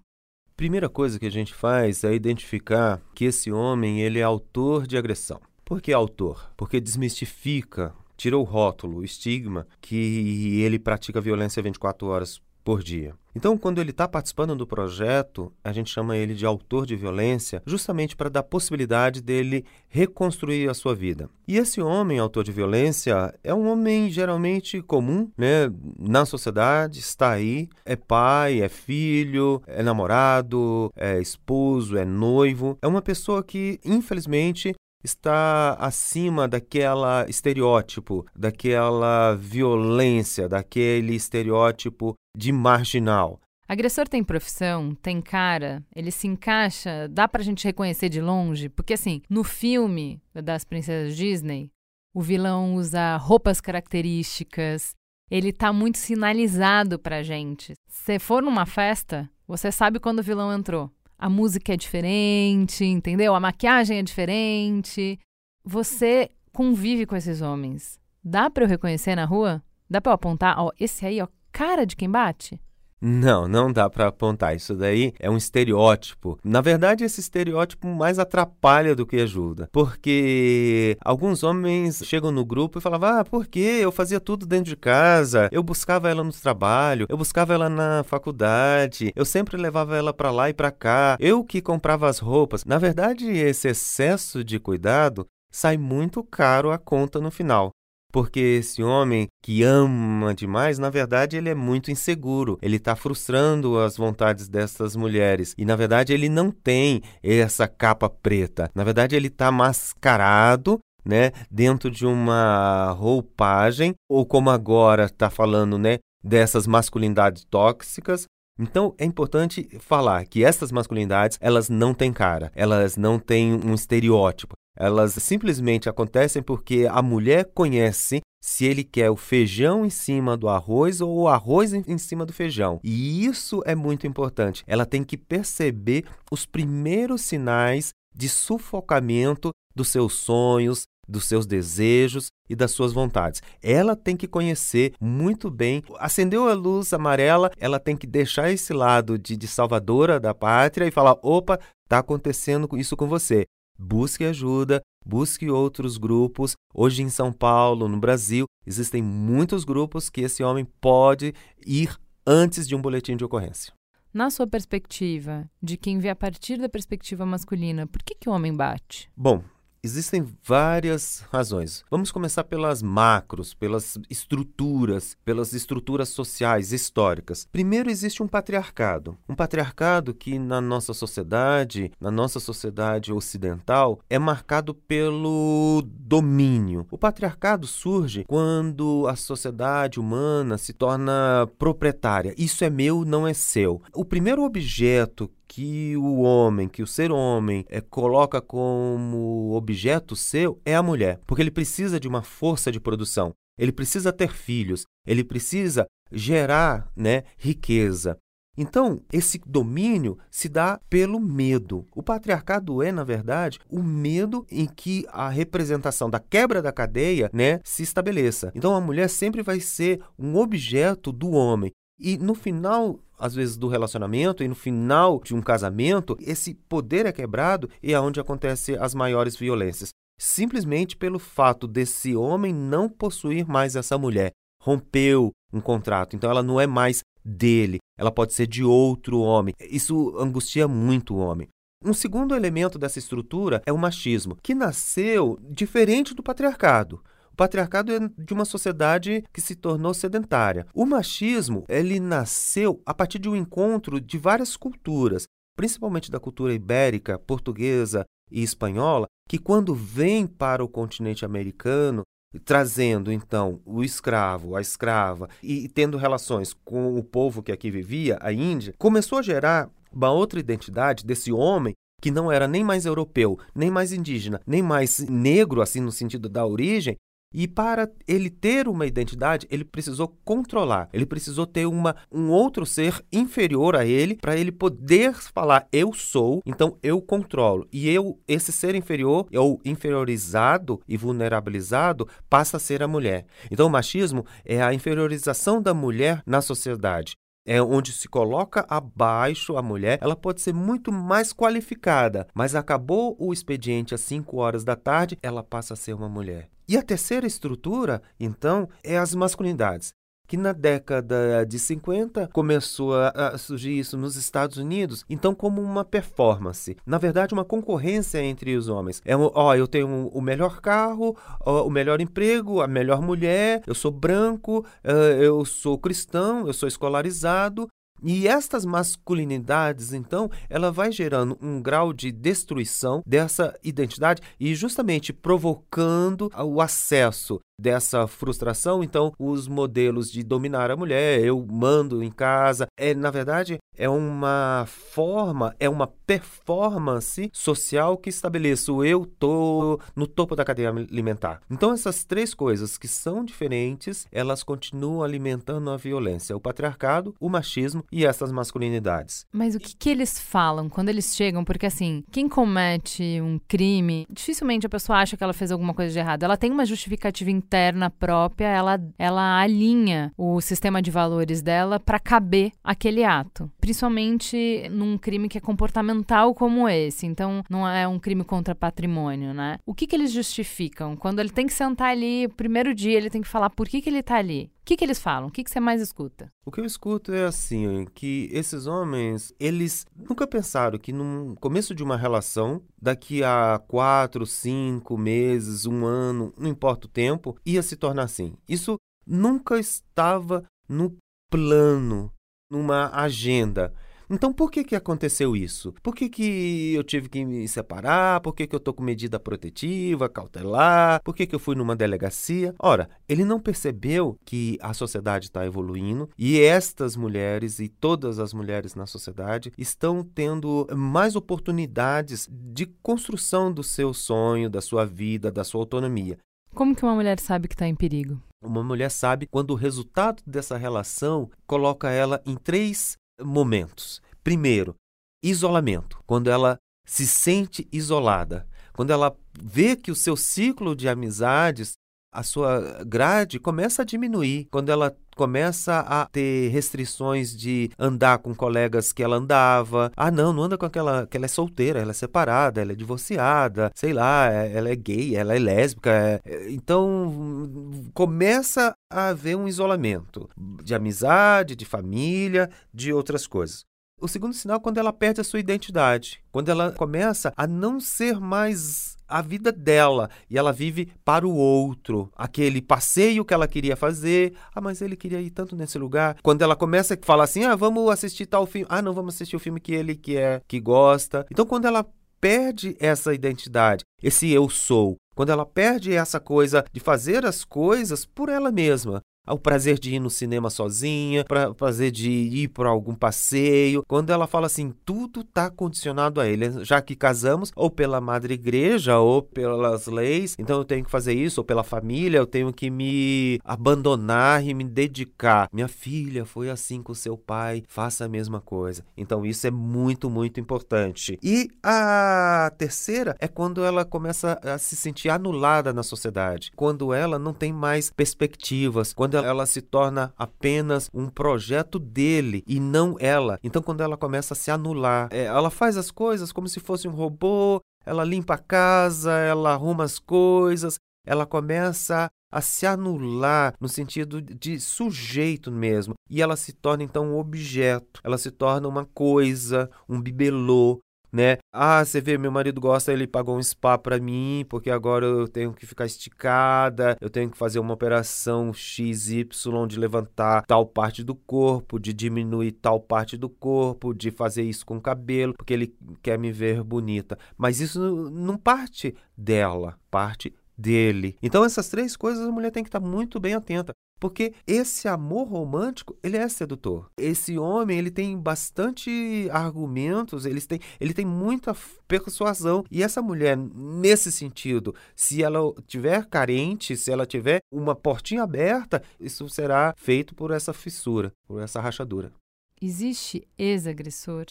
Primeira 0.58 0.88
coisa 0.88 1.20
que 1.20 1.26
a 1.26 1.30
gente 1.30 1.54
faz 1.54 2.02
é 2.02 2.12
identificar 2.12 3.00
que 3.14 3.26
esse 3.26 3.52
homem 3.52 4.00
ele 4.00 4.18
é 4.18 4.24
autor 4.24 4.88
de 4.88 4.98
agressão. 4.98 5.40
Por 5.64 5.80
que 5.80 5.92
autor? 5.92 6.50
Porque 6.56 6.80
desmistifica, 6.80 7.94
tira 8.16 8.36
o 8.36 8.42
rótulo, 8.42 8.98
o 8.98 9.04
estigma 9.04 9.68
que 9.80 10.60
ele 10.60 10.76
pratica 10.76 11.20
violência 11.20 11.62
24 11.62 12.08
horas 12.08 12.42
por 12.68 12.82
dia. 12.82 13.14
Então, 13.34 13.56
quando 13.56 13.80
ele 13.80 13.92
está 13.92 14.06
participando 14.06 14.54
do 14.54 14.66
projeto, 14.66 15.50
a 15.64 15.72
gente 15.72 15.88
chama 15.90 16.18
ele 16.18 16.34
de 16.34 16.44
autor 16.44 16.84
de 16.84 16.96
violência, 16.96 17.62
justamente 17.64 18.14
para 18.14 18.28
dar 18.28 18.42
possibilidade 18.42 19.22
dele 19.22 19.64
reconstruir 19.88 20.68
a 20.68 20.74
sua 20.74 20.94
vida. 20.94 21.30
E 21.46 21.56
esse 21.56 21.80
homem, 21.80 22.18
autor 22.18 22.44
de 22.44 22.52
violência, 22.52 23.34
é 23.42 23.54
um 23.54 23.66
homem 23.70 24.10
geralmente 24.10 24.82
comum, 24.82 25.30
né, 25.34 25.72
na 25.98 26.26
sociedade, 26.26 26.98
está 26.98 27.30
aí, 27.30 27.70
é 27.86 27.96
pai, 27.96 28.60
é 28.60 28.68
filho, 28.68 29.62
é 29.66 29.82
namorado, 29.82 30.92
é 30.94 31.18
esposo, 31.18 31.96
é 31.96 32.04
noivo, 32.04 32.76
é 32.82 32.86
uma 32.86 33.00
pessoa 33.00 33.42
que, 33.42 33.80
infelizmente, 33.82 34.74
está 35.02 35.74
acima 35.74 36.48
daquela 36.48 37.26
estereótipo, 37.28 38.26
daquela 38.34 39.34
violência, 39.34 40.48
daquele 40.48 41.14
estereótipo 41.14 42.14
de 42.36 42.52
marginal. 42.52 43.40
Agressor 43.68 44.08
tem 44.08 44.24
profissão, 44.24 44.94
tem 44.94 45.20
cara, 45.20 45.84
ele 45.94 46.10
se 46.10 46.26
encaixa, 46.26 47.06
dá 47.10 47.28
pra 47.28 47.42
gente 47.42 47.64
reconhecer 47.64 48.08
de 48.08 48.20
longe, 48.20 48.68
porque 48.70 48.94
assim, 48.94 49.20
no 49.28 49.44
filme 49.44 50.22
das 50.34 50.64
princesas 50.64 51.14
Disney, 51.14 51.70
o 52.14 52.22
vilão 52.22 52.76
usa 52.76 53.18
roupas 53.18 53.60
características, 53.60 54.94
ele 55.30 55.52
tá 55.52 55.70
muito 55.70 55.98
sinalizado 55.98 56.98
pra 56.98 57.22
gente. 57.22 57.74
Se 57.86 58.18
for 58.18 58.42
numa 58.42 58.64
festa, 58.64 59.28
você 59.46 59.70
sabe 59.70 60.00
quando 60.00 60.20
o 60.20 60.22
vilão 60.22 60.50
entrou 60.50 60.90
a 61.18 61.28
música 61.28 61.74
é 61.74 61.76
diferente, 61.76 62.84
entendeu? 62.84 63.34
A 63.34 63.40
maquiagem 63.40 63.98
é 63.98 64.02
diferente. 64.02 65.18
Você 65.64 66.30
convive 66.52 67.04
com 67.04 67.16
esses 67.16 67.42
homens. 67.42 67.98
Dá 68.22 68.48
para 68.48 68.64
eu 68.64 68.68
reconhecer 68.68 69.16
na 69.16 69.24
rua? 69.24 69.62
Dá 69.90 70.00
para 70.00 70.10
eu 70.10 70.14
apontar, 70.14 70.58
ó, 70.60 70.70
esse 70.78 71.04
aí, 71.04 71.20
ó, 71.20 71.26
cara 71.50 71.84
de 71.84 71.96
quem 71.96 72.08
bate? 72.08 72.60
Não, 73.00 73.46
não 73.46 73.72
dá 73.72 73.88
para 73.88 74.08
apontar. 74.08 74.56
Isso 74.56 74.74
daí 74.74 75.12
é 75.20 75.30
um 75.30 75.36
estereótipo. 75.36 76.38
Na 76.42 76.60
verdade, 76.60 77.04
esse 77.04 77.20
estereótipo 77.20 77.86
mais 77.86 78.18
atrapalha 78.18 78.94
do 78.94 79.06
que 79.06 79.20
ajuda. 79.20 79.68
Porque 79.72 80.96
alguns 81.04 81.42
homens 81.42 82.02
chegam 82.04 82.30
no 82.30 82.44
grupo 82.44 82.78
e 82.78 82.82
falavam: 82.82 83.20
Ah, 83.20 83.24
por 83.24 83.46
quê? 83.46 83.78
Eu 83.80 83.92
fazia 83.92 84.20
tudo 84.20 84.46
dentro 84.46 84.70
de 84.70 84.76
casa, 84.76 85.48
eu 85.52 85.62
buscava 85.62 86.10
ela 86.10 86.24
no 86.24 86.32
trabalho, 86.32 87.06
eu 87.08 87.16
buscava 87.16 87.54
ela 87.54 87.68
na 87.68 88.02
faculdade, 88.04 89.12
eu 89.14 89.24
sempre 89.24 89.56
levava 89.56 89.96
ela 89.96 90.12
para 90.12 90.30
lá 90.30 90.50
e 90.50 90.54
para 90.54 90.70
cá, 90.70 91.16
eu 91.20 91.44
que 91.44 91.60
comprava 91.60 92.08
as 92.08 92.18
roupas. 92.18 92.64
Na 92.64 92.78
verdade, 92.78 93.26
esse 93.28 93.68
excesso 93.68 94.42
de 94.42 94.58
cuidado 94.58 95.26
sai 95.50 95.76
muito 95.76 96.22
caro 96.22 96.70
a 96.70 96.78
conta 96.78 97.20
no 97.20 97.30
final. 97.30 97.70
Porque 98.12 98.40
esse 98.40 98.82
homem 98.82 99.26
que 99.42 99.62
ama 99.62 100.34
demais, 100.34 100.78
na 100.78 100.88
verdade, 100.88 101.36
ele 101.36 101.50
é 101.50 101.54
muito 101.54 101.90
inseguro. 101.90 102.58
Ele 102.62 102.76
está 102.76 102.96
frustrando 102.96 103.78
as 103.78 103.96
vontades 103.96 104.48
dessas 104.48 104.96
mulheres. 104.96 105.54
E, 105.58 105.64
na 105.64 105.76
verdade, 105.76 106.12
ele 106.12 106.28
não 106.28 106.50
tem 106.50 107.02
essa 107.22 107.68
capa 107.68 108.08
preta. 108.08 108.70
Na 108.74 108.82
verdade, 108.82 109.14
ele 109.14 109.28
está 109.28 109.52
mascarado 109.52 110.78
né, 111.04 111.32
dentro 111.50 111.90
de 111.90 112.06
uma 112.06 112.90
roupagem, 112.92 113.94
ou 114.10 114.26
como 114.26 114.50
agora 114.50 115.04
está 115.04 115.30
falando, 115.30 115.78
né, 115.78 115.98
dessas 116.22 116.66
masculinidades 116.66 117.44
tóxicas. 117.44 118.26
Então 118.60 118.92
é 118.98 119.04
importante 119.04 119.68
falar 119.78 120.26
que 120.26 120.44
essas 120.44 120.72
masculinidades, 120.72 121.38
elas 121.40 121.68
não 121.68 121.94
têm 121.94 122.12
cara, 122.12 122.50
elas 122.56 122.96
não 122.96 123.18
têm 123.18 123.54
um 123.54 123.72
estereótipo, 123.72 124.54
elas 124.78 125.14
simplesmente 125.14 125.88
acontecem 125.88 126.42
porque 126.42 126.86
a 126.90 127.02
mulher 127.02 127.50
conhece 127.52 128.20
se 128.40 128.64
ele 128.64 128.84
quer 128.84 129.10
o 129.10 129.16
feijão 129.16 129.84
em 129.84 129.90
cima 129.90 130.36
do 130.36 130.48
arroz 130.48 131.00
ou 131.00 131.18
o 131.18 131.28
arroz 131.28 131.72
em 131.72 131.98
cima 131.98 132.24
do 132.24 132.32
feijão. 132.32 132.78
E 132.84 133.26
isso 133.26 133.60
é 133.66 133.74
muito 133.74 134.06
importante. 134.06 134.62
Ela 134.66 134.86
tem 134.86 135.02
que 135.02 135.16
perceber 135.16 136.04
os 136.30 136.46
primeiros 136.46 137.22
sinais 137.22 137.92
de 138.14 138.28
sufocamento 138.28 139.50
dos 139.74 139.88
seus 139.88 140.14
sonhos, 140.14 140.86
dos 141.08 141.24
seus 141.24 141.46
desejos 141.46 142.28
e 142.48 142.54
das 142.54 142.70
suas 142.70 142.92
vontades. 142.92 143.42
Ela 143.62 143.96
tem 143.96 144.16
que 144.16 144.28
conhecer 144.28 144.92
muito 145.00 145.50
bem. 145.50 145.82
Acendeu 145.98 146.48
a 146.48 146.54
luz 146.54 146.92
amarela, 146.92 147.50
ela 147.58 147.80
tem 147.80 147.96
que 147.96 148.06
deixar 148.06 148.50
esse 148.50 148.72
lado 148.72 149.18
de, 149.18 149.36
de 149.36 149.48
salvadora 149.48 150.20
da 150.20 150.34
pátria 150.34 150.86
e 150.86 150.90
falar: 150.90 151.16
opa, 151.22 151.58
está 151.84 151.98
acontecendo 151.98 152.68
isso 152.76 152.96
com 152.96 153.08
você. 153.08 153.46
Busque 153.78 154.24
ajuda, 154.24 154.82
busque 155.06 155.48
outros 155.48 155.96
grupos. 155.96 156.54
Hoje 156.74 157.02
em 157.02 157.08
São 157.08 157.32
Paulo, 157.32 157.88
no 157.88 158.00
Brasil, 158.00 158.44
existem 158.66 159.00
muitos 159.00 159.64
grupos 159.64 160.10
que 160.10 160.20
esse 160.20 160.42
homem 160.42 160.64
pode 160.80 161.32
ir 161.64 161.96
antes 162.26 162.66
de 162.66 162.74
um 162.74 162.82
boletim 162.82 163.16
de 163.16 163.24
ocorrência. 163.24 163.72
Na 164.12 164.30
sua 164.30 164.46
perspectiva, 164.46 165.48
de 165.62 165.76
quem 165.76 165.98
vê 165.98 166.08
a 166.08 166.16
partir 166.16 166.58
da 166.58 166.68
perspectiva 166.68 167.24
masculina, 167.24 167.86
por 167.86 168.02
que, 168.02 168.14
que 168.14 168.28
o 168.28 168.32
homem 168.32 168.52
bate? 168.52 169.08
Bom, 169.16 169.44
Existem 169.82 170.26
várias 170.42 171.24
razões. 171.30 171.84
Vamos 171.88 172.10
começar 172.10 172.42
pelas 172.44 172.82
macros, 172.82 173.54
pelas 173.54 173.96
estruturas, 174.10 175.16
pelas 175.24 175.52
estruturas 175.52 176.08
sociais, 176.08 176.72
históricas. 176.72 177.46
Primeiro 177.50 177.88
existe 177.88 178.20
um 178.22 178.26
patriarcado. 178.26 179.16
Um 179.28 179.36
patriarcado 179.36 180.12
que 180.12 180.36
na 180.38 180.60
nossa 180.60 180.92
sociedade, 180.92 181.92
na 182.00 182.10
nossa 182.10 182.40
sociedade 182.40 183.12
ocidental, 183.12 184.00
é 184.10 184.18
marcado 184.18 184.74
pelo 184.74 185.82
domínio. 185.86 186.84
O 186.90 186.98
patriarcado 186.98 187.66
surge 187.66 188.24
quando 188.26 189.06
a 189.06 189.14
sociedade 189.14 190.00
humana 190.00 190.58
se 190.58 190.72
torna 190.72 191.48
proprietária. 191.56 192.34
Isso 192.36 192.64
é 192.64 192.70
meu, 192.70 193.04
não 193.04 193.28
é 193.28 193.32
seu. 193.32 193.80
O 193.94 194.04
primeiro 194.04 194.42
objeto 194.42 195.30
que 195.48 195.96
o 195.96 196.20
homem, 196.20 196.68
que 196.68 196.82
o 196.82 196.86
ser 196.86 197.10
homem 197.10 197.64
é, 197.68 197.80
coloca 197.80 198.40
como 198.40 199.52
objeto 199.54 200.14
seu 200.14 200.60
é 200.64 200.76
a 200.76 200.82
mulher, 200.82 201.18
porque 201.26 201.42
ele 201.42 201.50
precisa 201.50 201.98
de 201.98 202.06
uma 202.06 202.22
força 202.22 202.70
de 202.70 202.78
produção, 202.78 203.32
ele 203.58 203.72
precisa 203.72 204.12
ter 204.12 204.30
filhos, 204.30 204.84
ele 205.06 205.24
precisa 205.24 205.86
gerar 206.12 206.88
né, 206.94 207.24
riqueza. 207.38 208.16
Então, 208.60 209.00
esse 209.12 209.40
domínio 209.46 210.18
se 210.28 210.48
dá 210.48 210.80
pelo 210.90 211.20
medo. 211.20 211.86
O 211.94 212.02
patriarcado 212.02 212.82
é, 212.82 212.90
na 212.90 213.04
verdade, 213.04 213.60
o 213.70 213.80
medo 213.80 214.44
em 214.50 214.66
que 214.66 215.06
a 215.10 215.28
representação 215.28 216.10
da 216.10 216.18
quebra 216.18 216.60
da 216.60 216.72
cadeia 216.72 217.30
né, 217.32 217.60
se 217.62 217.84
estabeleça. 217.84 218.50
Então, 218.56 218.74
a 218.74 218.80
mulher 218.80 219.08
sempre 219.08 219.44
vai 219.44 219.60
ser 219.60 220.00
um 220.18 220.36
objeto 220.36 221.12
do 221.12 221.30
homem. 221.30 221.70
E 222.00 222.18
no 222.18 222.34
final, 222.34 222.98
às 223.18 223.34
vezes, 223.34 223.56
do 223.56 223.68
relacionamento 223.68 224.42
e 224.42 224.48
no 224.48 224.54
final 224.54 225.20
de 225.22 225.34
um 225.34 225.42
casamento, 225.42 226.16
esse 226.20 226.54
poder 226.54 227.06
é 227.06 227.12
quebrado 227.12 227.68
e 227.82 227.92
é 227.92 228.00
onde 228.00 228.20
acontecem 228.20 228.76
as 228.76 228.94
maiores 228.94 229.36
violências. 229.36 229.90
Simplesmente 230.18 230.96
pelo 230.96 231.18
fato 231.18 231.66
desse 231.66 232.16
homem 232.16 232.52
não 232.52 232.88
possuir 232.88 233.46
mais 233.46 233.76
essa 233.76 233.96
mulher. 233.96 234.30
Rompeu 234.62 235.30
um 235.52 235.60
contrato, 235.60 236.16
então 236.16 236.30
ela 236.30 236.42
não 236.42 236.60
é 236.60 236.66
mais 236.66 237.00
dele, 237.24 237.78
ela 237.96 238.10
pode 238.10 238.32
ser 238.32 238.46
de 238.46 238.64
outro 238.64 239.20
homem. 239.20 239.54
Isso 239.60 240.16
angustia 240.18 240.66
muito 240.66 241.14
o 241.14 241.18
homem. 241.18 241.48
Um 241.84 241.92
segundo 241.92 242.34
elemento 242.34 242.78
dessa 242.78 242.98
estrutura 242.98 243.62
é 243.64 243.72
o 243.72 243.78
machismo, 243.78 244.36
que 244.42 244.54
nasceu 244.54 245.38
diferente 245.50 246.14
do 246.14 246.22
patriarcado 246.22 247.00
patriarcado 247.38 247.92
é 247.92 248.00
de 248.18 248.34
uma 248.34 248.44
sociedade 248.44 249.22
que 249.32 249.40
se 249.40 249.54
tornou 249.54 249.94
sedentária. 249.94 250.66
O 250.74 250.84
machismo, 250.84 251.64
ele 251.68 252.00
nasceu 252.00 252.82
a 252.84 252.92
partir 252.92 253.20
de 253.20 253.28
um 253.28 253.36
encontro 253.36 254.00
de 254.00 254.18
várias 254.18 254.56
culturas, 254.56 255.22
principalmente 255.56 256.10
da 256.10 256.18
cultura 256.18 256.52
ibérica, 256.52 257.16
portuguesa 257.16 258.04
e 258.28 258.42
espanhola, 258.42 259.06
que 259.28 259.38
quando 259.38 259.72
vem 259.72 260.26
para 260.26 260.64
o 260.64 260.68
continente 260.68 261.24
americano, 261.24 262.02
trazendo 262.44 263.12
então 263.12 263.60
o 263.64 263.84
escravo, 263.84 264.56
a 264.56 264.60
escrava 264.60 265.28
e 265.40 265.68
tendo 265.68 265.96
relações 265.96 266.52
com 266.64 266.96
o 266.98 267.04
povo 267.04 267.40
que 267.40 267.52
aqui 267.52 267.70
vivia, 267.70 268.18
a 268.20 268.32
Índia, 268.32 268.74
começou 268.76 269.16
a 269.16 269.22
gerar 269.22 269.70
uma 269.92 270.10
outra 270.10 270.40
identidade 270.40 271.06
desse 271.06 271.32
homem 271.32 271.72
que 272.02 272.10
não 272.10 272.30
era 272.30 272.48
nem 272.48 272.64
mais 272.64 272.84
europeu, 272.84 273.38
nem 273.54 273.70
mais 273.70 273.92
indígena, 273.92 274.40
nem 274.46 274.62
mais 274.62 274.98
negro, 275.08 275.62
assim 275.62 275.80
no 275.80 275.90
sentido 275.90 276.28
da 276.28 276.44
origem, 276.46 276.96
e 277.32 277.46
para 277.46 277.90
ele 278.06 278.30
ter 278.30 278.68
uma 278.68 278.86
identidade, 278.86 279.46
ele 279.50 279.64
precisou 279.64 280.16
controlar, 280.24 280.88
ele 280.92 281.06
precisou 281.06 281.46
ter 281.46 281.66
uma, 281.66 281.94
um 282.10 282.30
outro 282.30 282.64
ser 282.64 283.04
inferior 283.12 283.76
a 283.76 283.84
ele 283.84 284.16
para 284.16 284.36
ele 284.36 284.50
poder 284.50 285.14
falar 285.14 285.66
eu 285.72 285.92
sou, 285.92 286.42
então 286.46 286.78
eu 286.82 287.00
controlo. 287.00 287.66
E 287.72 287.88
eu 287.88 288.18
esse 288.26 288.52
ser 288.52 288.74
inferior 288.74 289.26
ou 289.34 289.60
inferiorizado 289.64 290.80
e 290.88 290.96
vulnerabilizado 290.96 292.08
passa 292.28 292.56
a 292.56 292.60
ser 292.60 292.82
a 292.82 292.88
mulher. 292.88 293.26
Então 293.50 293.66
o 293.66 293.70
machismo 293.70 294.24
é 294.44 294.62
a 294.62 294.72
inferiorização 294.72 295.60
da 295.60 295.74
mulher 295.74 296.22
na 296.26 296.40
sociedade 296.40 297.14
é 297.50 297.62
onde 297.62 297.92
se 297.92 298.06
coloca 298.06 298.66
abaixo 298.68 299.56
a 299.56 299.62
mulher, 299.62 299.98
ela 300.02 300.14
pode 300.14 300.42
ser 300.42 300.52
muito 300.52 300.92
mais 300.92 301.32
qualificada, 301.32 302.28
mas 302.34 302.54
acabou 302.54 303.16
o 303.18 303.32
expediente 303.32 303.94
às 303.94 304.02
5 304.02 304.36
horas 304.36 304.64
da 304.64 304.76
tarde, 304.76 305.18
ela 305.22 305.42
passa 305.42 305.72
a 305.72 305.76
ser 305.76 305.94
uma 305.94 306.10
mulher. 306.10 306.50
E 306.68 306.76
a 306.76 306.82
terceira 306.82 307.26
estrutura, 307.26 308.02
então, 308.20 308.68
é 308.84 308.98
as 308.98 309.14
masculinidades 309.14 309.94
que 310.28 310.36
na 310.36 310.52
década 310.52 311.44
de 311.46 311.58
50 311.58 312.28
começou 312.34 312.94
a, 312.94 313.36
surgir 313.38 313.78
isso 313.78 313.96
nos 313.96 314.14
Estados 314.14 314.58
Unidos, 314.58 315.02
então 315.08 315.34
como 315.34 315.62
uma 315.62 315.86
performance. 315.86 316.76
Na 316.84 316.98
verdade, 316.98 317.32
uma 317.32 317.46
concorrência 317.46 318.22
entre 318.22 318.54
os 318.54 318.68
homens. 318.68 319.00
É, 319.06 319.16
ó, 319.16 319.54
eu 319.54 319.66
tenho 319.66 320.08
o 320.08 320.20
melhor 320.20 320.60
carro, 320.60 321.16
o 321.40 321.70
melhor 321.70 321.98
emprego, 322.00 322.60
a 322.60 322.68
melhor 322.68 323.00
mulher, 323.00 323.62
eu 323.66 323.74
sou 323.74 323.90
branco, 323.90 324.66
uh, 324.84 324.90
eu 325.18 325.42
sou 325.46 325.78
cristão, 325.78 326.46
eu 326.46 326.52
sou 326.52 326.68
escolarizado, 326.68 327.66
e 328.02 328.28
estas 328.28 328.64
masculinidades, 328.64 329.92
então, 329.92 330.30
ela 330.48 330.70
vai 330.70 330.92
gerando 330.92 331.36
um 331.40 331.60
grau 331.60 331.92
de 331.92 332.12
destruição 332.12 333.02
dessa 333.06 333.58
identidade 333.62 334.22
e 334.38 334.54
justamente 334.54 335.12
provocando 335.12 336.30
o 336.36 336.60
acesso 336.60 337.40
dessa 337.60 338.06
frustração, 338.06 338.82
então 338.84 339.12
os 339.18 339.48
modelos 339.48 340.10
de 340.10 340.22
dominar 340.22 340.70
a 340.70 340.76
mulher, 340.76 341.20
eu 341.20 341.44
mando 341.50 342.02
em 342.02 342.10
casa, 342.10 342.66
é 342.78 342.94
na 342.94 343.10
verdade 343.10 343.58
é 343.78 343.88
uma 343.88 344.64
forma, 344.66 345.54
é 345.60 345.68
uma 345.68 345.86
performance 345.86 347.30
social 347.32 347.96
que 347.96 348.10
estabeleço 348.10 348.84
eu 348.84 349.06
tô 349.06 349.80
no 349.94 350.06
topo 350.06 350.34
da 350.34 350.44
cadeia 350.44 350.70
alimentar. 350.70 351.40
Então 351.48 351.72
essas 351.72 352.04
três 352.04 352.34
coisas 352.34 352.76
que 352.76 352.88
são 352.88 353.24
diferentes, 353.24 354.06
elas 354.10 354.42
continuam 354.42 355.02
alimentando 355.02 355.70
a 355.70 355.76
violência, 355.76 356.36
o 356.36 356.40
patriarcado, 356.40 357.14
o 357.20 357.28
machismo 357.28 357.84
e 357.92 358.04
essas 358.04 358.32
masculinidades. 358.32 359.24
Mas 359.32 359.54
o 359.54 359.60
que, 359.60 359.76
que 359.76 359.90
eles 359.90 360.18
falam 360.18 360.68
quando 360.68 360.88
eles 360.88 361.14
chegam? 361.14 361.44
Porque 361.44 361.66
assim, 361.66 362.02
quem 362.10 362.28
comete 362.28 363.20
um 363.20 363.38
crime, 363.46 364.06
dificilmente 364.10 364.66
a 364.66 364.70
pessoa 364.70 364.98
acha 364.98 365.16
que 365.16 365.22
ela 365.22 365.32
fez 365.32 365.52
alguma 365.52 365.72
coisa 365.72 365.92
de 365.92 365.98
errado. 365.98 366.24
Ela 366.24 366.36
tem 366.36 366.50
uma 366.50 366.66
justificativa 366.66 367.30
interna 367.48 367.88
própria, 367.88 368.46
ela, 368.46 368.78
ela 368.98 369.40
alinha 369.40 370.12
o 370.18 370.38
sistema 370.40 370.82
de 370.82 370.90
valores 370.90 371.40
dela 371.40 371.80
para 371.80 371.98
caber 371.98 372.52
aquele 372.62 373.04
ato. 373.04 373.50
Principalmente 373.58 374.68
num 374.70 374.98
crime 374.98 375.28
que 375.28 375.38
é 375.38 375.40
comportamental 375.40 376.34
como 376.34 376.68
esse. 376.68 377.06
Então, 377.06 377.42
não 377.48 377.66
é 377.66 377.88
um 377.88 377.98
crime 377.98 378.22
contra 378.22 378.54
patrimônio, 378.54 379.32
né? 379.32 379.58
O 379.64 379.74
que, 379.74 379.86
que 379.86 379.96
eles 379.96 380.12
justificam? 380.12 380.94
Quando 380.94 381.20
ele 381.20 381.30
tem 381.30 381.46
que 381.46 381.54
sentar 381.54 381.88
ali, 381.88 382.28
primeiro 382.28 382.74
dia, 382.74 382.98
ele 382.98 383.08
tem 383.08 383.22
que 383.22 383.28
falar 383.28 383.48
por 383.48 383.66
que, 383.66 383.80
que 383.80 383.88
ele 383.88 384.02
tá 384.02 384.16
ali. 384.16 384.50
Que, 384.68 384.76
que 384.76 384.84
eles 384.84 384.98
falam? 384.98 385.28
O 385.28 385.30
que, 385.30 385.42
que 385.42 385.50
você 385.50 385.60
mais 385.60 385.80
escuta? 385.80 386.30
O 386.44 386.52
que 386.52 386.60
eu 386.60 386.64
escuto 386.66 387.10
é 387.10 387.24
assim, 387.24 387.86
que 387.94 388.28
esses 388.30 388.66
homens, 388.66 389.32
eles 389.40 389.86
nunca 389.96 390.26
pensaram 390.26 390.78
que 390.78 390.92
no 390.92 391.34
começo 391.40 391.74
de 391.74 391.82
uma 391.82 391.96
relação, 391.96 392.62
daqui 392.78 393.24
a 393.24 393.58
quatro, 393.66 394.26
cinco 394.26 394.98
meses, 394.98 395.64
um 395.64 395.86
ano, 395.86 396.34
não 396.36 396.50
importa 396.50 396.86
o 396.86 396.90
tempo, 396.90 397.34
ia 397.46 397.62
se 397.62 397.76
tornar 397.76 398.02
assim. 398.02 398.34
Isso 398.46 398.76
nunca 399.06 399.58
estava 399.58 400.44
no 400.68 400.94
plano, 401.30 402.12
numa 402.52 402.90
agenda. 402.90 403.72
Então, 404.10 404.32
por 404.32 404.50
que, 404.50 404.64
que 404.64 404.74
aconteceu 404.74 405.36
isso? 405.36 405.74
Por 405.82 405.94
que, 405.94 406.08
que 406.08 406.72
eu 406.74 406.82
tive 406.82 407.10
que 407.10 407.24
me 407.24 407.46
separar? 407.46 408.20
Por 408.20 408.34
que, 408.34 408.46
que 408.46 408.54
eu 408.54 408.58
estou 408.58 408.72
com 408.72 408.82
medida 408.82 409.20
protetiva, 409.20 410.08
cautelar? 410.08 411.02
Por 411.02 411.14
que, 411.14 411.26
que 411.26 411.34
eu 411.34 411.38
fui 411.38 411.54
numa 411.54 411.76
delegacia? 411.76 412.54
Ora, 412.58 412.88
ele 413.06 413.22
não 413.22 413.38
percebeu 413.38 414.18
que 414.24 414.58
a 414.62 414.72
sociedade 414.72 415.26
está 415.26 415.44
evoluindo 415.44 416.08
e 416.16 416.40
estas 416.40 416.96
mulheres 416.96 417.58
e 417.58 417.68
todas 417.68 418.18
as 418.18 418.32
mulheres 418.32 418.74
na 418.74 418.86
sociedade 418.86 419.52
estão 419.58 420.02
tendo 420.02 420.66
mais 420.74 421.14
oportunidades 421.14 422.26
de 422.30 422.64
construção 422.82 423.52
do 423.52 423.62
seu 423.62 423.92
sonho, 423.92 424.48
da 424.48 424.62
sua 424.62 424.86
vida, 424.86 425.30
da 425.30 425.44
sua 425.44 425.60
autonomia. 425.60 426.18
Como 426.54 426.74
que 426.74 426.82
uma 426.82 426.94
mulher 426.94 427.20
sabe 427.20 427.46
que 427.46 427.54
está 427.54 427.68
em 427.68 427.74
perigo? 427.74 428.20
Uma 428.42 428.62
mulher 428.62 428.90
sabe 428.90 429.26
quando 429.26 429.50
o 429.50 429.54
resultado 429.56 430.22
dessa 430.26 430.56
relação 430.56 431.28
coloca 431.46 431.90
ela 431.90 432.22
em 432.24 432.36
três 432.36 432.96
momentos. 433.20 434.00
Primeiro, 434.22 434.74
isolamento, 435.22 436.02
quando 436.06 436.30
ela 436.30 436.58
se 436.84 437.06
sente 437.06 437.68
isolada, 437.72 438.46
quando 438.72 438.90
ela 438.90 439.16
vê 439.40 439.76
que 439.76 439.90
o 439.90 439.96
seu 439.96 440.16
ciclo 440.16 440.74
de 440.74 440.88
amizades 440.88 441.74
a 442.12 442.22
sua 442.22 442.82
grade 442.84 443.38
começa 443.38 443.82
a 443.82 443.84
diminuir. 443.84 444.46
Quando 444.50 444.70
ela 444.70 444.96
começa 445.18 445.80
a 445.80 446.06
ter 446.06 446.48
restrições 446.50 447.36
de 447.36 447.72
andar 447.76 448.18
com 448.18 448.32
colegas 448.32 448.92
que 448.92 449.02
ela 449.02 449.16
andava. 449.16 449.90
Ah, 449.96 450.12
não, 450.12 450.32
não 450.32 450.44
anda 450.44 450.56
com 450.56 450.64
aquela 450.64 451.08
que 451.08 451.16
ela 451.16 451.26
é 451.26 451.28
solteira, 451.28 451.80
ela 451.80 451.90
é 451.90 451.94
separada, 451.94 452.62
ela 452.62 452.70
é 452.70 452.76
divorciada, 452.76 453.72
sei 453.74 453.92
lá, 453.92 454.32
é, 454.32 454.52
ela 454.52 454.68
é 454.68 454.76
gay, 454.76 455.16
ela 455.16 455.34
é 455.34 455.38
lésbica. 455.40 455.90
É... 456.24 456.50
Então 456.50 457.90
começa 457.92 458.72
a 458.88 459.08
haver 459.08 459.36
um 459.36 459.48
isolamento 459.48 460.30
de 460.62 460.72
amizade, 460.72 461.56
de 461.56 461.64
família, 461.64 462.48
de 462.72 462.92
outras 462.92 463.26
coisas. 463.26 463.67
O 464.00 464.06
segundo 464.06 464.32
sinal 464.32 464.58
é 464.58 464.60
quando 464.60 464.78
ela 464.78 464.92
perde 464.92 465.20
a 465.20 465.24
sua 465.24 465.40
identidade, 465.40 466.20
quando 466.30 466.50
ela 466.50 466.70
começa 466.70 467.32
a 467.36 467.46
não 467.48 467.80
ser 467.80 468.20
mais 468.20 468.96
a 469.08 469.20
vida 469.20 469.50
dela 469.50 470.08
e 470.30 470.38
ela 470.38 470.52
vive 470.52 470.92
para 471.04 471.26
o 471.26 471.34
outro. 471.34 472.08
Aquele 472.14 472.62
passeio 472.62 473.24
que 473.24 473.34
ela 473.34 473.48
queria 473.48 473.74
fazer, 473.74 474.34
ah, 474.54 474.60
mas 474.60 474.80
ele 474.82 474.96
queria 474.96 475.20
ir 475.20 475.30
tanto 475.30 475.56
nesse 475.56 475.78
lugar. 475.78 476.16
Quando 476.22 476.42
ela 476.42 476.54
começa 476.54 476.94
a 476.94 476.98
falar 477.06 477.24
assim: 477.24 477.44
"Ah, 477.44 477.56
vamos 477.56 477.90
assistir 477.90 478.26
tal 478.26 478.46
filme". 478.46 478.66
Ah, 478.68 478.82
não, 478.82 478.92
vamos 478.92 479.14
assistir 479.14 479.34
o 479.34 479.40
filme 479.40 479.58
que 479.58 479.72
ele 479.72 479.96
que 479.96 480.16
é 480.16 480.40
que 480.46 480.60
gosta. 480.60 481.26
Então 481.30 481.46
quando 481.46 481.64
ela 481.64 481.84
perde 482.20 482.76
essa 482.78 483.14
identidade, 483.14 483.84
esse 484.02 484.30
eu 484.30 484.48
sou, 484.48 484.96
quando 485.14 485.30
ela 485.30 485.46
perde 485.46 485.92
essa 485.92 486.20
coisa 486.20 486.64
de 486.72 486.80
fazer 486.80 487.24
as 487.24 487.44
coisas 487.44 488.04
por 488.04 488.28
ela 488.28 488.52
mesma, 488.52 489.02
o 489.30 489.38
prazer 489.38 489.78
de 489.78 489.94
ir 489.94 490.00
no 490.00 490.10
cinema 490.10 490.50
sozinha, 490.50 491.24
o 491.50 491.54
prazer 491.54 491.90
de 491.90 492.10
ir 492.10 492.48
para 492.48 492.68
algum 492.68 492.94
passeio. 492.94 493.84
Quando 493.86 494.10
ela 494.10 494.26
fala 494.26 494.46
assim, 494.46 494.72
tudo 494.84 495.20
está 495.20 495.50
condicionado 495.50 496.20
a 496.20 496.28
ele, 496.28 496.64
já 496.64 496.80
que 496.80 496.94
casamos 496.94 497.52
ou 497.54 497.70
pela 497.70 498.00
madre 498.00 498.34
igreja 498.34 498.98
ou 498.98 499.22
pelas 499.22 499.86
leis, 499.86 500.34
então 500.38 500.58
eu 500.58 500.64
tenho 500.64 500.84
que 500.84 500.90
fazer 500.90 501.14
isso, 501.14 501.40
ou 501.40 501.44
pela 501.44 501.64
família, 501.64 502.18
eu 502.18 502.26
tenho 502.26 502.52
que 502.52 502.70
me 502.70 503.38
abandonar 503.44 504.44
e 504.46 504.54
me 504.54 504.64
dedicar. 504.64 505.48
Minha 505.52 505.68
filha 505.68 506.24
foi 506.24 506.50
assim 506.50 506.82
com 506.82 506.94
seu 506.94 507.16
pai, 507.16 507.62
faça 507.68 508.04
a 508.04 508.08
mesma 508.08 508.40
coisa. 508.40 508.84
Então 508.96 509.24
isso 509.24 509.46
é 509.46 509.50
muito, 509.50 510.08
muito 510.08 510.40
importante. 510.40 511.18
E 511.22 511.48
a 511.62 512.50
terceira 512.56 513.16
é 513.18 513.28
quando 513.28 513.64
ela 513.64 513.84
começa 513.84 514.38
a 514.42 514.58
se 514.58 514.76
sentir 514.76 515.08
anulada 515.08 515.72
na 515.72 515.82
sociedade, 515.82 516.50
quando 516.56 516.92
ela 516.92 517.18
não 517.18 517.32
tem 517.32 517.52
mais 517.52 517.90
perspectivas, 517.90 518.92
quando 518.92 519.17
ela 519.24 519.46
se 519.46 519.60
torna 519.60 520.12
apenas 520.16 520.90
um 520.92 521.08
projeto 521.08 521.78
dele 521.78 522.42
e 522.46 522.60
não 522.60 522.96
ela. 522.98 523.38
Então, 523.42 523.62
quando 523.62 523.82
ela 523.82 523.96
começa 523.96 524.34
a 524.34 524.36
se 524.36 524.50
anular, 524.50 525.08
é, 525.10 525.24
ela 525.24 525.50
faz 525.50 525.76
as 525.76 525.90
coisas 525.90 526.32
como 526.32 526.48
se 526.48 526.60
fosse 526.60 526.88
um 526.88 526.92
robô, 526.92 527.60
ela 527.84 528.04
limpa 528.04 528.34
a 528.34 528.38
casa, 528.38 529.12
ela 529.12 529.52
arruma 529.52 529.84
as 529.84 529.98
coisas, 529.98 530.78
ela 531.06 531.24
começa 531.24 532.10
a 532.30 532.40
se 532.42 532.66
anular 532.66 533.54
no 533.58 533.68
sentido 533.68 534.20
de 534.20 534.60
sujeito 534.60 535.50
mesmo. 535.50 535.94
E 536.10 536.20
ela 536.20 536.36
se 536.36 536.52
torna 536.52 536.84
então 536.84 537.06
um 537.06 537.18
objeto, 537.18 538.00
ela 538.04 538.18
se 538.18 538.30
torna 538.30 538.68
uma 538.68 538.84
coisa, 538.84 539.70
um 539.88 540.00
bibelô, 540.00 540.78
né? 541.12 541.38
Ah, 541.52 541.84
você 541.84 542.00
vê, 542.00 542.18
meu 542.18 542.30
marido 542.30 542.60
gosta, 542.60 542.92
ele 542.92 543.06
pagou 543.06 543.36
um 543.36 543.42
spa 543.42 543.78
para 543.78 543.98
mim, 543.98 544.44
porque 544.48 544.70
agora 544.70 545.06
eu 545.06 545.28
tenho 545.28 545.52
que 545.52 545.66
ficar 545.66 545.86
esticada, 545.86 546.96
eu 547.00 547.10
tenho 547.10 547.30
que 547.30 547.38
fazer 547.38 547.58
uma 547.58 547.74
operação 547.74 548.52
XY 548.52 549.28
de 549.66 549.78
levantar 549.78 550.44
tal 550.46 550.66
parte 550.66 551.02
do 551.02 551.14
corpo, 551.14 551.78
de 551.78 551.92
diminuir 551.92 552.52
tal 552.52 552.80
parte 552.80 553.16
do 553.16 553.28
corpo, 553.28 553.94
de 553.94 554.10
fazer 554.10 554.42
isso 554.42 554.64
com 554.64 554.76
o 554.76 554.80
cabelo, 554.80 555.34
porque 555.34 555.52
ele 555.52 555.74
quer 556.02 556.18
me 556.18 556.30
ver 556.30 556.62
bonita. 556.62 557.18
Mas 557.36 557.60
isso 557.60 558.10
não 558.10 558.36
parte 558.36 558.94
dela, 559.16 559.78
parte 559.90 560.34
dele. 560.56 561.16
Então 561.22 561.44
essas 561.44 561.68
três 561.68 561.96
coisas 561.96 562.26
a 562.26 562.32
mulher 562.32 562.50
tem 562.50 562.62
que 562.62 562.68
estar 562.68 562.80
muito 562.80 563.20
bem 563.20 563.34
atenta. 563.34 563.72
Porque 563.98 564.32
esse 564.46 564.86
amor 564.86 565.28
romântico, 565.28 565.96
ele 566.02 566.16
é 566.16 566.28
sedutor. 566.28 566.90
Esse 566.96 567.36
homem, 567.36 567.78
ele 567.78 567.90
tem 567.90 568.16
bastante 568.16 569.28
argumentos, 569.32 570.24
ele 570.24 570.40
tem, 570.40 570.60
ele 570.80 570.94
tem 570.94 571.04
muita 571.04 571.56
persuasão. 571.86 572.64
E 572.70 572.82
essa 572.82 573.02
mulher, 573.02 573.36
nesse 573.36 574.12
sentido, 574.12 574.74
se 574.94 575.22
ela 575.22 575.40
tiver 575.66 576.06
carente, 576.06 576.76
se 576.76 576.90
ela 576.90 577.06
tiver 577.06 577.40
uma 577.50 577.74
portinha 577.74 578.22
aberta, 578.22 578.82
isso 579.00 579.28
será 579.28 579.74
feito 579.76 580.14
por 580.14 580.30
essa 580.30 580.52
fissura, 580.52 581.12
por 581.26 581.42
essa 581.42 581.60
rachadura. 581.60 582.12
Existe 582.60 583.26
ex-agressor? 583.36 584.26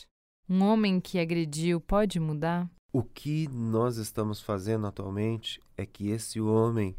Um 0.50 0.62
homem 0.64 1.00
que 1.00 1.20
agrediu 1.20 1.82
pode 1.82 2.20
mudar? 2.20 2.70
O 2.94 3.04
que 3.04 3.48
nós 3.50 3.98
estamos 3.98 4.42
fazendo 4.42 4.88
atualmente 4.88 5.62
é 5.78 5.86
que 5.86 6.10
esse 6.10 6.40
homem 6.40 6.96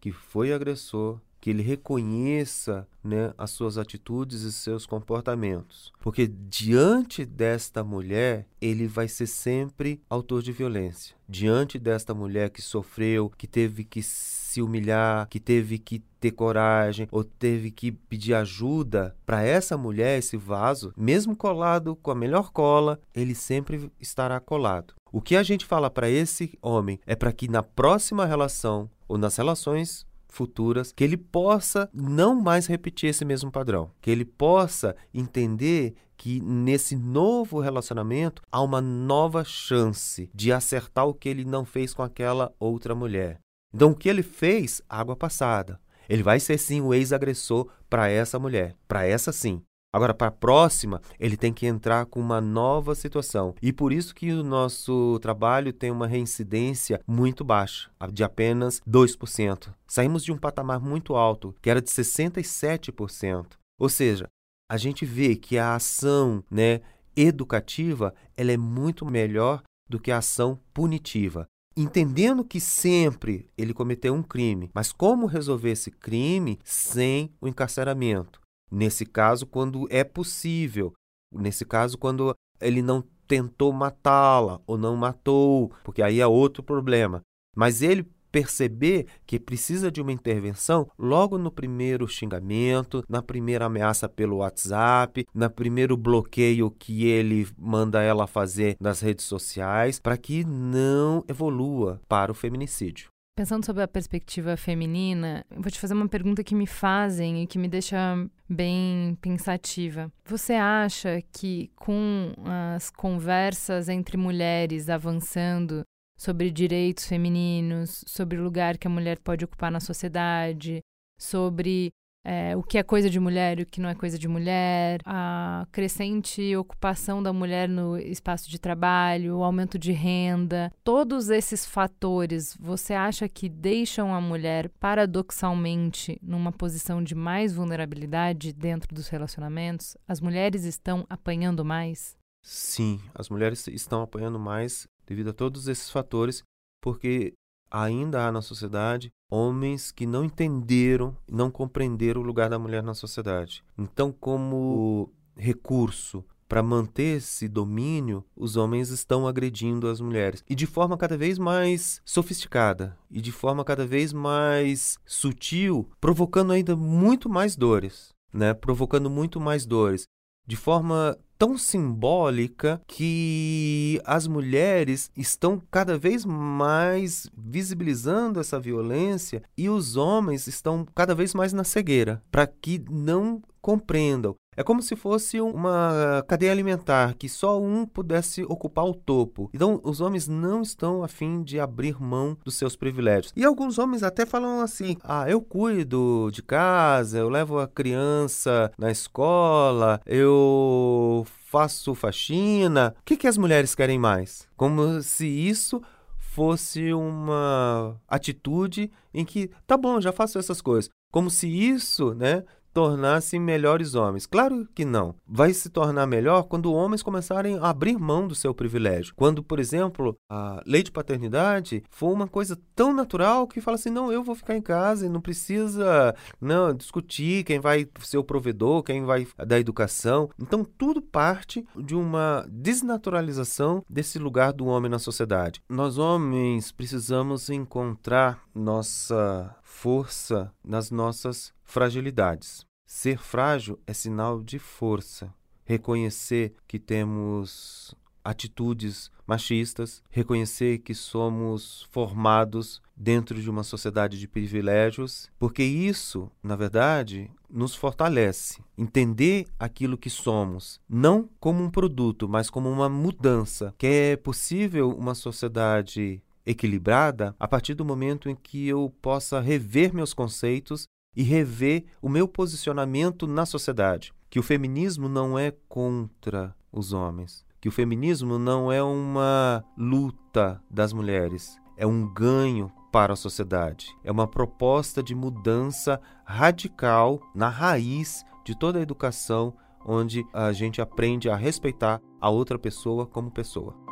que 0.00 0.12
foi 0.12 0.52
agressor 0.52 1.20
que 1.40 1.50
ele 1.50 1.62
reconheça 1.62 2.86
né, 3.02 3.32
as 3.38 3.50
suas 3.50 3.78
atitudes 3.78 4.42
e 4.42 4.52
seus 4.52 4.86
comportamentos. 4.86 5.92
Porque 6.00 6.26
diante 6.26 7.24
desta 7.24 7.84
mulher, 7.84 8.46
ele 8.60 8.86
vai 8.86 9.08
ser 9.08 9.26
sempre 9.26 10.00
autor 10.08 10.42
de 10.42 10.52
violência. 10.52 11.14
Diante 11.28 11.78
desta 11.78 12.14
mulher 12.14 12.50
que 12.50 12.62
sofreu, 12.62 13.30
que 13.30 13.46
teve 13.46 13.84
que 13.84 14.02
se 14.02 14.62
humilhar, 14.62 15.28
que 15.28 15.38
teve 15.38 15.78
que 15.78 16.02
ter 16.18 16.30
coragem 16.30 17.06
ou 17.10 17.22
teve 17.22 17.70
que 17.70 17.92
pedir 17.92 18.34
ajuda, 18.34 19.14
para 19.24 19.42
essa 19.42 19.76
mulher, 19.76 20.18
esse 20.18 20.36
vaso, 20.36 20.92
mesmo 20.96 21.36
colado 21.36 21.96
com 21.96 22.10
a 22.10 22.14
melhor 22.14 22.50
cola, 22.50 23.00
ele 23.14 23.34
sempre 23.34 23.90
estará 24.00 24.40
colado. 24.40 24.94
O 25.12 25.20
que 25.20 25.36
a 25.36 25.42
gente 25.42 25.64
fala 25.64 25.90
para 25.90 26.10
esse 26.10 26.58
homem 26.60 27.00
é 27.06 27.14
para 27.14 27.32
que 27.32 27.48
na 27.48 27.62
próxima 27.62 28.24
relação 28.24 28.90
ou 29.08 29.16
nas 29.16 29.36
relações 29.36 30.05
futuras, 30.36 30.92
que 30.92 31.02
ele 31.02 31.16
possa 31.16 31.88
não 31.92 32.34
mais 32.40 32.66
repetir 32.66 33.10
esse 33.10 33.24
mesmo 33.24 33.50
padrão, 33.50 33.90
que 34.00 34.10
ele 34.10 34.24
possa 34.24 34.94
entender 35.12 35.94
que 36.16 36.40
nesse 36.40 36.96
novo 36.96 37.60
relacionamento 37.60 38.42
há 38.50 38.62
uma 38.62 38.80
nova 38.80 39.44
chance 39.44 40.30
de 40.34 40.52
acertar 40.52 41.06
o 41.06 41.14
que 41.14 41.28
ele 41.28 41.44
não 41.44 41.64
fez 41.64 41.92
com 41.92 42.02
aquela 42.02 42.52
outra 42.58 42.94
mulher. 42.94 43.38
Então, 43.74 43.90
o 43.90 43.94
que 43.94 44.08
ele 44.08 44.22
fez, 44.22 44.80
água 44.88 45.16
passada. 45.16 45.78
Ele 46.08 46.22
vai 46.22 46.38
ser 46.38 46.56
sim 46.58 46.80
o 46.80 46.94
ex-agressor 46.94 47.68
para 47.90 48.08
essa 48.08 48.38
mulher, 48.38 48.76
para 48.86 49.04
essa 49.04 49.32
sim. 49.32 49.60
Agora, 49.96 50.12
para 50.12 50.26
a 50.26 50.30
próxima, 50.30 51.00
ele 51.18 51.38
tem 51.38 51.54
que 51.54 51.64
entrar 51.64 52.04
com 52.04 52.20
uma 52.20 52.38
nova 52.38 52.94
situação. 52.94 53.54
E 53.62 53.72
por 53.72 53.94
isso 53.94 54.14
que 54.14 54.30
o 54.30 54.44
nosso 54.44 55.18
trabalho 55.22 55.72
tem 55.72 55.90
uma 55.90 56.06
reincidência 56.06 57.00
muito 57.06 57.42
baixa, 57.42 57.88
de 58.12 58.22
apenas 58.22 58.78
2%. 58.86 59.72
Saímos 59.88 60.22
de 60.22 60.30
um 60.30 60.36
patamar 60.36 60.80
muito 60.80 61.16
alto, 61.16 61.54
que 61.62 61.70
era 61.70 61.80
de 61.80 61.88
67%. 61.88 63.52
Ou 63.80 63.88
seja, 63.88 64.26
a 64.70 64.76
gente 64.76 65.06
vê 65.06 65.34
que 65.34 65.56
a 65.56 65.74
ação 65.74 66.44
né, 66.50 66.82
educativa 67.16 68.12
ela 68.36 68.52
é 68.52 68.58
muito 68.58 69.06
melhor 69.06 69.62
do 69.88 69.98
que 69.98 70.12
a 70.12 70.18
ação 70.18 70.60
punitiva. 70.74 71.46
Entendendo 71.74 72.44
que 72.44 72.60
sempre 72.60 73.48
ele 73.56 73.72
cometeu 73.72 74.12
um 74.12 74.22
crime, 74.22 74.70
mas 74.74 74.92
como 74.92 75.24
resolver 75.24 75.70
esse 75.70 75.90
crime 75.90 76.58
sem 76.62 77.32
o 77.40 77.48
encarceramento? 77.48 78.44
Nesse 78.70 79.06
caso, 79.06 79.46
quando 79.46 79.86
é 79.90 80.04
possível. 80.04 80.92
Nesse 81.32 81.64
caso, 81.64 81.98
quando 81.98 82.34
ele 82.60 82.82
não 82.82 83.02
tentou 83.26 83.72
matá-la 83.72 84.60
ou 84.66 84.78
não 84.78 84.96
matou, 84.96 85.72
porque 85.84 86.02
aí 86.02 86.20
é 86.20 86.26
outro 86.26 86.62
problema. 86.62 87.20
Mas 87.54 87.82
ele 87.82 88.06
perceber 88.30 89.06
que 89.26 89.40
precisa 89.40 89.90
de 89.90 90.02
uma 90.02 90.12
intervenção 90.12 90.86
logo 90.98 91.38
no 91.38 91.50
primeiro 91.50 92.06
xingamento, 92.06 93.02
na 93.08 93.22
primeira 93.22 93.64
ameaça 93.64 94.08
pelo 94.10 94.38
WhatsApp, 94.38 95.26
no 95.32 95.48
primeiro 95.48 95.96
bloqueio 95.96 96.70
que 96.70 97.06
ele 97.06 97.48
manda 97.56 98.02
ela 98.02 98.26
fazer 98.26 98.76
nas 98.78 99.00
redes 99.00 99.24
sociais, 99.24 99.98
para 99.98 100.18
que 100.18 100.44
não 100.44 101.24
evolua 101.26 101.98
para 102.06 102.30
o 102.30 102.34
feminicídio. 102.34 103.08
Pensando 103.36 103.66
sobre 103.66 103.82
a 103.82 103.88
perspectiva 103.88 104.56
feminina, 104.56 105.44
vou 105.50 105.70
te 105.70 105.78
fazer 105.78 105.92
uma 105.92 106.08
pergunta 106.08 106.42
que 106.42 106.54
me 106.54 106.66
fazem 106.66 107.42
e 107.42 107.46
que 107.46 107.58
me 107.58 107.68
deixa 107.68 108.16
bem 108.48 109.14
pensativa. 109.20 110.10
Você 110.24 110.54
acha 110.54 111.20
que 111.30 111.70
com 111.76 112.32
as 112.74 112.88
conversas 112.88 113.90
entre 113.90 114.16
mulheres 114.16 114.88
avançando 114.88 115.82
sobre 116.16 116.50
direitos 116.50 117.04
femininos, 117.06 118.02
sobre 118.06 118.38
o 118.38 118.42
lugar 118.42 118.78
que 118.78 118.86
a 118.86 118.90
mulher 118.90 119.18
pode 119.18 119.44
ocupar 119.44 119.70
na 119.70 119.80
sociedade, 119.80 120.80
sobre 121.20 121.90
é, 122.28 122.56
o 122.56 122.62
que 122.62 122.76
é 122.76 122.82
coisa 122.82 123.08
de 123.08 123.20
mulher 123.20 123.60
e 123.60 123.62
o 123.62 123.66
que 123.66 123.80
não 123.80 123.88
é 123.88 123.94
coisa 123.94 124.18
de 124.18 124.26
mulher, 124.26 125.00
a 125.06 125.64
crescente 125.70 126.56
ocupação 126.56 127.22
da 127.22 127.32
mulher 127.32 127.68
no 127.68 127.96
espaço 127.96 128.50
de 128.50 128.58
trabalho, 128.58 129.36
o 129.36 129.44
aumento 129.44 129.78
de 129.78 129.92
renda, 129.92 130.72
todos 130.82 131.30
esses 131.30 131.64
fatores, 131.64 132.56
você 132.58 132.94
acha 132.94 133.28
que 133.28 133.48
deixam 133.48 134.12
a 134.12 134.20
mulher 134.20 134.68
paradoxalmente 134.80 136.18
numa 136.20 136.50
posição 136.50 137.00
de 137.00 137.14
mais 137.14 137.54
vulnerabilidade 137.54 138.52
dentro 138.52 138.92
dos 138.92 139.06
relacionamentos? 139.06 139.96
As 140.08 140.20
mulheres 140.20 140.64
estão 140.64 141.06
apanhando 141.08 141.64
mais? 141.64 142.16
Sim, 142.42 143.00
as 143.14 143.28
mulheres 143.28 143.68
estão 143.68 144.02
apanhando 144.02 144.38
mais 144.38 144.88
devido 145.06 145.30
a 145.30 145.32
todos 145.32 145.68
esses 145.68 145.90
fatores 145.90 146.42
porque 146.82 147.34
ainda 147.82 148.26
há 148.26 148.32
na 148.32 148.40
sociedade 148.40 149.12
homens 149.30 149.90
que 149.90 150.06
não 150.06 150.24
entenderam, 150.24 151.16
não 151.30 151.50
compreenderam 151.50 152.20
o 152.20 152.24
lugar 152.24 152.48
da 152.48 152.58
mulher 152.58 152.82
na 152.82 152.94
sociedade. 152.94 153.64
Então, 153.76 154.12
como 154.12 155.12
recurso 155.36 156.24
para 156.48 156.62
manter 156.62 157.16
esse 157.16 157.48
domínio, 157.48 158.24
os 158.36 158.56
homens 158.56 158.90
estão 158.90 159.26
agredindo 159.26 159.88
as 159.88 160.00
mulheres. 160.00 160.44
E 160.48 160.54
de 160.54 160.64
forma 160.64 160.96
cada 160.96 161.16
vez 161.16 161.38
mais 161.38 162.00
sofisticada 162.04 162.96
e 163.10 163.20
de 163.20 163.32
forma 163.32 163.64
cada 163.64 163.84
vez 163.84 164.12
mais 164.12 164.96
sutil, 165.04 165.90
provocando 166.00 166.52
ainda 166.52 166.76
muito 166.76 167.28
mais 167.28 167.56
dores. 167.56 168.14
Né, 168.32 168.52
provocando 168.52 169.08
muito 169.08 169.40
mais 169.40 169.64
dores 169.64 170.06
de 170.46 170.56
forma 170.56 171.18
tão 171.38 171.56
simbólica 171.58 172.80
que 172.86 174.00
as 174.04 174.26
mulheres 174.26 175.10
estão 175.16 175.60
cada 175.70 175.98
vez 175.98 176.24
mais 176.24 177.30
visibilizando 177.36 178.40
essa 178.40 178.58
violência 178.58 179.42
e 179.56 179.68
os 179.68 179.96
homens 179.96 180.46
estão 180.46 180.86
cada 180.94 181.14
vez 181.14 181.34
mais 181.34 181.52
na 181.52 181.64
cegueira 181.64 182.22
para 182.30 182.46
que 182.46 182.82
não 182.90 183.42
compreendam. 183.60 184.34
É 184.56 184.62
como 184.62 184.82
se 184.82 184.96
fosse 184.96 185.40
uma 185.40 186.24
cadeia 186.26 186.50
alimentar 186.50 187.14
que 187.14 187.28
só 187.28 187.60
um 187.60 187.84
pudesse 187.84 188.42
ocupar 188.44 188.86
o 188.86 188.94
topo. 188.94 189.50
Então, 189.52 189.80
os 189.84 190.00
homens 190.00 190.26
não 190.26 190.62
estão 190.62 191.04
a 191.04 191.08
fim 191.08 191.42
de 191.42 191.60
abrir 191.60 192.00
mão 192.00 192.36
dos 192.44 192.54
seus 192.54 192.74
privilégios. 192.74 193.32
E 193.36 193.44
alguns 193.44 193.78
homens 193.78 194.02
até 194.02 194.24
falam 194.24 194.60
assim: 194.60 194.96
"Ah, 195.04 195.28
eu 195.28 195.42
cuido 195.42 196.30
de 196.32 196.42
casa, 196.42 197.18
eu 197.18 197.28
levo 197.28 197.58
a 197.58 197.68
criança 197.68 198.72
na 198.78 198.90
escola, 198.90 200.00
eu 200.06 201.26
faço 201.46 201.94
faxina. 201.94 202.94
O 203.00 203.04
que, 203.04 203.16
que 203.16 203.26
as 203.26 203.38
mulheres 203.38 203.74
querem 203.74 203.98
mais? 203.98 204.48
Como 204.56 205.02
se 205.02 205.26
isso 205.26 205.82
fosse 206.18 206.92
uma 206.92 207.98
atitude 208.06 208.90
em 209.14 209.24
que, 209.24 209.50
tá 209.66 209.74
bom, 209.74 210.00
já 210.00 210.12
faço 210.12 210.38
essas 210.38 210.60
coisas. 210.60 210.90
Como 211.10 211.30
se 211.30 211.48
isso, 211.48 212.12
né, 212.12 212.44
tornassem 212.76 213.40
melhores 213.40 213.94
homens. 213.94 214.26
Claro 214.26 214.68
que 214.74 214.84
não. 214.84 215.14
Vai 215.26 215.54
se 215.54 215.70
tornar 215.70 216.06
melhor 216.06 216.42
quando 216.42 216.74
homens 216.74 217.02
começarem 217.02 217.56
a 217.56 217.70
abrir 217.70 217.96
mão 217.98 218.28
do 218.28 218.34
seu 218.34 218.54
privilégio. 218.54 219.14
Quando, 219.16 219.42
por 219.42 219.58
exemplo, 219.58 220.14
a 220.28 220.62
lei 220.66 220.82
de 220.82 220.92
paternidade 220.92 221.82
for 221.88 222.12
uma 222.12 222.28
coisa 222.28 222.58
tão 222.74 222.92
natural 222.92 223.46
que 223.46 223.62
fala 223.62 223.76
assim: 223.76 223.88
não, 223.88 224.12
eu 224.12 224.22
vou 224.22 224.34
ficar 224.34 224.54
em 224.54 224.60
casa 224.60 225.06
e 225.06 225.08
não 225.08 225.22
precisa 225.22 226.14
não 226.38 226.74
discutir 226.74 227.44
quem 227.44 227.58
vai 227.58 227.88
ser 228.00 228.18
o 228.18 228.24
provedor, 228.24 228.82
quem 228.82 229.06
vai 229.06 229.26
da 229.46 229.58
educação. 229.58 230.28
Então, 230.38 230.62
tudo 230.62 231.00
parte 231.00 231.66
de 231.74 231.94
uma 231.94 232.44
desnaturalização 232.46 233.82
desse 233.88 234.18
lugar 234.18 234.52
do 234.52 234.66
homem 234.66 234.90
na 234.90 234.98
sociedade. 234.98 235.62
Nós, 235.66 235.96
homens, 235.96 236.70
precisamos 236.72 237.48
encontrar 237.48 238.42
nossa 238.54 239.55
força 239.78 240.50
nas 240.64 240.90
nossas 240.90 241.52
fragilidades. 241.62 242.64
Ser 242.86 243.18
frágil 243.18 243.78
é 243.86 243.92
sinal 243.92 244.42
de 244.42 244.58
força. 244.58 245.34
Reconhecer 245.66 246.54
que 246.66 246.78
temos 246.78 247.94
atitudes 248.24 249.10
machistas, 249.26 250.02
reconhecer 250.10 250.78
que 250.78 250.94
somos 250.94 251.86
formados 251.90 252.80
dentro 252.96 253.40
de 253.40 253.50
uma 253.50 253.62
sociedade 253.62 254.18
de 254.18 254.26
privilégios, 254.26 255.30
porque 255.38 255.62
isso, 255.62 256.30
na 256.42 256.56
verdade, 256.56 257.30
nos 257.48 257.74
fortalece. 257.74 258.64
Entender 258.78 259.46
aquilo 259.58 259.98
que 259.98 260.08
somos, 260.08 260.80
não 260.88 261.28
como 261.38 261.62
um 261.62 261.70
produto, 261.70 262.26
mas 262.26 262.48
como 262.48 262.70
uma 262.70 262.88
mudança, 262.88 263.74
que 263.76 263.86
é 263.86 264.16
possível 264.16 264.90
uma 264.90 265.14
sociedade 265.14 266.22
equilibrada 266.46 267.34
a 267.38 267.48
partir 267.48 267.74
do 267.74 267.84
momento 267.84 268.30
em 268.30 268.36
que 268.36 268.68
eu 268.68 268.94
possa 269.02 269.40
rever 269.40 269.92
meus 269.92 270.14
conceitos 270.14 270.86
e 271.14 271.22
rever 271.22 271.84
o 272.00 272.08
meu 272.08 272.28
posicionamento 272.28 273.26
na 273.26 273.44
sociedade. 273.44 274.12
Que 274.30 274.38
o 274.38 274.42
feminismo 274.42 275.08
não 275.08 275.38
é 275.38 275.52
contra 275.68 276.54
os 276.70 276.92
homens, 276.92 277.44
que 277.60 277.68
o 277.68 277.72
feminismo 277.72 278.38
não 278.38 278.70
é 278.70 278.82
uma 278.82 279.64
luta 279.76 280.62
das 280.70 280.92
mulheres, 280.92 281.58
é 281.76 281.86
um 281.86 282.12
ganho 282.12 282.70
para 282.92 283.12
a 283.12 283.16
sociedade. 283.16 283.94
É 284.02 284.10
uma 284.10 284.26
proposta 284.26 285.02
de 285.02 285.14
mudança 285.14 286.00
radical 286.24 287.20
na 287.34 287.48
raiz 287.48 288.24
de 288.44 288.58
toda 288.58 288.78
a 288.78 288.82
educação, 288.82 289.54
onde 289.84 290.24
a 290.32 290.52
gente 290.52 290.80
aprende 290.80 291.28
a 291.28 291.36
respeitar 291.36 292.00
a 292.20 292.30
outra 292.30 292.58
pessoa 292.58 293.06
como 293.06 293.30
pessoa. 293.30 293.85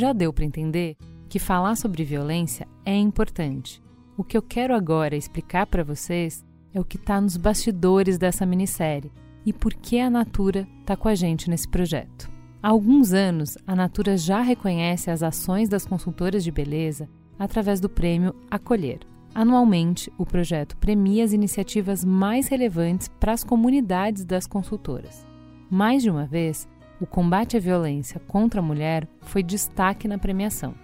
Já 0.00 0.14
deu 0.14 0.32
para 0.32 0.46
entender 0.46 0.96
que 1.28 1.38
falar 1.38 1.76
sobre 1.76 2.04
violência 2.04 2.66
é 2.86 2.96
importante. 2.96 3.82
O 4.16 4.24
que 4.24 4.34
eu 4.34 4.40
quero 4.40 4.74
agora 4.74 5.14
explicar 5.14 5.66
para 5.66 5.84
vocês 5.84 6.42
é 6.72 6.80
o 6.80 6.84
que 6.86 6.96
está 6.96 7.20
nos 7.20 7.36
bastidores 7.36 8.16
dessa 8.16 8.46
minissérie 8.46 9.12
e 9.44 9.52
por 9.52 9.74
que 9.74 10.00
a 10.00 10.08
Natura 10.08 10.66
está 10.80 10.96
com 10.96 11.06
a 11.06 11.14
gente 11.14 11.50
nesse 11.50 11.68
projeto. 11.68 12.30
Há 12.62 12.70
alguns 12.70 13.12
anos, 13.12 13.58
a 13.66 13.76
Natura 13.76 14.16
já 14.16 14.40
reconhece 14.40 15.10
as 15.10 15.22
ações 15.22 15.68
das 15.68 15.84
consultoras 15.84 16.42
de 16.42 16.50
beleza 16.50 17.06
através 17.38 17.78
do 17.78 17.90
prêmio 17.90 18.34
Acolher. 18.50 19.00
Anualmente, 19.34 20.10
o 20.16 20.24
projeto 20.24 20.78
premia 20.78 21.24
as 21.24 21.34
iniciativas 21.34 22.02
mais 22.02 22.48
relevantes 22.48 23.08
para 23.20 23.32
as 23.32 23.44
comunidades 23.44 24.24
das 24.24 24.46
consultoras. 24.46 25.26
Mais 25.68 26.02
de 26.02 26.08
uma 26.08 26.24
vez, 26.24 26.66
o 27.00 27.06
combate 27.06 27.56
à 27.56 27.60
violência 27.60 28.20
contra 28.28 28.60
a 28.60 28.62
mulher 28.62 29.08
foi 29.22 29.42
destaque 29.42 30.06
na 30.06 30.18
premiação. 30.18 30.74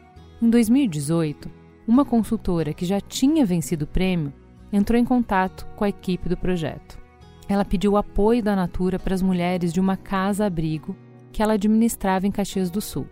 Em 0.40 0.48
2018, 0.48 1.50
uma 1.86 2.04
consultora 2.04 2.72
que 2.72 2.86
já 2.86 3.00
tinha 3.00 3.44
vencido 3.44 3.84
o 3.84 3.88
prêmio 3.88 4.32
entrou 4.72 4.98
em 4.98 5.04
contato 5.04 5.66
com 5.76 5.84
a 5.84 5.88
equipe 5.88 6.28
do 6.28 6.36
projeto. 6.36 6.98
Ela 7.48 7.64
pediu 7.64 7.96
apoio 7.96 8.42
da 8.42 8.56
Natura 8.56 8.98
para 8.98 9.14
as 9.14 9.22
mulheres 9.22 9.72
de 9.72 9.80
uma 9.80 9.96
casa-abrigo 9.96 10.96
que 11.32 11.42
ela 11.42 11.54
administrava 11.54 12.26
em 12.26 12.32
Caxias 12.32 12.70
do 12.70 12.80
Sul. 12.80 13.06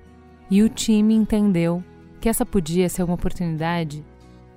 E 0.51 0.63
o 0.63 0.69
time 0.69 1.15
entendeu 1.15 1.85
que 2.21 2.29
essa 2.29 2.45
podia 2.45 2.89
ser 2.89 3.03
uma 3.03 3.15
oportunidade 3.15 4.05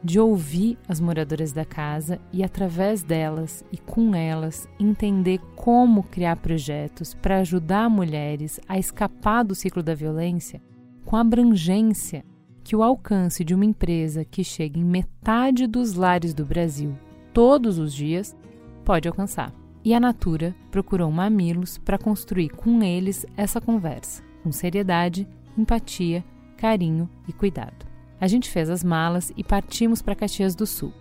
de 0.03 0.19
ouvir 0.19 0.77
as 0.87 0.99
moradoras 0.99 1.51
da 1.51 1.65
casa 1.65 2.19
e, 2.31 2.43
através 2.43 3.03
delas 3.03 3.63
e 3.71 3.77
com 3.77 4.13
elas, 4.15 4.67
entender 4.79 5.39
como 5.55 6.03
criar 6.03 6.37
projetos 6.37 7.13
para 7.13 7.39
ajudar 7.39 7.89
mulheres 7.89 8.59
a 8.67 8.77
escapar 8.77 9.43
do 9.43 9.55
ciclo 9.55 9.81
da 9.81 9.95
violência 9.95 10.61
com 11.05 11.15
a 11.15 11.21
abrangência 11.21 12.23
que 12.63 12.75
o 12.75 12.83
alcance 12.83 13.43
de 13.43 13.55
uma 13.55 13.63
empresa 13.63 14.25
que 14.25 14.43
chega 14.43 14.77
em 14.77 14.83
metade 14.83 15.65
dos 15.65 15.93
lares 15.93 16.33
do 16.33 16.45
Brasil 16.45 16.93
todos 17.37 17.77
os 17.77 17.93
dias 17.93 18.35
pode 18.83 19.07
alcançar. 19.07 19.53
E 19.85 19.93
a 19.93 19.99
Natura 19.99 20.55
procurou 20.69 21.09
Mamilos 21.11 21.77
para 21.77 21.97
construir 21.97 22.49
com 22.49 22.83
eles 22.83 23.25
essa 23.37 23.61
conversa, 23.61 24.23
com 24.43 24.51
seriedade, 24.51 25.25
empatia, 25.57 26.25
carinho 26.57 27.09
e 27.27 27.31
cuidado. 27.31 27.86
A 28.19 28.27
gente 28.27 28.49
fez 28.49 28.69
as 28.69 28.83
malas 28.83 29.31
e 29.37 29.43
partimos 29.43 30.01
para 30.01 30.15
Caxias 30.15 30.55
do 30.55 30.65
Sul. 30.65 30.91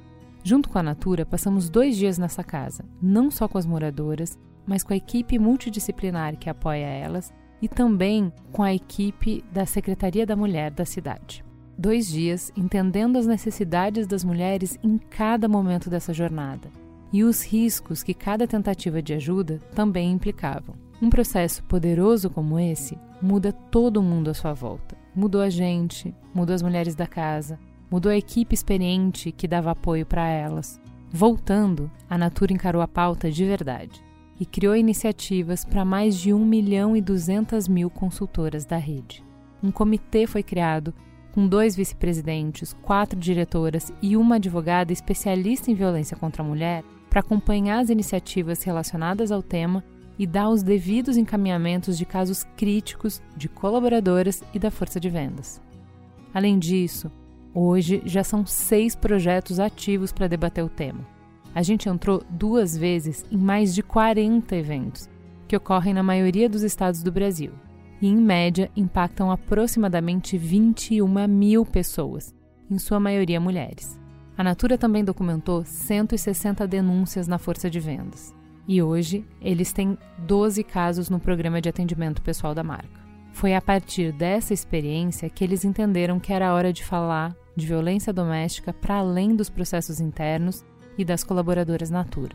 Junto 0.43 0.69
com 0.69 0.79
a 0.79 0.83
Natura, 0.83 1.25
passamos 1.27 1.69
dois 1.69 1.97
dias 1.97 2.19
nessa 2.19 2.45
casa, 2.45 2.85
não 3.03 3.31
só 3.31 3.49
com 3.49 3.59
as 3.59 3.67
moradoras, 3.67 4.39
mas 4.67 4.83
com 4.83 4.93
a 4.93 4.97
equipe 4.97 5.39
multidisciplinar 5.39 6.37
que 6.37 6.51
apoia 6.51 6.87
elas 6.87 7.33
e 7.61 7.69
também 7.69 8.33
com 8.53 8.63
a 8.63 8.75
equipe 8.75 9.43
da 9.51 9.65
Secretaria 9.65 10.27
da 10.27 10.37
Mulher 10.37 10.71
da 10.71 10.85
cidade. 10.85 11.45
Dois 11.79 12.07
dias 12.07 12.53
entendendo 12.57 13.19
as 13.19 13.27
necessidades 13.27 14.07
das 14.07 14.25
mulheres 14.25 14.79
em 14.83 14.99
cada 14.99 15.49
momento 15.49 15.91
dessa 15.91 16.13
jornada 16.13 16.71
e 17.13 17.25
os 17.25 17.43
riscos 17.43 18.03
que 18.03 18.15
cada 18.15 18.47
tentativa 18.47 19.01
de 19.01 19.15
ajuda 19.15 19.59
também 19.75 20.13
implicavam. 20.13 20.75
Um 21.01 21.11
processo 21.11 21.63
poderoso 21.65 22.31
como 22.31 22.59
esse 22.59 22.99
muda 23.21 23.53
todo 23.53 24.03
mundo 24.03 24.31
à 24.31 24.35
sua 24.35 24.55
volta. 24.55 24.97
Mudou 25.15 25.43
a 25.43 25.51
gente, 25.51 26.15
mudou 26.35 26.55
as 26.55 26.63
mulheres 26.63 26.95
da 26.95 27.07
casa, 27.07 27.59
mudou 27.91 28.11
a 28.11 28.17
equipe 28.17 28.55
experiente 28.55 29.31
que 29.31 29.47
dava 29.47 29.73
apoio 29.73 30.07
para 30.07 30.27
elas. 30.27 30.81
Voltando, 31.11 31.91
a 32.09 32.17
Natura 32.17 32.55
encarou 32.55 32.81
a 32.81 32.89
pauta 32.89 33.31
de 33.31 33.45
verdade 33.45 34.03
e 34.41 34.47
criou 34.47 34.75
iniciativas 34.75 35.67
para 35.67 35.85
mais 35.85 36.17
de 36.17 36.33
1 36.33 36.45
milhão 36.45 36.97
e 36.97 37.03
200 37.03 37.69
mil 37.69 37.91
consultoras 37.91 38.65
da 38.65 38.79
rede. 38.79 39.23
Um 39.63 39.71
comitê 39.71 40.27
foi 40.27 40.43
criado 40.43 40.95
com 41.33 41.47
dois 41.47 41.77
vice-presidentes, 41.77 42.75
quatro 42.83 43.21
diretoras 43.21 43.93
e 44.01 44.17
uma 44.17 44.37
advogada 44.37 44.95
especialista 44.95 45.71
em 45.71 45.75
violência 45.75 46.17
contra 46.17 46.43
a 46.43 46.47
mulher 46.47 46.83
para 47.11 47.21
acompanhar 47.21 47.81
as 47.81 47.91
iniciativas 47.91 48.63
relacionadas 48.63 49.31
ao 49.31 49.43
tema 49.43 49.85
e 50.19 50.27
dá 50.27 50.49
os 50.49 50.63
devidos 50.63 51.17
encaminhamentos 51.17 51.99
de 51.99 52.05
casos 52.05 52.45
críticos 52.57 53.23
de 53.37 53.49
colaboradoras 53.49 54.43
e 54.55 54.59
da 54.59 54.71
força 54.71 54.99
de 54.99 55.11
vendas. 55.11 55.61
Além 56.33 56.59
disso, 56.59 57.11
hoje 57.55 58.03
já 58.05 58.23
são 58.25 58.45
seis 58.45 58.95
projetos 58.95 59.61
ativos 59.61 60.13
para 60.13 60.29
debater 60.29 60.65
o 60.65 60.69
tema. 60.69 61.07
A 61.55 61.63
gente 61.63 61.89
entrou 61.89 62.23
duas 62.29 62.77
vezes 62.77 63.25
em 63.31 63.39
mais 63.39 63.75
de 63.75 63.83
40 63.83 64.55
eventos, 64.55 65.09
que 65.49 65.57
ocorrem 65.57 65.95
na 65.95 66.03
maioria 66.03 66.49
dos 66.49 66.63
estados 66.63 67.03
do 67.03 67.11
Brasil, 67.11 67.53
e 68.01 68.09
em 68.09 68.17
média 68.17 68.71
impactam 68.77 69.31
aproximadamente 69.31 70.37
21 70.37 71.27
mil 71.27 71.65
pessoas, 71.65 72.35
em 72.71 72.79
sua 72.79 73.01
maioria 73.01 73.41
mulheres. 73.41 73.99
A 74.37 74.45
Natura 74.45 74.77
também 74.77 75.03
documentou 75.03 75.65
160 75.65 76.67
denúncias 76.67 77.27
na 77.27 77.39
força 77.39 77.71
de 77.71 77.81
vendas. 77.81 78.36
E 78.69 78.83
hoje 78.83 79.25
eles 79.41 79.73
têm 79.73 79.97
12 80.19 80.65
casos 80.65 81.09
no 81.09 81.21
programa 81.21 81.61
de 81.61 81.69
atendimento 81.69 82.23
pessoal 82.23 82.55
da 82.55 82.65
marca. 82.65 83.07
Foi 83.33 83.55
a 83.55 83.61
partir 83.61 84.13
dessa 84.13 84.55
experiência 84.55 85.29
que 85.29 85.45
eles 85.45 85.65
entenderam 85.65 86.19
que 86.19 86.33
era 86.33 86.55
hora 86.55 86.73
de 86.73 86.85
falar 86.85 87.37
de 87.55 87.67
violência 87.67 88.13
doméstica 88.13 88.73
para 88.73 88.97
além 88.97 89.37
dos 89.37 89.49
processos 89.49 90.01
internos 90.01 90.65
e 90.99 91.05
das 91.05 91.23
colaboradoras 91.23 91.91
Natura. 91.91 92.35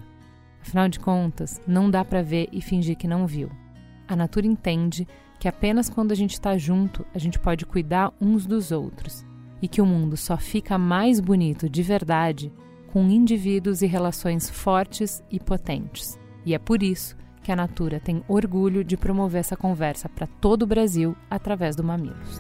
Afinal 0.62 0.88
de 0.88 1.00
contas, 1.00 1.60
não 1.68 1.90
dá 1.90 2.06
para 2.06 2.22
ver 2.22 2.48
e 2.52 2.62
fingir 2.62 2.96
que 2.96 3.08
não 3.08 3.26
viu. 3.26 3.50
A 4.08 4.16
Natura 4.16 4.46
entende 4.46 5.08
que 5.40 5.48
apenas 5.48 5.90
quando 5.90 6.12
a 6.12 6.16
gente 6.16 6.34
está 6.34 6.58
junto 6.58 7.06
a 7.14 7.18
gente 7.18 7.40
pode 7.40 7.66
cuidar 7.66 8.14
uns 8.22 8.46
dos 8.46 8.72
outros 8.72 9.26
e 9.62 9.68
que 9.68 9.82
o 9.82 9.86
mundo 9.86 10.16
só 10.16 10.38
fica 10.38 10.78
mais 10.78 11.20
bonito 11.20 11.68
de 11.68 11.82
verdade 11.82 12.54
com 12.92 13.10
indivíduos 13.10 13.82
e 13.82 13.88
relações 13.88 14.50
fortes 14.50 15.24
e 15.32 15.40
potentes. 15.40 16.20
E 16.46 16.54
é 16.54 16.60
por 16.60 16.84
isso 16.84 17.16
que 17.42 17.52
a 17.52 17.56
Natura 17.56 18.00
tem 18.00 18.24
orgulho 18.28 18.84
de 18.84 18.98
promover 18.98 19.40
essa 19.40 19.56
conversa 19.56 20.10
para 20.10 20.28
todo 20.28 20.64
o 20.64 20.68
Brasil 20.68 21.16
através 21.30 21.76
do 21.76 21.84
Mamilos. 21.84 22.40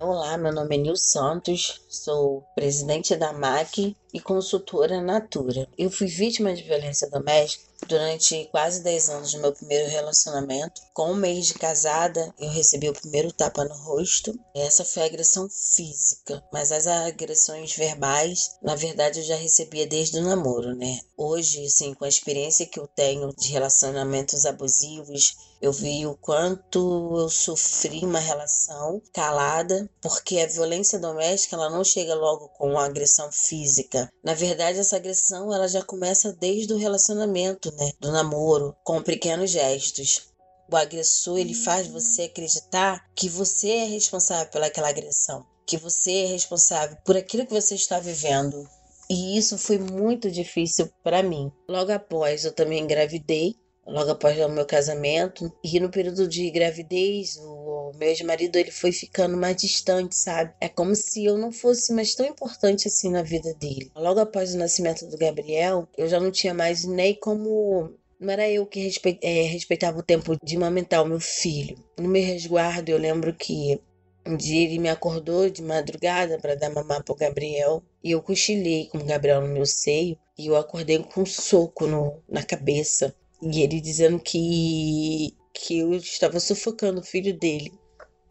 Olá, 0.00 0.36
meu 0.36 0.52
nome 0.52 0.76
é 0.76 0.78
Nil 0.78 0.96
Santos, 0.96 1.82
sou 1.88 2.44
presidente 2.54 3.16
da 3.16 3.32
MAC 3.32 3.96
e 4.12 4.20
consultora 4.20 5.00
Natura. 5.00 5.68
Eu 5.76 5.90
fui 5.90 6.06
vítima 6.06 6.54
de 6.54 6.62
violência 6.62 7.08
doméstica 7.10 7.68
durante 7.86 8.48
quase 8.50 8.82
10 8.82 9.08
anos 9.08 9.32
do 9.32 9.40
meu 9.40 9.52
primeiro 9.52 9.88
relacionamento. 9.88 10.80
Com 10.92 11.12
um 11.12 11.16
mês 11.16 11.46
de 11.46 11.54
casada, 11.54 12.34
eu 12.38 12.48
recebi 12.50 12.88
o 12.88 12.92
primeiro 12.92 13.32
tapa 13.32 13.64
no 13.64 13.74
rosto. 13.74 14.38
Essa 14.54 14.84
foi 14.84 15.02
a 15.04 15.06
agressão 15.06 15.48
física, 15.48 16.42
mas 16.52 16.72
as 16.72 16.86
agressões 16.86 17.74
verbais, 17.74 18.56
na 18.62 18.74
verdade, 18.74 19.20
eu 19.20 19.24
já 19.24 19.36
recebia 19.36 19.86
desde 19.86 20.18
o 20.18 20.22
namoro, 20.22 20.74
né? 20.74 20.98
Hoje, 21.16 21.64
assim, 21.64 21.94
com 21.94 22.04
a 22.04 22.08
experiência 22.08 22.66
que 22.66 22.80
eu 22.80 22.86
tenho 22.86 23.32
de 23.36 23.48
relacionamentos 23.52 24.44
abusivos, 24.44 25.36
eu 25.60 25.72
vi 25.72 26.06
o 26.06 26.16
quanto 26.16 27.18
eu 27.18 27.28
sofri 27.28 28.04
uma 28.04 28.20
relação 28.20 29.02
calada, 29.12 29.90
porque 30.00 30.38
a 30.38 30.46
violência 30.46 30.98
doméstica 30.98 31.56
ela 31.56 31.68
não 31.68 31.82
chega 31.82 32.14
logo 32.14 32.48
com 32.50 32.78
a 32.78 32.84
agressão 32.84 33.30
física. 33.32 33.97
Na 34.22 34.34
verdade, 34.34 34.78
essa 34.78 34.96
agressão 34.96 35.52
ela 35.52 35.68
já 35.68 35.82
começa 35.82 36.32
desde 36.32 36.72
o 36.72 36.76
relacionamento, 36.76 37.72
né, 37.72 37.92
do 38.00 38.12
namoro, 38.12 38.74
com 38.84 39.02
pequenos 39.02 39.50
gestos. 39.50 40.28
O 40.70 40.76
agressor 40.76 41.38
ele 41.38 41.54
faz 41.54 41.86
você 41.86 42.22
acreditar 42.22 43.04
que 43.14 43.28
você 43.28 43.70
é 43.70 43.84
responsável 43.84 44.50
pelaquela 44.52 44.88
agressão, 44.88 45.44
que 45.66 45.76
você 45.76 46.24
é 46.24 46.26
responsável 46.26 46.96
por 47.04 47.16
aquilo 47.16 47.46
que 47.46 47.54
você 47.54 47.74
está 47.74 47.98
vivendo. 47.98 48.68
E 49.08 49.38
isso 49.38 49.56
foi 49.56 49.78
muito 49.78 50.30
difícil 50.30 50.90
para 51.02 51.22
mim. 51.22 51.50
Logo 51.66 51.90
após, 51.90 52.44
eu 52.44 52.52
também 52.52 52.82
engravidei 52.82 53.56
logo 53.88 54.10
após 54.10 54.38
o 54.38 54.48
meu 54.48 54.66
casamento. 54.66 55.50
E 55.64 55.80
no 55.80 55.90
período 55.90 56.28
de 56.28 56.50
gravidez, 56.50 57.36
o 57.36 57.57
meu 57.94 58.08
ex-marido 58.08 58.56
ele 58.56 58.70
foi 58.70 58.92
ficando 58.92 59.36
mais 59.36 59.56
distante, 59.56 60.16
sabe? 60.16 60.52
É 60.60 60.68
como 60.68 60.94
se 60.94 61.24
eu 61.24 61.36
não 61.38 61.52
fosse 61.52 61.92
mais 61.92 62.14
tão 62.14 62.26
importante 62.26 62.88
assim 62.88 63.10
na 63.10 63.22
vida 63.22 63.54
dele. 63.54 63.90
Logo 63.94 64.20
após 64.20 64.54
o 64.54 64.58
nascimento 64.58 65.06
do 65.06 65.16
Gabriel, 65.16 65.88
eu 65.96 66.08
já 66.08 66.18
não 66.18 66.30
tinha 66.30 66.54
mais 66.54 66.84
nem 66.84 67.14
como 67.14 67.92
não 68.20 68.32
era 68.32 68.48
eu 68.50 68.66
que 68.66 68.80
respe... 68.80 69.18
é, 69.22 69.42
respeitava 69.42 69.98
o 69.98 70.02
tempo 70.02 70.36
de 70.42 70.56
amamentar 70.56 71.02
o 71.02 71.06
meu 71.06 71.20
filho. 71.20 71.76
No 71.96 72.08
meu 72.08 72.22
resguardo, 72.22 72.90
eu 72.90 72.98
lembro 72.98 73.32
que 73.32 73.80
um 74.26 74.36
dia 74.36 74.64
ele 74.64 74.78
me 74.78 74.88
acordou 74.88 75.48
de 75.48 75.62
madrugada 75.62 76.38
para 76.38 76.54
dar 76.54 76.70
mamar 76.70 77.02
pro 77.02 77.14
Gabriel 77.14 77.82
e 78.02 78.10
eu 78.10 78.20
cochilei 78.20 78.88
com 78.88 78.98
o 78.98 79.04
Gabriel 79.04 79.40
no 79.40 79.48
meu 79.48 79.64
seio 79.64 80.18
e 80.36 80.48
eu 80.48 80.56
acordei 80.56 80.98
com 80.98 81.22
um 81.22 81.26
soco 81.26 81.86
no, 81.86 82.20
na 82.28 82.42
cabeça. 82.42 83.14
E 83.40 83.62
ele 83.62 83.80
dizendo 83.80 84.18
que, 84.18 85.34
que 85.54 85.78
eu 85.78 85.94
estava 85.94 86.40
sufocando 86.40 87.00
o 87.00 87.04
filho 87.04 87.38
dele. 87.38 87.72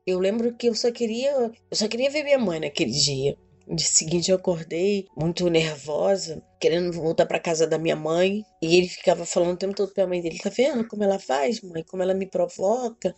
Eu 0.07 0.19
lembro 0.19 0.55
que 0.55 0.67
eu 0.69 0.73
só 0.73 0.89
queria, 0.89 1.33
eu 1.33 1.75
só 1.75 1.85
queria 1.85 2.09
ver 2.09 2.23
minha 2.23 2.39
mãe 2.39 2.61
naquele 2.61 2.91
dia. 2.91 3.35
No 3.67 3.75
dia 3.75 3.85
seguinte 3.85 4.31
eu 4.31 4.37
acordei 4.37 5.05
muito 5.17 5.49
nervosa, 5.49 6.41
querendo 6.61 6.93
voltar 6.93 7.25
para 7.25 7.41
casa 7.41 7.67
da 7.67 7.77
minha 7.77 7.97
mãe, 7.97 8.41
e 8.61 8.77
ele 8.77 8.87
ficava 8.87 9.25
falando 9.25 9.55
o 9.55 9.57
tempo 9.57 9.75
todo 9.75 9.93
pra 9.93 10.07
mãe 10.07 10.21
dele, 10.21 10.39
tá 10.39 10.49
vendo 10.49 10.87
como 10.87 11.03
ela 11.03 11.19
faz, 11.19 11.59
mãe, 11.59 11.83
como 11.83 12.01
ela 12.01 12.13
me 12.13 12.25
provoca? 12.25 13.13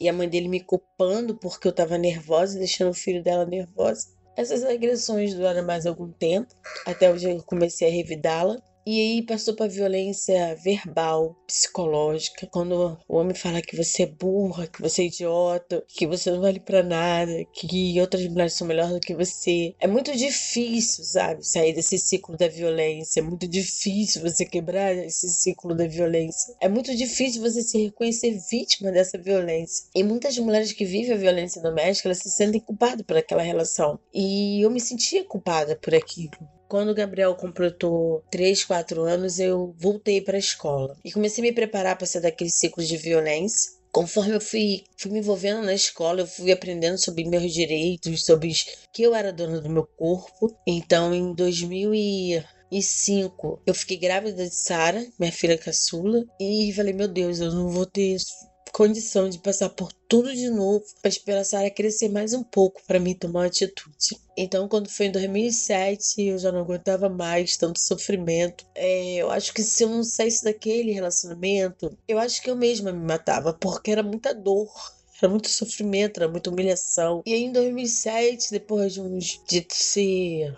E 0.00 0.08
a 0.08 0.14
mãe 0.14 0.26
dele 0.26 0.48
me 0.48 0.60
culpando 0.60 1.36
porque 1.36 1.68
eu 1.68 1.72
tava 1.72 1.98
nervosa, 1.98 2.58
deixando 2.58 2.92
o 2.92 2.94
filho 2.94 3.22
dela 3.22 3.44
nervosa. 3.44 4.08
Essas 4.34 4.64
agressões 4.64 5.34
duraram 5.34 5.66
mais 5.66 5.84
algum 5.84 6.10
tempo, 6.10 6.54
até 6.86 7.12
o 7.12 7.18
dia 7.18 7.34
que 7.34 7.40
eu 7.40 7.44
comecei 7.44 7.86
a 7.86 7.92
revidá-la. 7.92 8.56
E 8.86 9.00
aí 9.00 9.22
passou 9.22 9.54
para 9.54 9.66
violência 9.66 10.54
verbal, 10.56 11.34
psicológica, 11.46 12.46
quando 12.46 12.98
o 13.08 13.16
homem 13.16 13.34
fala 13.34 13.62
que 13.62 13.74
você 13.74 14.02
é 14.02 14.06
burra, 14.06 14.66
que 14.66 14.82
você 14.82 15.02
é 15.02 15.06
idiota, 15.06 15.82
que 15.88 16.06
você 16.06 16.30
não 16.30 16.42
vale 16.42 16.60
para 16.60 16.82
nada, 16.82 17.32
que 17.54 17.98
outras 17.98 18.26
mulheres 18.26 18.52
são 18.52 18.66
melhores 18.66 18.92
do 18.92 19.00
que 19.00 19.14
você. 19.14 19.74
É 19.80 19.86
muito 19.86 20.14
difícil, 20.14 21.02
sabe, 21.02 21.42
sair 21.46 21.72
desse 21.72 21.98
ciclo 21.98 22.36
da 22.36 22.46
violência. 22.46 23.20
É 23.20 23.22
muito 23.22 23.48
difícil 23.48 24.20
você 24.20 24.44
quebrar 24.44 24.94
esse 24.94 25.30
ciclo 25.30 25.74
da 25.74 25.86
violência. 25.86 26.54
É 26.60 26.68
muito 26.68 26.94
difícil 26.94 27.40
você 27.40 27.62
se 27.62 27.82
reconhecer 27.82 28.38
vítima 28.50 28.92
dessa 28.92 29.16
violência. 29.16 29.86
E 29.94 30.02
muitas 30.02 30.36
mulheres 30.38 30.72
que 30.72 30.84
vivem 30.84 31.14
a 31.14 31.18
violência 31.18 31.62
doméstica, 31.62 32.08
elas 32.08 32.18
se 32.18 32.30
sentem 32.30 32.60
culpadas 32.60 33.06
por 33.06 33.16
aquela 33.16 33.42
relação. 33.42 33.98
E 34.12 34.62
eu 34.62 34.70
me 34.70 34.80
sentia 34.80 35.24
culpada 35.24 35.74
por 35.74 35.94
aquilo. 35.94 36.36
Quando 36.74 36.88
o 36.88 36.94
Gabriel 36.94 37.36
completou 37.36 38.24
3, 38.32 38.64
4 38.64 39.02
anos, 39.02 39.38
eu 39.38 39.72
voltei 39.78 40.20
para 40.20 40.36
a 40.36 40.40
escola 40.40 40.96
e 41.04 41.12
comecei 41.12 41.40
a 41.40 41.46
me 41.46 41.52
preparar 41.52 41.96
para 41.96 42.04
sair 42.04 42.22
daquele 42.22 42.50
ciclo 42.50 42.82
de 42.82 42.96
violência. 42.96 43.70
Conforme 43.92 44.34
eu 44.34 44.40
fui, 44.40 44.82
fui 44.96 45.12
me 45.12 45.20
envolvendo 45.20 45.62
na 45.62 45.72
escola, 45.72 46.22
eu 46.22 46.26
fui 46.26 46.50
aprendendo 46.50 46.98
sobre 46.98 47.28
meus 47.28 47.52
direitos, 47.52 48.24
sobre 48.24 48.50
que 48.92 49.04
eu 49.04 49.14
era 49.14 49.32
dona 49.32 49.60
do 49.60 49.70
meu 49.70 49.86
corpo. 49.86 50.52
Então, 50.66 51.14
em 51.14 51.32
2005, 51.32 53.62
eu 53.64 53.72
fiquei 53.72 53.96
grávida 53.96 54.44
de 54.44 54.56
Sara, 54.56 55.06
minha 55.16 55.30
filha 55.30 55.56
caçula, 55.56 56.24
e 56.40 56.72
falei: 56.74 56.92
Meu 56.92 57.06
Deus, 57.06 57.38
eu 57.38 57.52
não 57.52 57.68
vou 57.68 57.86
ter 57.86 58.16
condição 58.74 59.28
de 59.30 59.38
passar 59.38 59.68
por 59.68 59.92
tudo 60.08 60.34
de 60.34 60.50
novo 60.50 60.84
para 61.00 61.08
esperar 61.08 61.42
a 61.42 61.44
Sarah 61.44 61.70
crescer 61.70 62.08
mais 62.08 62.34
um 62.34 62.42
pouco 62.42 62.82
para 62.84 62.98
mim 62.98 63.14
tomar 63.14 63.40
uma 63.40 63.46
atitude. 63.46 64.18
Então, 64.36 64.66
quando 64.66 64.90
foi 64.90 65.06
em 65.06 65.12
2007, 65.12 66.20
eu 66.20 66.38
já 66.40 66.50
não 66.50 66.58
aguentava 66.58 67.08
mais 67.08 67.56
tanto 67.56 67.78
sofrimento. 67.78 68.66
É, 68.74 69.14
eu 69.14 69.30
acho 69.30 69.54
que 69.54 69.62
se 69.62 69.84
eu 69.84 69.88
não 69.88 70.02
saísse 70.02 70.42
daquele 70.42 70.90
relacionamento, 70.90 71.96
eu 72.08 72.18
acho 72.18 72.42
que 72.42 72.50
eu 72.50 72.56
mesma 72.56 72.90
me 72.90 73.06
matava, 73.06 73.52
porque 73.52 73.92
era 73.92 74.02
muita 74.02 74.34
dor. 74.34 74.68
Era 75.22 75.30
muito 75.30 75.48
sofrimento, 75.48 76.18
era 76.18 76.28
muita 76.28 76.50
humilhação. 76.50 77.22
E 77.24 77.32
aí, 77.32 77.44
em 77.44 77.52
2007, 77.52 78.50
depois 78.50 78.92
de 78.92 79.00
uns 79.00 79.40
de 79.48 79.64
ser 79.70 80.52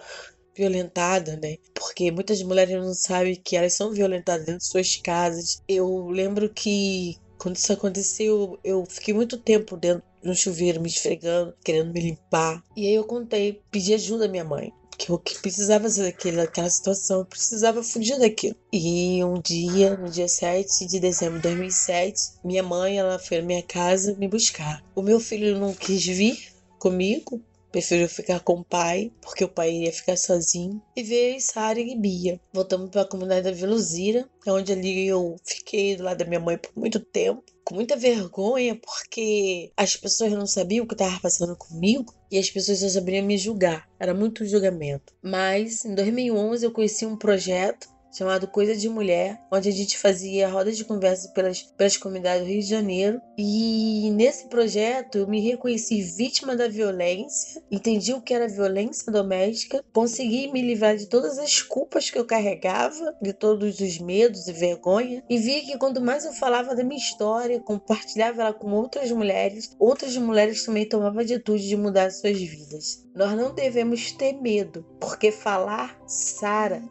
violentada, 0.56 1.36
né? 1.36 1.58
Porque 1.74 2.10
muitas 2.10 2.42
mulheres 2.42 2.74
não 2.74 2.94
sabem 2.94 3.36
que 3.36 3.54
elas 3.54 3.74
são 3.74 3.92
violentadas 3.92 4.46
dentro 4.46 4.60
de 4.60 4.66
suas 4.66 4.96
casas. 4.96 5.62
Eu 5.68 6.08
lembro 6.08 6.48
que 6.48 7.18
quando 7.38 7.56
isso 7.56 7.72
aconteceu, 7.72 8.58
eu 8.64 8.84
fiquei 8.86 9.14
muito 9.14 9.36
tempo 9.36 9.76
dentro 9.76 10.02
no 10.22 10.34
chuveiro, 10.34 10.80
me 10.80 10.88
esfregando, 10.88 11.54
querendo 11.64 11.92
me 11.92 12.00
limpar. 12.00 12.62
E 12.76 12.86
aí 12.86 12.94
eu 12.94 13.04
contei, 13.04 13.60
pedi 13.70 13.94
ajuda 13.94 14.26
à 14.26 14.28
minha 14.28 14.44
mãe. 14.44 14.72
Que 14.98 15.10
eu 15.10 15.18
precisava 15.18 15.90
ser 15.90 16.04
daquela, 16.04 16.38
daquela 16.38 16.70
situação, 16.70 17.18
eu 17.18 17.24
precisava 17.26 17.82
fugir 17.82 18.18
daquilo. 18.18 18.56
E 18.72 19.22
um 19.22 19.38
dia, 19.40 19.94
no 19.96 20.08
dia 20.08 20.26
7 20.26 20.86
de 20.86 20.98
dezembro 20.98 21.36
de 21.36 21.42
2007, 21.42 22.18
minha 22.42 22.62
mãe 22.62 22.98
ela 22.98 23.18
foi 23.18 23.40
na 23.40 23.46
minha 23.46 23.62
casa 23.62 24.14
me 24.14 24.26
buscar. 24.26 24.82
O 24.94 25.02
meu 25.02 25.20
filho 25.20 25.58
não 25.58 25.74
quis 25.74 26.04
vir 26.06 26.38
comigo, 26.78 27.42
preferiu 27.76 28.08
ficar 28.08 28.40
com 28.40 28.54
o 28.54 28.64
pai, 28.64 29.12
porque 29.20 29.44
o 29.44 29.48
pai 29.50 29.70
iria 29.70 29.92
ficar 29.92 30.16
sozinho. 30.16 30.80
E 30.96 31.02
veio 31.02 31.38
Sara 31.42 31.78
e 31.78 31.94
Bia. 31.94 32.40
Voltamos 32.50 32.88
para 32.88 33.02
a 33.02 33.06
comunidade 33.06 33.42
da 33.42 33.52
Vila 33.52 33.72
Luzira, 33.72 34.26
onde 34.46 34.72
ali 34.72 35.06
eu 35.06 35.36
fiquei 35.44 35.94
do 35.94 36.02
lado 36.02 36.16
da 36.16 36.24
minha 36.24 36.40
mãe 36.40 36.56
por 36.56 36.70
muito 36.74 36.98
tempo. 36.98 37.44
Com 37.62 37.74
muita 37.74 37.94
vergonha, 37.94 38.76
porque 38.76 39.70
as 39.76 39.94
pessoas 39.94 40.32
não 40.32 40.46
sabiam 40.46 40.84
o 40.86 40.88
que 40.88 40.94
estava 40.94 41.20
passando 41.20 41.54
comigo 41.54 42.14
e 42.30 42.38
as 42.38 42.48
pessoas 42.48 42.78
só 42.78 42.88
sabiam 42.88 43.26
me 43.26 43.36
julgar. 43.36 43.86
Era 44.00 44.14
muito 44.14 44.46
julgamento. 44.46 45.12
Mas 45.20 45.84
em 45.84 45.94
2011 45.94 46.64
eu 46.64 46.70
conheci 46.70 47.04
um 47.04 47.16
projeto 47.16 47.88
chamado 48.16 48.48
Coisa 48.48 48.74
de 48.74 48.88
Mulher, 48.88 49.38
onde 49.52 49.68
a 49.68 49.72
gente 49.72 49.98
fazia 49.98 50.48
rodas 50.48 50.76
de 50.76 50.84
conversa 50.84 51.28
pelas, 51.32 51.62
pelas 51.62 51.96
comunidades 51.98 52.44
do 52.44 52.48
Rio 52.48 52.60
de 52.60 52.68
Janeiro. 52.68 53.20
E 53.36 54.10
nesse 54.14 54.48
projeto 54.48 55.18
eu 55.18 55.26
me 55.26 55.40
reconheci 55.40 56.00
vítima 56.00 56.56
da 56.56 56.66
violência, 56.66 57.62
entendi 57.70 58.14
o 58.14 58.20
que 58.20 58.32
era 58.32 58.48
violência 58.48 59.12
doméstica, 59.12 59.84
consegui 59.92 60.50
me 60.50 60.62
livrar 60.62 60.96
de 60.96 61.06
todas 61.06 61.38
as 61.38 61.60
culpas 61.60 62.08
que 62.08 62.18
eu 62.18 62.24
carregava, 62.24 63.14
de 63.20 63.34
todos 63.34 63.80
os 63.80 63.98
medos 63.98 64.48
e 64.48 64.52
vergonha, 64.52 65.22
e 65.28 65.36
vi 65.36 65.60
que 65.62 65.76
quanto 65.76 66.00
mais 66.00 66.24
eu 66.24 66.32
falava 66.32 66.74
da 66.74 66.84
minha 66.84 66.98
história, 66.98 67.60
compartilhava 67.60 68.42
ela 68.42 68.54
com 68.54 68.72
outras 68.72 69.10
mulheres, 69.10 69.76
outras 69.78 70.16
mulheres 70.16 70.64
também 70.64 70.88
tomavam 70.88 71.20
atitude 71.20 71.68
de 71.68 71.76
mudar 71.76 72.10
suas 72.10 72.38
vidas. 72.38 73.04
Nós 73.14 73.32
não 73.32 73.54
devemos 73.54 74.12
ter 74.12 74.32
medo, 74.34 74.84
porque 75.00 75.30
falar 75.30 75.98
sara 76.06 76.82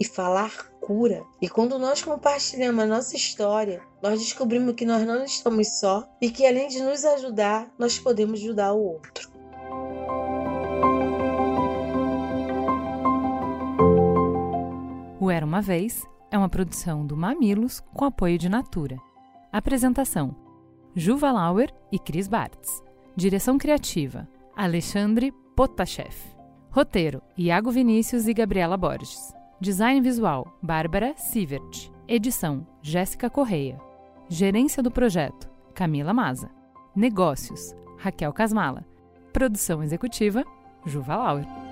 e 0.00 0.04
falar 0.04 0.70
cura. 0.80 1.24
E 1.42 1.48
quando 1.48 1.78
nós 1.78 2.02
compartilhamos 2.02 2.84
a 2.84 2.86
nossa 2.86 3.16
história, 3.16 3.82
nós 4.02 4.20
descobrimos 4.20 4.74
que 4.74 4.86
nós 4.86 5.04
não 5.04 5.24
estamos 5.24 5.80
só 5.80 6.08
e 6.20 6.30
que 6.30 6.46
além 6.46 6.68
de 6.68 6.80
nos 6.80 7.04
ajudar, 7.04 7.68
nós 7.78 7.98
podemos 7.98 8.40
ajudar 8.40 8.72
o 8.72 8.82
outro. 8.82 9.28
O 15.20 15.30
Era 15.30 15.44
uma 15.44 15.60
Vez 15.60 16.04
é 16.30 16.38
uma 16.38 16.48
produção 16.48 17.04
do 17.04 17.16
Mamilos 17.16 17.80
com 17.92 18.04
apoio 18.04 18.38
de 18.38 18.48
Natura. 18.48 18.96
Apresentação: 19.52 20.36
Juva 20.94 21.32
Lauer 21.32 21.74
e 21.90 21.98
Cris 21.98 22.28
Bartz. 22.28 22.80
Direção 23.16 23.58
criativa: 23.58 24.28
Alexandre 24.54 25.32
Potashev. 25.56 26.14
Roteiro: 26.70 27.20
Iago 27.36 27.72
Vinícius 27.72 28.28
e 28.28 28.34
Gabriela 28.34 28.76
Borges. 28.76 29.35
Design 29.58 30.02
visual: 30.02 30.46
Bárbara 30.62 31.14
Sievert. 31.16 31.90
Edição: 32.06 32.66
Jéssica 32.82 33.30
Correia. 33.30 33.80
Gerência 34.28 34.82
do 34.82 34.90
projeto: 34.90 35.48
Camila 35.72 36.12
Maza. 36.12 36.50
Negócios: 36.94 37.74
Raquel 37.96 38.34
Casmala. 38.34 38.84
Produção 39.32 39.82
executiva: 39.82 40.44
Juva 40.84 41.16
Lauer. 41.16 41.65